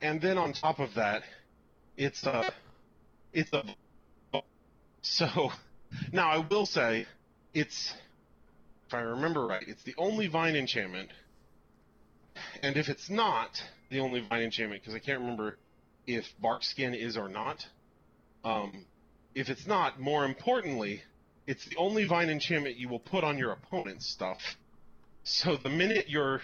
And 0.00 0.20
then 0.20 0.38
on 0.38 0.54
top 0.54 0.78
of 0.78 0.94
that, 0.94 1.22
it's 1.98 2.24
a 2.24 2.52
it's 3.32 3.52
a 3.52 4.42
so 5.02 5.50
now 6.12 6.30
I 6.30 6.38
will 6.38 6.66
say 6.66 7.06
it's 7.52 7.92
if 8.86 8.94
I 8.94 9.00
remember 9.00 9.46
right, 9.46 9.64
it's 9.66 9.82
the 9.82 9.94
only 9.98 10.28
vine 10.28 10.56
enchantment. 10.56 11.10
And 12.66 12.76
if 12.76 12.88
it's 12.88 13.08
not 13.08 13.62
the 13.90 14.00
only 14.00 14.26
vine 14.28 14.42
enchantment, 14.42 14.82
because 14.82 14.96
I 14.96 14.98
can't 14.98 15.20
remember 15.20 15.56
if 16.04 16.24
bark 16.42 16.64
skin 16.64 16.94
is 16.94 17.16
or 17.16 17.28
not. 17.28 17.64
Um, 18.44 18.86
if 19.36 19.48
it's 19.48 19.68
not, 19.68 20.00
more 20.00 20.24
importantly, 20.24 21.02
it's 21.46 21.64
the 21.68 21.76
only 21.76 22.06
vine 22.08 22.28
enchantment 22.28 22.76
you 22.76 22.88
will 22.88 22.98
put 22.98 23.22
on 23.22 23.38
your 23.38 23.52
opponent's 23.52 24.10
stuff. 24.10 24.38
So 25.22 25.56
the 25.56 25.68
minute 25.68 26.08
your 26.08 26.40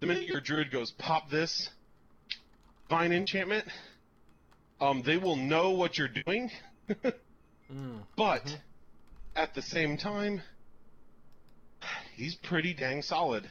the 0.00 0.06
minute 0.06 0.24
your 0.24 0.40
druid 0.40 0.70
goes 0.70 0.92
pop 0.92 1.28
this 1.28 1.68
vine 2.88 3.12
enchantment, 3.12 3.66
um, 4.80 5.02
they 5.04 5.18
will 5.18 5.36
know 5.36 5.72
what 5.72 5.98
you're 5.98 6.08
doing. 6.08 6.50
Mm, 7.70 8.00
But 8.16 8.44
mhm. 8.44 8.60
at 9.36 9.52
the 9.54 9.60
same 9.60 9.98
time, 9.98 10.40
he's 12.16 12.34
pretty 12.34 12.72
dang 12.72 13.02
solid. 13.02 13.46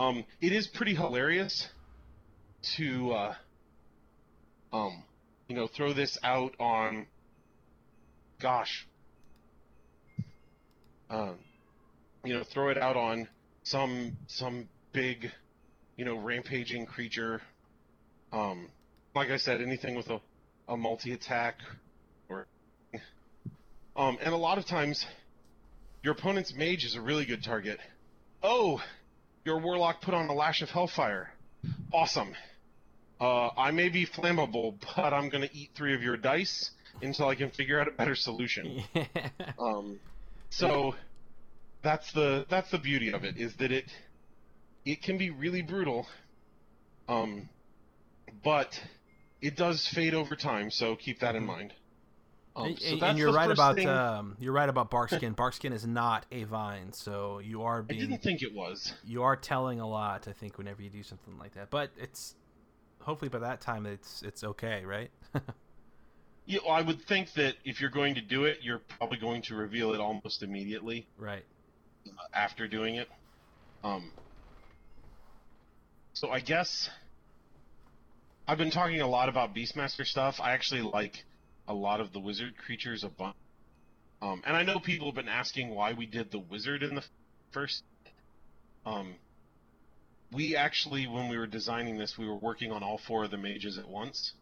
Um, 0.00 0.24
it 0.40 0.54
is 0.54 0.66
pretty 0.66 0.94
hilarious 0.94 1.68
to, 2.78 3.12
uh, 3.12 3.34
um, 4.72 5.02
you 5.46 5.54
know, 5.54 5.66
throw 5.66 5.92
this 5.92 6.16
out 6.24 6.54
on, 6.58 7.06
gosh, 8.40 8.88
um, 11.10 11.36
you 12.24 12.32
know, 12.32 12.42
throw 12.50 12.70
it 12.70 12.78
out 12.78 12.96
on 12.96 13.28
some 13.62 14.16
some 14.26 14.70
big, 14.94 15.30
you 15.98 16.06
know, 16.06 16.16
rampaging 16.16 16.86
creature. 16.86 17.42
Um, 18.32 18.70
like 19.14 19.28
I 19.28 19.36
said, 19.36 19.60
anything 19.60 19.96
with 19.96 20.08
a, 20.08 20.18
a 20.66 20.78
multi 20.78 21.12
attack 21.12 21.56
or 22.30 22.46
um, 23.96 24.16
and 24.22 24.32
a 24.32 24.38
lot 24.38 24.56
of 24.56 24.64
times, 24.64 25.04
your 26.02 26.14
opponent's 26.14 26.54
mage 26.54 26.86
is 26.86 26.94
a 26.94 27.02
really 27.02 27.26
good 27.26 27.44
target. 27.44 27.78
Oh, 28.42 28.80
your 29.44 29.58
warlock 29.58 30.00
put 30.02 30.14
on 30.14 30.28
a 30.28 30.34
lash 30.34 30.62
of 30.62 30.70
hellfire. 30.70 31.30
Awesome. 31.92 32.34
Uh, 33.20 33.50
I 33.56 33.70
may 33.70 33.88
be 33.88 34.06
flammable, 34.06 34.74
but 34.96 35.12
I'm 35.12 35.28
gonna 35.28 35.50
eat 35.52 35.70
three 35.74 35.94
of 35.94 36.02
your 36.02 36.16
dice 36.16 36.70
until 37.02 37.28
I 37.28 37.34
can 37.34 37.50
figure 37.50 37.80
out 37.80 37.88
a 37.88 37.92
better 37.92 38.14
solution. 38.14 38.82
Um, 39.58 40.00
so 40.48 40.94
that's 41.82 42.12
the 42.12 42.46
that's 42.48 42.70
the 42.70 42.78
beauty 42.78 43.12
of 43.12 43.24
it 43.24 43.36
is 43.36 43.54
that 43.56 43.70
it 43.72 43.84
it 44.84 45.02
can 45.02 45.18
be 45.18 45.30
really 45.30 45.62
brutal. 45.62 46.06
Um, 47.08 47.48
but 48.42 48.80
it 49.42 49.56
does 49.56 49.86
fade 49.88 50.14
over 50.14 50.36
time, 50.36 50.70
so 50.70 50.96
keep 50.96 51.20
that 51.20 51.34
in 51.34 51.44
mind. 51.44 51.74
Um, 52.56 52.66
and, 52.66 52.78
so 52.80 53.06
and- 53.06 53.18
you're 53.18 53.32
right 53.32 53.50
about 53.50 53.76
thing- 53.76 53.88
um, 53.88 54.36
you're 54.40 54.52
right 54.52 54.68
about 54.68 54.90
barkskin. 54.90 55.32
barkskin 55.34 55.72
is 55.72 55.86
not 55.86 56.26
a 56.32 56.44
vine, 56.44 56.92
so 56.92 57.38
you 57.38 57.62
are 57.62 57.82
being. 57.82 58.00
I 58.00 58.04
didn't 58.06 58.22
think 58.22 58.42
it 58.42 58.52
was. 58.54 58.92
you 59.04 59.22
are 59.22 59.36
telling 59.36 59.80
a 59.80 59.88
lot. 59.88 60.26
I 60.28 60.32
think 60.32 60.58
whenever 60.58 60.82
you 60.82 60.90
do 60.90 61.02
something 61.02 61.38
like 61.38 61.54
that, 61.54 61.70
but 61.70 61.90
it's 61.96 62.34
hopefully 63.00 63.28
by 63.28 63.38
that 63.38 63.60
time 63.60 63.86
it's 63.86 64.22
it's 64.22 64.42
okay, 64.44 64.84
right? 64.84 65.10
Yeah, 66.46 66.58
well, 66.66 66.74
I 66.74 66.80
would 66.80 67.00
think 67.02 67.32
that 67.34 67.54
if 67.64 67.80
you're 67.80 67.90
going 67.90 68.16
to 68.16 68.20
do 68.20 68.44
it, 68.44 68.58
you're 68.62 68.80
probably 68.80 69.18
going 69.18 69.42
to 69.42 69.54
reveal 69.54 69.94
it 69.94 70.00
almost 70.00 70.42
immediately 70.42 71.06
right. 71.16 71.44
uh, 72.08 72.10
after 72.34 72.66
doing 72.66 72.96
it. 72.96 73.08
Um, 73.84 74.10
so 76.12 76.30
I 76.30 76.40
guess 76.40 76.90
I've 78.48 78.58
been 78.58 78.72
talking 78.72 79.00
a 79.00 79.06
lot 79.06 79.28
about 79.28 79.54
Beastmaster 79.54 80.04
stuff. 80.04 80.40
I 80.42 80.50
actually 80.50 80.82
like 80.82 81.24
a 81.70 81.74
lot 81.74 82.00
of 82.00 82.12
the 82.12 82.18
wizard 82.18 82.56
creatures 82.58 83.04
a 83.04 83.08
bunch. 83.08 83.36
Um, 84.20 84.42
and 84.44 84.56
I 84.56 84.64
know 84.64 84.80
people 84.80 85.06
have 85.06 85.14
been 85.14 85.28
asking 85.28 85.70
why 85.70 85.92
we 85.92 86.04
did 86.04 86.32
the 86.32 86.40
wizard 86.40 86.82
in 86.82 86.96
the 86.96 87.04
first. 87.52 87.84
Um, 88.84 89.14
we 90.32 90.56
actually, 90.56 91.06
when 91.06 91.28
we 91.28 91.38
were 91.38 91.46
designing 91.46 91.96
this, 91.96 92.18
we 92.18 92.26
were 92.26 92.36
working 92.36 92.72
on 92.72 92.82
all 92.82 92.98
four 93.06 93.24
of 93.24 93.30
the 93.30 93.38
mages 93.38 93.78
at 93.78 93.88
once. 93.88 94.32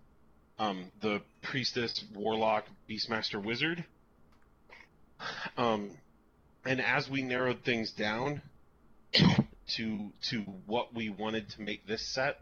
Um, 0.58 0.90
the 1.02 1.20
priestess, 1.42 2.02
warlock, 2.14 2.64
beastmaster, 2.88 3.44
wizard. 3.44 3.84
Um, 5.56 5.90
and 6.64 6.80
as 6.80 7.10
we 7.10 7.22
narrowed 7.22 7.62
things 7.62 7.92
down 7.92 8.40
to 9.12 10.12
to 10.30 10.40
what 10.66 10.94
we 10.94 11.10
wanted 11.10 11.50
to 11.50 11.60
make 11.60 11.86
this 11.86 12.02
set 12.14 12.40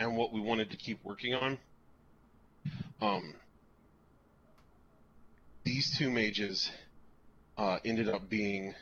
and 0.00 0.16
what 0.16 0.32
we 0.32 0.40
wanted 0.40 0.70
to 0.72 0.76
keep 0.76 0.98
working 1.04 1.34
on, 1.34 1.58
um, 3.00 3.34
these 5.64 5.96
two 5.98 6.10
mages 6.10 6.70
uh, 7.56 7.78
ended 7.84 8.08
up 8.08 8.28
being 8.28 8.74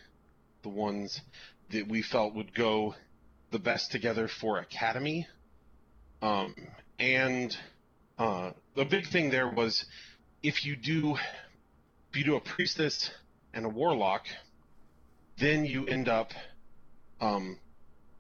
the 0.63 0.69
ones 0.69 1.21
that 1.71 1.89
we 1.89 2.03
felt 2.03 2.35
would 2.35 2.55
go 2.55 2.95
the 3.51 3.59
best 3.59 3.93
together 3.93 4.29
for 4.29 4.59
Academy. 4.59 5.27
Um, 6.21 6.55
and 6.99 7.57
uh, 8.19 8.51
the 8.75 8.85
big 8.85 9.07
thing 9.07 9.31
there 9.31 9.49
was 9.49 9.85
if 10.43 10.65
you 10.65 10.77
do 10.77 11.17
if 12.11 12.19
you 12.19 12.25
do 12.25 12.37
a 12.37 12.41
priestess 12.41 13.11
and 13.55 13.65
a 13.65 13.69
warlock, 13.69 14.27
then 15.39 15.65
you 15.65 15.87
end 15.87 16.09
up 16.09 16.31
um, 17.21 17.59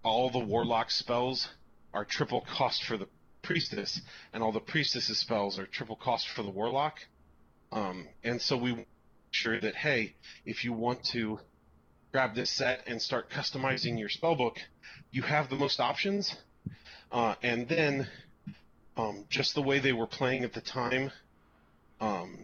all 0.02 0.30
the 0.30 0.38
warlock 0.38 0.90
spells 0.90 1.48
are 1.92 2.04
triple 2.04 2.44
cost 2.56 2.84
for 2.84 2.96
the 2.96 3.08
priestess, 3.42 4.00
and 4.32 4.42
all 4.42 4.52
the 4.52 4.60
priestess's 4.60 5.18
spells 5.18 5.58
are 5.58 5.66
triple 5.66 5.96
cost 5.96 6.28
for 6.28 6.42
the 6.42 6.50
warlock. 6.50 6.98
Um, 7.72 8.06
and 8.22 8.40
so 8.40 8.56
we 8.56 8.74
make 8.74 8.86
sure 9.30 9.58
that 9.58 9.74
hey, 9.74 10.14
if 10.44 10.64
you 10.64 10.72
want 10.72 11.02
to 11.12 11.40
grab 12.12 12.34
this 12.34 12.50
set 12.50 12.82
and 12.86 13.00
start 13.00 13.30
customizing 13.30 13.98
your 13.98 14.10
spellbook, 14.10 14.56
you 15.10 15.22
have 15.22 15.48
the 15.48 15.56
most 15.56 15.80
options. 15.80 16.36
Uh, 17.10 17.34
and 17.42 17.68
then, 17.68 18.06
um, 18.96 19.24
just 19.30 19.54
the 19.54 19.62
way 19.62 19.78
they 19.78 19.92
were 19.92 20.06
playing 20.06 20.44
at 20.44 20.52
the 20.52 20.60
time, 20.60 21.10
um, 22.00 22.38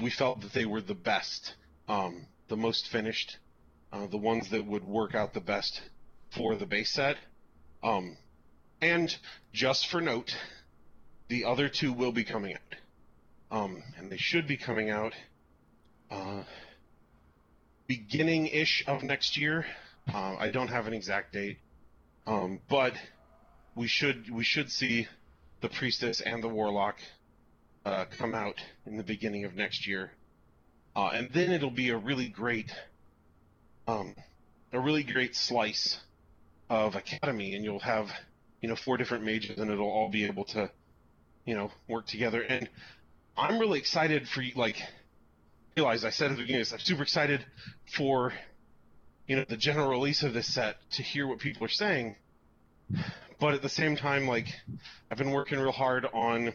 we 0.00 0.10
felt 0.10 0.40
that 0.40 0.52
they 0.52 0.64
were 0.64 0.80
the 0.80 0.94
best, 0.94 1.54
um, 1.88 2.26
the 2.48 2.56
most 2.56 2.88
finished, 2.88 3.38
uh, 3.92 4.06
the 4.08 4.16
ones 4.16 4.50
that 4.50 4.66
would 4.66 4.84
work 4.84 5.14
out 5.14 5.34
the 5.34 5.40
best 5.40 5.80
for 6.36 6.56
the 6.56 6.66
base 6.66 6.90
set. 6.90 7.16
Um, 7.82 8.16
and 8.80 9.16
just 9.52 9.88
for 9.88 10.00
note, 10.00 10.36
the 11.28 11.44
other 11.44 11.68
two 11.68 11.92
will 11.92 12.12
be 12.12 12.24
coming 12.24 12.54
out. 12.54 12.81
Um, 13.52 13.82
and 13.98 14.10
they 14.10 14.16
should 14.16 14.48
be 14.48 14.56
coming 14.56 14.88
out 14.88 15.12
uh, 16.10 16.42
beginning 17.86 18.46
ish 18.46 18.82
of 18.86 19.02
next 19.02 19.36
year. 19.36 19.66
Uh, 20.12 20.36
I 20.38 20.50
don't 20.50 20.68
have 20.68 20.86
an 20.86 20.94
exact 20.94 21.34
date, 21.34 21.58
um, 22.26 22.60
but 22.70 22.94
we 23.76 23.86
should 23.86 24.30
we 24.34 24.42
should 24.42 24.70
see 24.70 25.06
the 25.60 25.68
priestess 25.68 26.22
and 26.22 26.42
the 26.42 26.48
warlock 26.48 26.96
uh, 27.84 28.06
come 28.18 28.34
out 28.34 28.56
in 28.86 28.96
the 28.96 29.02
beginning 29.02 29.44
of 29.44 29.54
next 29.54 29.86
year, 29.86 30.12
uh, 30.96 31.10
and 31.12 31.28
then 31.34 31.52
it'll 31.52 31.70
be 31.70 31.90
a 31.90 31.96
really 31.98 32.28
great 32.30 32.72
um, 33.86 34.14
a 34.72 34.80
really 34.80 35.04
great 35.04 35.36
slice 35.36 35.98
of 36.70 36.94
academy, 36.94 37.54
and 37.54 37.66
you'll 37.66 37.80
have 37.80 38.08
you 38.62 38.68
know 38.70 38.76
four 38.76 38.96
different 38.96 39.24
mages, 39.24 39.58
and 39.58 39.70
it'll 39.70 39.90
all 39.90 40.08
be 40.10 40.24
able 40.24 40.46
to 40.46 40.70
you 41.44 41.54
know, 41.54 41.70
work 41.88 42.06
together. 42.06 42.42
And 42.42 42.68
I'm 43.36 43.58
really 43.58 43.78
excited 43.78 44.28
for 44.28 44.42
you. 44.42 44.52
Like, 44.54 44.76
realize 45.76 46.04
I 46.04 46.10
said 46.10 46.30
at 46.30 46.36
the 46.36 46.42
beginning, 46.42 46.66
I'm 46.72 46.78
super 46.78 47.02
excited 47.02 47.44
for 47.96 48.32
you 49.26 49.36
know 49.36 49.44
the 49.48 49.56
general 49.56 49.88
release 49.88 50.22
of 50.22 50.34
this 50.34 50.52
set 50.52 50.76
to 50.92 51.02
hear 51.02 51.26
what 51.26 51.38
people 51.38 51.64
are 51.64 51.70
saying. 51.70 52.16
But 53.40 53.54
at 53.54 53.62
the 53.62 53.68
same 53.68 53.96
time, 53.96 54.26
like, 54.28 54.46
I've 55.10 55.18
been 55.18 55.30
working 55.30 55.58
real 55.58 55.72
hard 55.72 56.06
on 56.12 56.52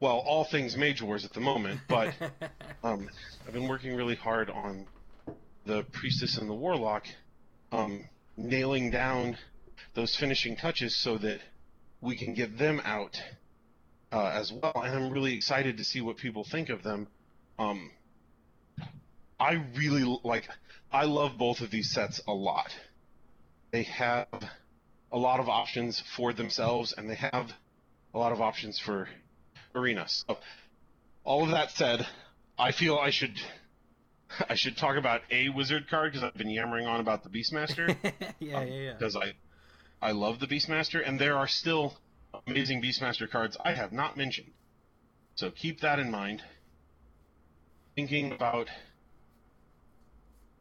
well, 0.00 0.22
all 0.26 0.44
things 0.44 0.76
Mage 0.76 1.00
Wars 1.00 1.24
at 1.24 1.32
the 1.32 1.40
moment, 1.40 1.80
but 1.88 2.12
um, 2.84 3.08
I've 3.46 3.54
been 3.54 3.68
working 3.68 3.96
really 3.96 4.16
hard 4.16 4.50
on 4.50 4.86
the 5.64 5.84
Priestess 5.92 6.36
and 6.36 6.48
the 6.48 6.54
Warlock, 6.54 7.04
um, 7.72 8.04
nailing 8.36 8.90
down 8.90 9.38
those 9.94 10.14
finishing 10.14 10.56
touches 10.56 10.94
so 10.94 11.16
that 11.18 11.40
we 12.02 12.18
can 12.18 12.34
get 12.34 12.58
them 12.58 12.82
out 12.84 13.16
uh, 14.14 14.30
as 14.32 14.52
well. 14.52 14.72
And 14.76 14.94
I'm 14.94 15.10
really 15.10 15.34
excited 15.34 15.78
to 15.78 15.84
see 15.84 16.00
what 16.00 16.16
people 16.16 16.44
think 16.44 16.68
of 16.68 16.82
them. 16.84 17.08
Um, 17.58 17.90
I 19.40 19.64
really 19.76 20.04
like. 20.22 20.44
I 20.92 21.04
love 21.04 21.36
both 21.36 21.60
of 21.60 21.70
these 21.70 21.90
sets 21.92 22.20
a 22.28 22.32
lot. 22.32 22.70
They 23.72 23.82
have 23.82 24.28
a 25.10 25.18
lot 25.18 25.40
of 25.40 25.48
options 25.48 26.02
for 26.16 26.32
themselves, 26.32 26.94
and 26.96 27.10
they 27.10 27.16
have 27.16 27.50
a 28.14 28.18
lot 28.18 28.30
of 28.30 28.40
options 28.40 28.78
for 28.78 29.08
arenas. 29.74 30.24
So, 30.28 30.38
all 31.24 31.42
of 31.42 31.50
that 31.50 31.72
said, 31.72 32.06
I 32.56 32.70
feel 32.70 32.96
I 32.96 33.10
should 33.10 33.36
I 34.48 34.54
should 34.54 34.76
talk 34.76 34.96
about 34.96 35.22
a 35.32 35.48
wizard 35.48 35.88
card 35.90 36.12
because 36.12 36.22
I've 36.22 36.38
been 36.38 36.50
yammering 36.50 36.86
on 36.86 37.00
about 37.00 37.24
the 37.24 37.30
Beastmaster. 37.30 37.96
yeah, 38.38 38.58
um, 38.58 38.68
yeah, 38.68 38.74
yeah. 38.74 38.92
Because 38.92 39.16
I 39.16 39.32
I 40.00 40.12
love 40.12 40.38
the 40.38 40.46
Beastmaster, 40.46 41.02
and 41.04 41.18
there 41.18 41.36
are 41.36 41.48
still 41.48 41.96
amazing 42.46 42.82
Beastmaster 42.82 43.30
cards 43.30 43.56
I 43.64 43.74
have 43.74 43.92
not 43.92 44.16
mentioned. 44.16 44.52
So 45.34 45.50
keep 45.50 45.80
that 45.80 45.98
in 45.98 46.10
mind. 46.10 46.42
Thinking 47.96 48.32
about 48.32 48.68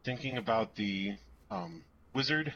thinking 0.04 0.38
about 0.38 0.76
the 0.76 1.14
um, 1.50 1.84
wizard 2.14 2.54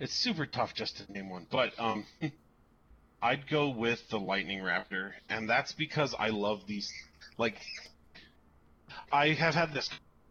It's 0.00 0.14
super 0.14 0.46
tough 0.46 0.74
just 0.74 0.98
to 0.98 1.12
name 1.12 1.28
one, 1.28 1.46
but 1.50 1.72
um, 1.78 2.06
I'd 3.22 3.48
go 3.48 3.70
with 3.70 4.08
the 4.10 4.18
Lightning 4.18 4.60
Raptor, 4.60 5.10
and 5.28 5.48
that's 5.48 5.72
because 5.72 6.14
I 6.16 6.28
love 6.28 6.60
these. 6.68 6.92
Like, 7.36 7.56
I 9.10 9.30
have 9.30 9.54
had 9.54 9.74
this 9.74 9.90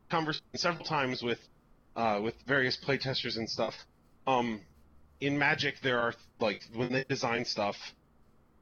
conversation 0.10 0.46
several 0.56 0.86
times 0.86 1.22
with 1.22 1.40
uh, 1.98 2.22
with 2.24 2.36
various 2.48 2.78
playtesters 2.78 3.38
and 3.38 3.50
stuff. 3.50 3.74
Um, 4.28 4.62
in 5.20 5.38
Magic, 5.38 5.76
there 5.82 6.00
are 6.00 6.14
like 6.39 6.62
when 6.74 6.93
they 6.93 7.04
design 7.04 7.43
stuff, 7.43 7.76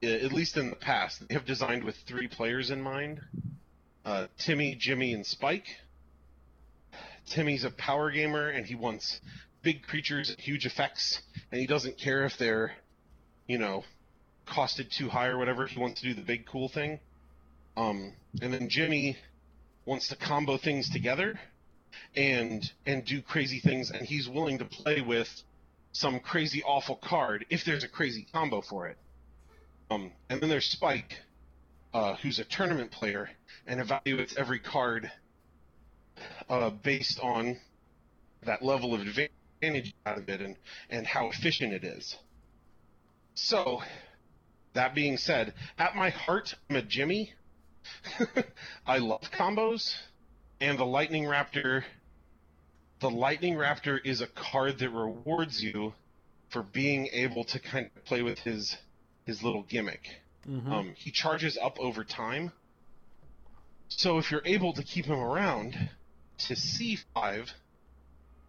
at 0.02 0.32
least 0.32 0.56
in 0.58 0.70
the 0.70 0.76
past, 0.76 1.22
they 1.28 1.36
have 1.36 1.46
designed 1.46 1.84
with 1.84 1.96
three 2.08 2.28
players 2.28 2.72
in 2.72 2.82
mind: 2.82 3.20
uh, 4.06 4.28
Timmy, 4.40 4.76
Jimmy, 4.80 5.14
and 5.14 5.26
Spike. 5.26 5.66
Timmy's 7.30 7.66
a 7.66 7.72
power 7.72 8.10
gamer, 8.10 8.50
and 8.50 8.66
he 8.66 8.76
wants 8.76 9.20
big 9.64 9.84
creatures 9.84 10.30
and 10.30 10.40
huge 10.40 10.66
effects, 10.66 11.22
and 11.52 11.60
he 11.60 11.68
doesn't 11.68 11.98
care 11.98 12.24
if 12.24 12.38
they're, 12.38 12.72
you 13.48 13.58
know, 13.58 13.84
costed 14.48 14.96
too 14.96 15.10
high 15.10 15.28
or 15.28 15.38
whatever. 15.38 15.66
He 15.66 15.80
wants 15.80 16.02
to 16.02 16.08
do 16.08 16.14
the 16.14 16.22
big 16.22 16.46
cool 16.46 16.70
thing. 16.70 17.00
Um, 17.76 18.14
and 18.42 18.54
then 18.54 18.70
Jimmy 18.70 19.18
wants 19.86 20.08
to 20.10 20.16
combo 20.16 20.58
things 20.58 20.90
together 20.90 21.40
and 22.16 22.64
and 22.86 23.06
do 23.06 23.22
crazy 23.22 23.60
things, 23.60 23.92
and 23.92 24.06
he's 24.06 24.28
willing 24.28 24.58
to 24.60 24.66
play 24.66 25.02
with 25.02 25.30
some 25.92 26.20
crazy 26.20 26.62
awful 26.64 26.96
card 26.98 27.46
if 27.50 27.64
there's 27.66 27.84
a 27.84 27.88
crazy 27.88 28.28
combo 28.34 28.62
for 28.62 28.88
it. 28.88 28.98
Um, 29.90 30.12
and 30.30 30.42
then 30.42 30.50
there's 30.50 30.66
Spike, 30.66 31.20
uh, 31.94 32.16
who's 32.16 32.40
a 32.40 32.44
tournament 32.44 32.92
player 32.92 33.30
and 33.66 33.80
evaluates 33.80 34.36
every 34.38 34.60
card 34.60 35.10
uh, 36.50 36.70
based 36.70 37.20
on 37.22 37.58
that 38.46 38.62
level 38.62 38.94
of 38.94 39.02
advantage 39.02 39.94
out 40.06 40.18
of 40.18 40.28
it 40.28 40.42
and, 40.42 40.58
and 40.90 41.08
how 41.08 41.30
efficient 41.30 41.74
it 41.74 41.84
is. 41.84 42.18
So, 43.34 43.82
that 44.74 44.96
being 44.96 45.18
said, 45.18 45.54
at 45.78 45.96
my 45.96 46.10
heart, 46.10 46.54
I'm 46.70 46.76
a 46.76 46.82
Jimmy. 46.82 47.34
I 48.86 48.98
love 48.98 49.22
combos, 49.38 49.94
and 50.60 50.78
the 50.78 50.86
Lightning 50.86 51.24
Raptor. 51.24 51.84
The 53.02 53.10
Lightning 53.10 53.56
Raptor 53.56 54.00
is 54.04 54.22
a 54.22 54.28
card 54.28 54.80
that 54.80 54.90
rewards 54.90 55.62
you 55.62 55.94
for 56.50 56.64
being 56.64 57.10
able 57.12 57.44
to 57.46 57.60
kind 57.60 57.90
of 57.96 58.06
play 58.06 58.22
with 58.22 58.40
his 58.40 58.76
his 59.26 59.44
little 59.44 59.64
gimmick. 59.64 60.02
Mm-hmm. 60.48 60.72
Um, 60.72 60.94
he 60.96 61.12
charges 61.12 61.58
up 61.62 61.80
over 61.80 62.04
time, 62.04 62.52
so 63.88 64.18
if 64.18 64.32
you're 64.32 64.46
able 64.46 64.74
to 64.74 64.84
keep 64.84 65.06
him 65.06 65.20
around 65.20 65.90
to 66.48 66.54
C5, 66.54 67.50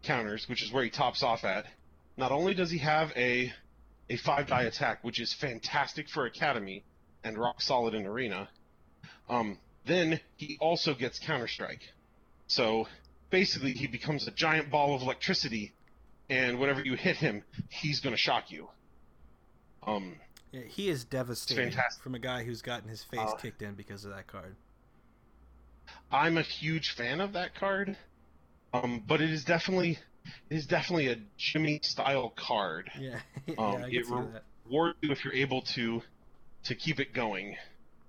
counters, 0.03 0.49
which 0.49 0.63
is 0.63 0.73
where 0.73 0.85
he 0.85 0.91
tops 0.91 1.23
off 1.23 1.45
at, 1.45 1.67
not 2.17 2.33
only 2.33 2.55
does 2.55 2.71
he 2.71 2.79
have 2.79 3.11
a 3.17 3.53
a 4.09 4.17
five 4.19 4.47
die 4.47 4.63
attack, 4.63 5.03
which 5.03 5.21
is 5.21 5.33
fantastic 5.33 6.09
for 6.09 6.27
Academy 6.27 6.85
and 7.25 7.37
rock 7.37 7.61
solid 7.61 7.95
in 7.95 8.07
Arena, 8.07 8.49
um, 9.29 9.59
then 9.85 10.21
he 10.37 10.57
also 10.61 10.95
gets 10.95 11.19
Counter 11.19 11.49
Strike. 11.49 11.81
So 12.47 12.87
basically, 13.31 13.73
he 13.73 13.87
becomes 13.87 14.27
a 14.27 14.31
giant 14.31 14.71
ball 14.71 14.95
of 14.95 15.03
electricity, 15.03 15.73
and 16.31 16.59
whenever 16.59 16.83
you 16.83 16.95
hit 16.95 17.17
him, 17.17 17.43
he's 17.69 18.01
going 18.01 18.15
to 18.15 18.21
shock 18.21 18.51
you. 18.51 18.69
Um, 19.87 20.17
yeah, 20.53 20.63
he 20.63 20.89
is 20.89 21.05
devastating 21.05 21.73
from 22.03 22.15
a 22.15 22.19
guy 22.19 22.45
who's 22.45 22.63
gotten 22.63 22.89
his 22.89 23.03
face 23.05 23.21
uh, 23.21 23.35
kicked 23.35 23.63
in 23.63 23.75
because 23.75 24.05
of 24.05 24.13
that 24.13 24.27
card. 24.27 24.57
I'm 26.11 26.37
a 26.37 26.43
huge 26.43 26.91
fan 26.91 27.21
of 27.21 27.33
that 27.35 27.55
card. 27.55 27.97
Um, 28.73 29.03
but 29.07 29.21
it 29.21 29.31
is 29.31 29.45
definitely 29.45 29.99
it 30.51 30.57
is 30.57 30.67
definitely 30.67 31.09
a 31.09 31.17
Jimmy 31.37 31.81
style 31.83 32.33
card. 32.37 32.91
Yeah, 32.99 33.21
um, 33.59 33.85
yeah 33.89 34.01
it 34.01 34.07
rewards 34.67 34.99
you 35.01 35.11
if 35.13 35.25
you're 35.25 35.35
able 35.35 35.63
to 35.75 36.03
to 36.65 36.75
keep 36.75 37.01
it 37.01 37.13
going 37.13 37.57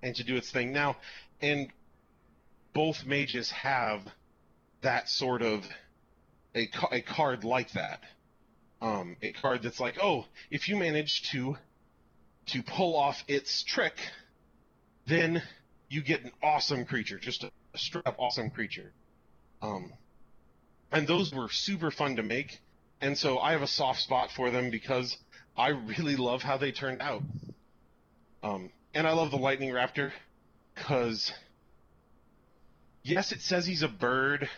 and 0.02 0.16
to 0.16 0.24
do 0.24 0.36
its 0.36 0.52
thing. 0.52 0.74
Now, 0.74 0.98
and 1.42 1.70
both 2.74 3.06
mages 3.06 3.52
have 3.52 4.02
that 4.82 5.10
sort 5.10 5.42
of 5.42 5.64
a, 6.56 6.70
a 6.92 7.02
card 7.02 7.44
like 7.44 7.72
that. 7.74 8.02
Um, 8.82 9.18
a 9.22 9.32
card 9.32 9.64
that's 9.64 9.80
like, 9.80 9.96
oh, 10.02 10.26
if 10.52 10.70
you 10.70 10.78
manage 10.78 11.32
to 11.32 11.58
to 12.48 12.64
pull 12.64 12.96
off 12.96 13.24
its 13.28 13.64
trick, 13.64 13.94
then 15.08 15.42
you 15.90 16.02
get 16.02 16.24
an 16.24 16.32
awesome 16.42 16.86
creature, 16.86 17.18
just 17.18 17.44
a, 17.44 17.52
a 17.74 17.78
straight 17.78 18.06
up 18.06 18.16
awesome 18.20 18.50
creature. 18.50 18.92
Um, 19.62 19.92
and 20.92 21.08
those 21.08 21.34
were 21.34 21.50
super 21.50 21.92
fun 21.92 22.16
to 22.18 22.24
make. 22.24 22.60
And 23.02 23.18
so 23.18 23.40
I 23.40 23.52
have 23.52 23.62
a 23.62 23.68
soft 23.68 24.00
spot 24.00 24.30
for 24.36 24.50
them 24.50 24.70
because 24.70 25.18
I 25.58 25.70
really 25.70 26.16
love 26.16 26.42
how 26.42 26.58
they 26.58 26.72
turned 26.72 27.02
out. 27.02 27.22
Um, 28.44 28.72
and 28.94 29.06
I 29.06 29.12
love 29.12 29.32
the 29.32 29.38
Lightning 29.38 29.72
Raptor 29.72 30.12
because, 30.76 31.32
yes, 33.04 33.32
it 33.32 33.42
says 33.42 33.66
he's 33.66 33.84
a 33.84 33.88
bird, 33.88 34.50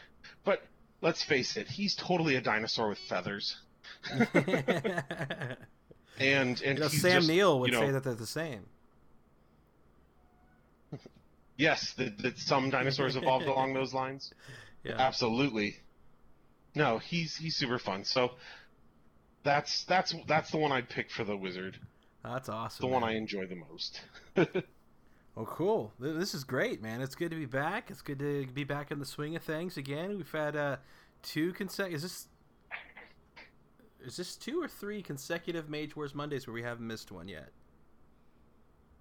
let's 1.02 1.24
face 1.24 1.58
it, 1.58 1.68
he's 1.68 1.96
totally 1.96 2.36
a 2.36 2.42
dinosaur 2.42 2.90
with 2.90 2.98
feathers. 2.98 3.58
and 4.20 4.36
and 6.20 6.62
you 6.62 6.74
know, 6.76 6.88
Sam 6.88 7.22
just, 7.22 7.28
Neill 7.28 7.60
would 7.60 7.72
you 7.72 7.80
know, 7.80 7.86
say 7.86 7.92
that 7.92 8.04
they're 8.04 8.14
the 8.14 8.28
same. 8.28 8.66
Yes, 11.58 11.94
that, 11.98 12.18
that 12.20 12.38
some 12.38 12.70
dinosaurs 12.70 13.18
evolved 13.18 13.46
along 13.48 13.74
those 13.74 13.94
lines. 13.94 14.34
Yeah. 14.84 14.96
Absolutely. 14.98 15.76
No, 16.74 17.00
he's 17.00 17.36
he's 17.36 17.56
super 17.58 17.80
fun. 17.80 18.06
So 18.06 18.32
that's 19.44 19.84
that's 19.84 20.16
that's 20.26 20.52
the 20.52 20.58
one 20.58 20.72
I'd 20.72 20.88
pick 20.88 21.12
for 21.12 21.24
the 21.26 21.36
wizard. 21.36 21.78
That's 22.24 22.48
awesome. 22.48 22.84
The 22.84 22.88
man. 22.92 23.02
one 23.02 23.10
I 23.10 23.16
enjoy 23.16 23.46
the 23.46 23.56
most. 23.56 24.02
well, 25.36 25.46
cool. 25.46 25.94
This 26.00 26.34
is 26.34 26.44
great, 26.44 26.82
man. 26.82 27.02
It's 27.02 27.16
good 27.16 27.32
to 27.32 27.38
be 27.38 27.46
back. 27.46 27.90
It's 27.90 28.02
good 28.02 28.20
to 28.20 28.46
be 28.48 28.64
back 28.64 28.92
in 28.92 29.00
the 29.00 29.06
swing 29.06 29.36
of 29.36 29.44
things 29.44 29.78
again. 29.78 30.18
We've 30.18 30.32
had 30.32 30.56
uh, 30.56 30.78
two 31.24 31.54
consecutive. 31.54 31.98
Is 31.98 32.04
this 32.04 32.28
is 34.06 34.18
this 34.18 34.36
two 34.36 34.62
or 34.62 34.68
three 34.68 35.02
consecutive 35.02 35.70
Mage 35.70 35.96
Wars 35.96 36.16
Mondays 36.16 36.48
where 36.48 36.54
we 36.54 36.64
haven't 36.64 36.88
missed 36.88 37.12
one 37.12 37.28
yet? 37.28 37.50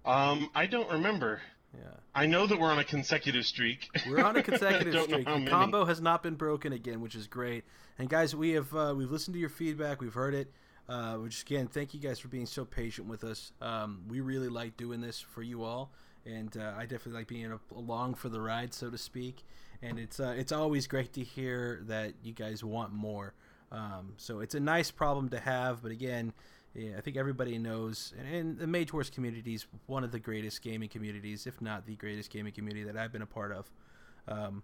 Um, 0.05 0.49
I 0.55 0.65
don't 0.65 0.89
remember. 0.89 1.41
Yeah. 1.73 1.83
I 2.15 2.25
know 2.25 2.47
that 2.47 2.59
we're 2.59 2.71
on 2.71 2.79
a 2.79 2.83
consecutive 2.83 3.45
streak. 3.45 3.89
We're 4.07 4.23
on 4.23 4.35
a 4.35 4.43
consecutive 4.43 5.03
streak. 5.03 5.25
The 5.25 5.31
many. 5.31 5.47
combo 5.47 5.85
has 5.85 6.01
not 6.01 6.23
been 6.23 6.35
broken 6.35 6.73
again, 6.73 6.99
which 7.01 7.15
is 7.15 7.27
great. 7.27 7.63
And 7.97 8.09
guys, 8.09 8.35
we 8.35 8.51
have 8.51 8.73
uh, 8.73 8.93
we've 8.97 9.11
listened 9.11 9.35
to 9.35 9.39
your 9.39 9.49
feedback. 9.49 10.01
We've 10.01 10.13
heard 10.13 10.33
it. 10.33 10.51
Uh, 10.87 11.17
which 11.17 11.43
again, 11.43 11.67
thank 11.67 11.93
you 11.93 11.99
guys 11.99 12.17
for 12.17 12.29
being 12.29 12.47
so 12.47 12.65
patient 12.65 13.07
with 13.07 13.23
us. 13.23 13.51
Um, 13.61 14.01
we 14.07 14.21
really 14.21 14.49
like 14.49 14.75
doing 14.75 15.01
this 15.01 15.19
for 15.19 15.43
you 15.43 15.63
all, 15.63 15.91
and 16.25 16.55
uh, 16.57 16.73
I 16.77 16.81
definitely 16.81 17.13
like 17.13 17.27
being 17.27 17.51
along 17.75 18.15
for 18.15 18.29
the 18.29 18.41
ride, 18.41 18.73
so 18.73 18.89
to 18.89 18.97
speak. 18.97 19.43
And 19.81 19.97
it's 19.97 20.19
uh, 20.19 20.35
it's 20.37 20.51
always 20.51 20.87
great 20.87 21.13
to 21.13 21.23
hear 21.23 21.81
that 21.87 22.13
you 22.23 22.33
guys 22.33 22.63
want 22.63 22.91
more. 22.91 23.33
Um, 23.71 24.13
so 24.17 24.39
it's 24.39 24.55
a 24.55 24.59
nice 24.59 24.91
problem 24.91 25.29
to 25.29 25.39
have, 25.39 25.81
but 25.81 25.91
again, 25.91 26.33
yeah, 26.73 26.97
I 26.97 27.01
think 27.01 27.17
everybody 27.17 27.57
knows, 27.57 28.13
and 28.31 28.57
the 28.57 28.67
Mage 28.67 28.93
Wars 28.93 29.09
community 29.09 29.53
is 29.53 29.65
one 29.87 30.03
of 30.03 30.11
the 30.11 30.19
greatest 30.19 30.61
gaming 30.61 30.89
communities, 30.89 31.47
if 31.47 31.61
not 31.61 31.85
the 31.85 31.95
greatest 31.95 32.31
gaming 32.31 32.53
community 32.53 32.83
that 32.83 32.97
I've 32.97 33.11
been 33.11 33.21
a 33.21 33.27
part 33.27 33.51
of. 33.51 33.71
Um, 34.27 34.63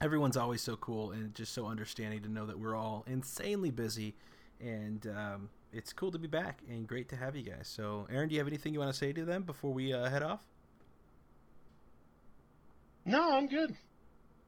everyone's 0.00 0.36
always 0.36 0.62
so 0.62 0.76
cool 0.76 1.12
and 1.12 1.34
just 1.34 1.52
so 1.52 1.66
understanding 1.66 2.22
to 2.22 2.28
know 2.28 2.46
that 2.46 2.58
we're 2.58 2.74
all 2.74 3.04
insanely 3.06 3.70
busy, 3.70 4.16
and 4.60 5.06
um, 5.06 5.50
it's 5.72 5.92
cool 5.92 6.10
to 6.10 6.18
be 6.18 6.28
back 6.28 6.62
and 6.68 6.86
great 6.86 7.08
to 7.10 7.16
have 7.16 7.36
you 7.36 7.42
guys. 7.42 7.68
So, 7.68 8.06
Aaron, 8.10 8.28
do 8.28 8.34
you 8.34 8.40
have 8.40 8.48
anything 8.48 8.72
you 8.72 8.80
want 8.80 8.92
to 8.92 8.98
say 8.98 9.12
to 9.12 9.24
them 9.24 9.42
before 9.42 9.72
we 9.72 9.92
uh, 9.92 10.08
head 10.08 10.22
off? 10.22 10.44
No, 13.10 13.36
I'm 13.36 13.48
good. 13.48 13.74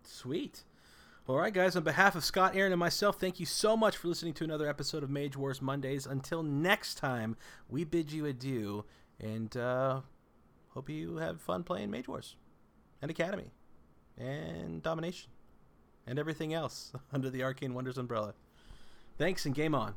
Sweet. 0.05 0.63
All 1.27 1.37
right, 1.37 1.53
guys. 1.53 1.75
On 1.75 1.83
behalf 1.83 2.15
of 2.15 2.25
Scott, 2.25 2.55
Aaron, 2.55 2.71
and 2.71 2.79
myself, 2.79 3.19
thank 3.19 3.41
you 3.41 3.47
so 3.47 3.77
much 3.77 3.97
for 3.97 4.07
listening 4.07 4.35
to 4.35 4.45
another 4.45 4.69
episode 4.69 5.03
of 5.03 5.11
Mage 5.11 5.37
Wars 5.37 5.61
Mondays. 5.61 6.07
Until 6.07 6.45
next 6.45 6.95
time, 6.95 7.37
we 7.69 7.83
bid 7.83 8.13
you 8.13 8.25
adieu, 8.25 8.85
and 9.19 9.57
uh, 9.57 10.03
hope 10.69 10.89
you 10.89 11.17
have 11.17 11.41
fun 11.41 11.65
playing 11.65 11.91
Mage 11.91 12.07
Wars 12.07 12.37
and 13.01 13.11
Academy 13.11 13.51
and 14.17 14.81
Domination 14.81 15.31
and 16.07 16.21
everything 16.21 16.55
else 16.55 16.93
under 17.13 17.31
the 17.31 17.43
Arcane 17.43 17.75
Wonders 17.75 17.99
umbrella. 17.99 18.35
Thanks, 19.19 19.45
and 19.45 19.57
game 19.57 19.75
on. 19.75 19.97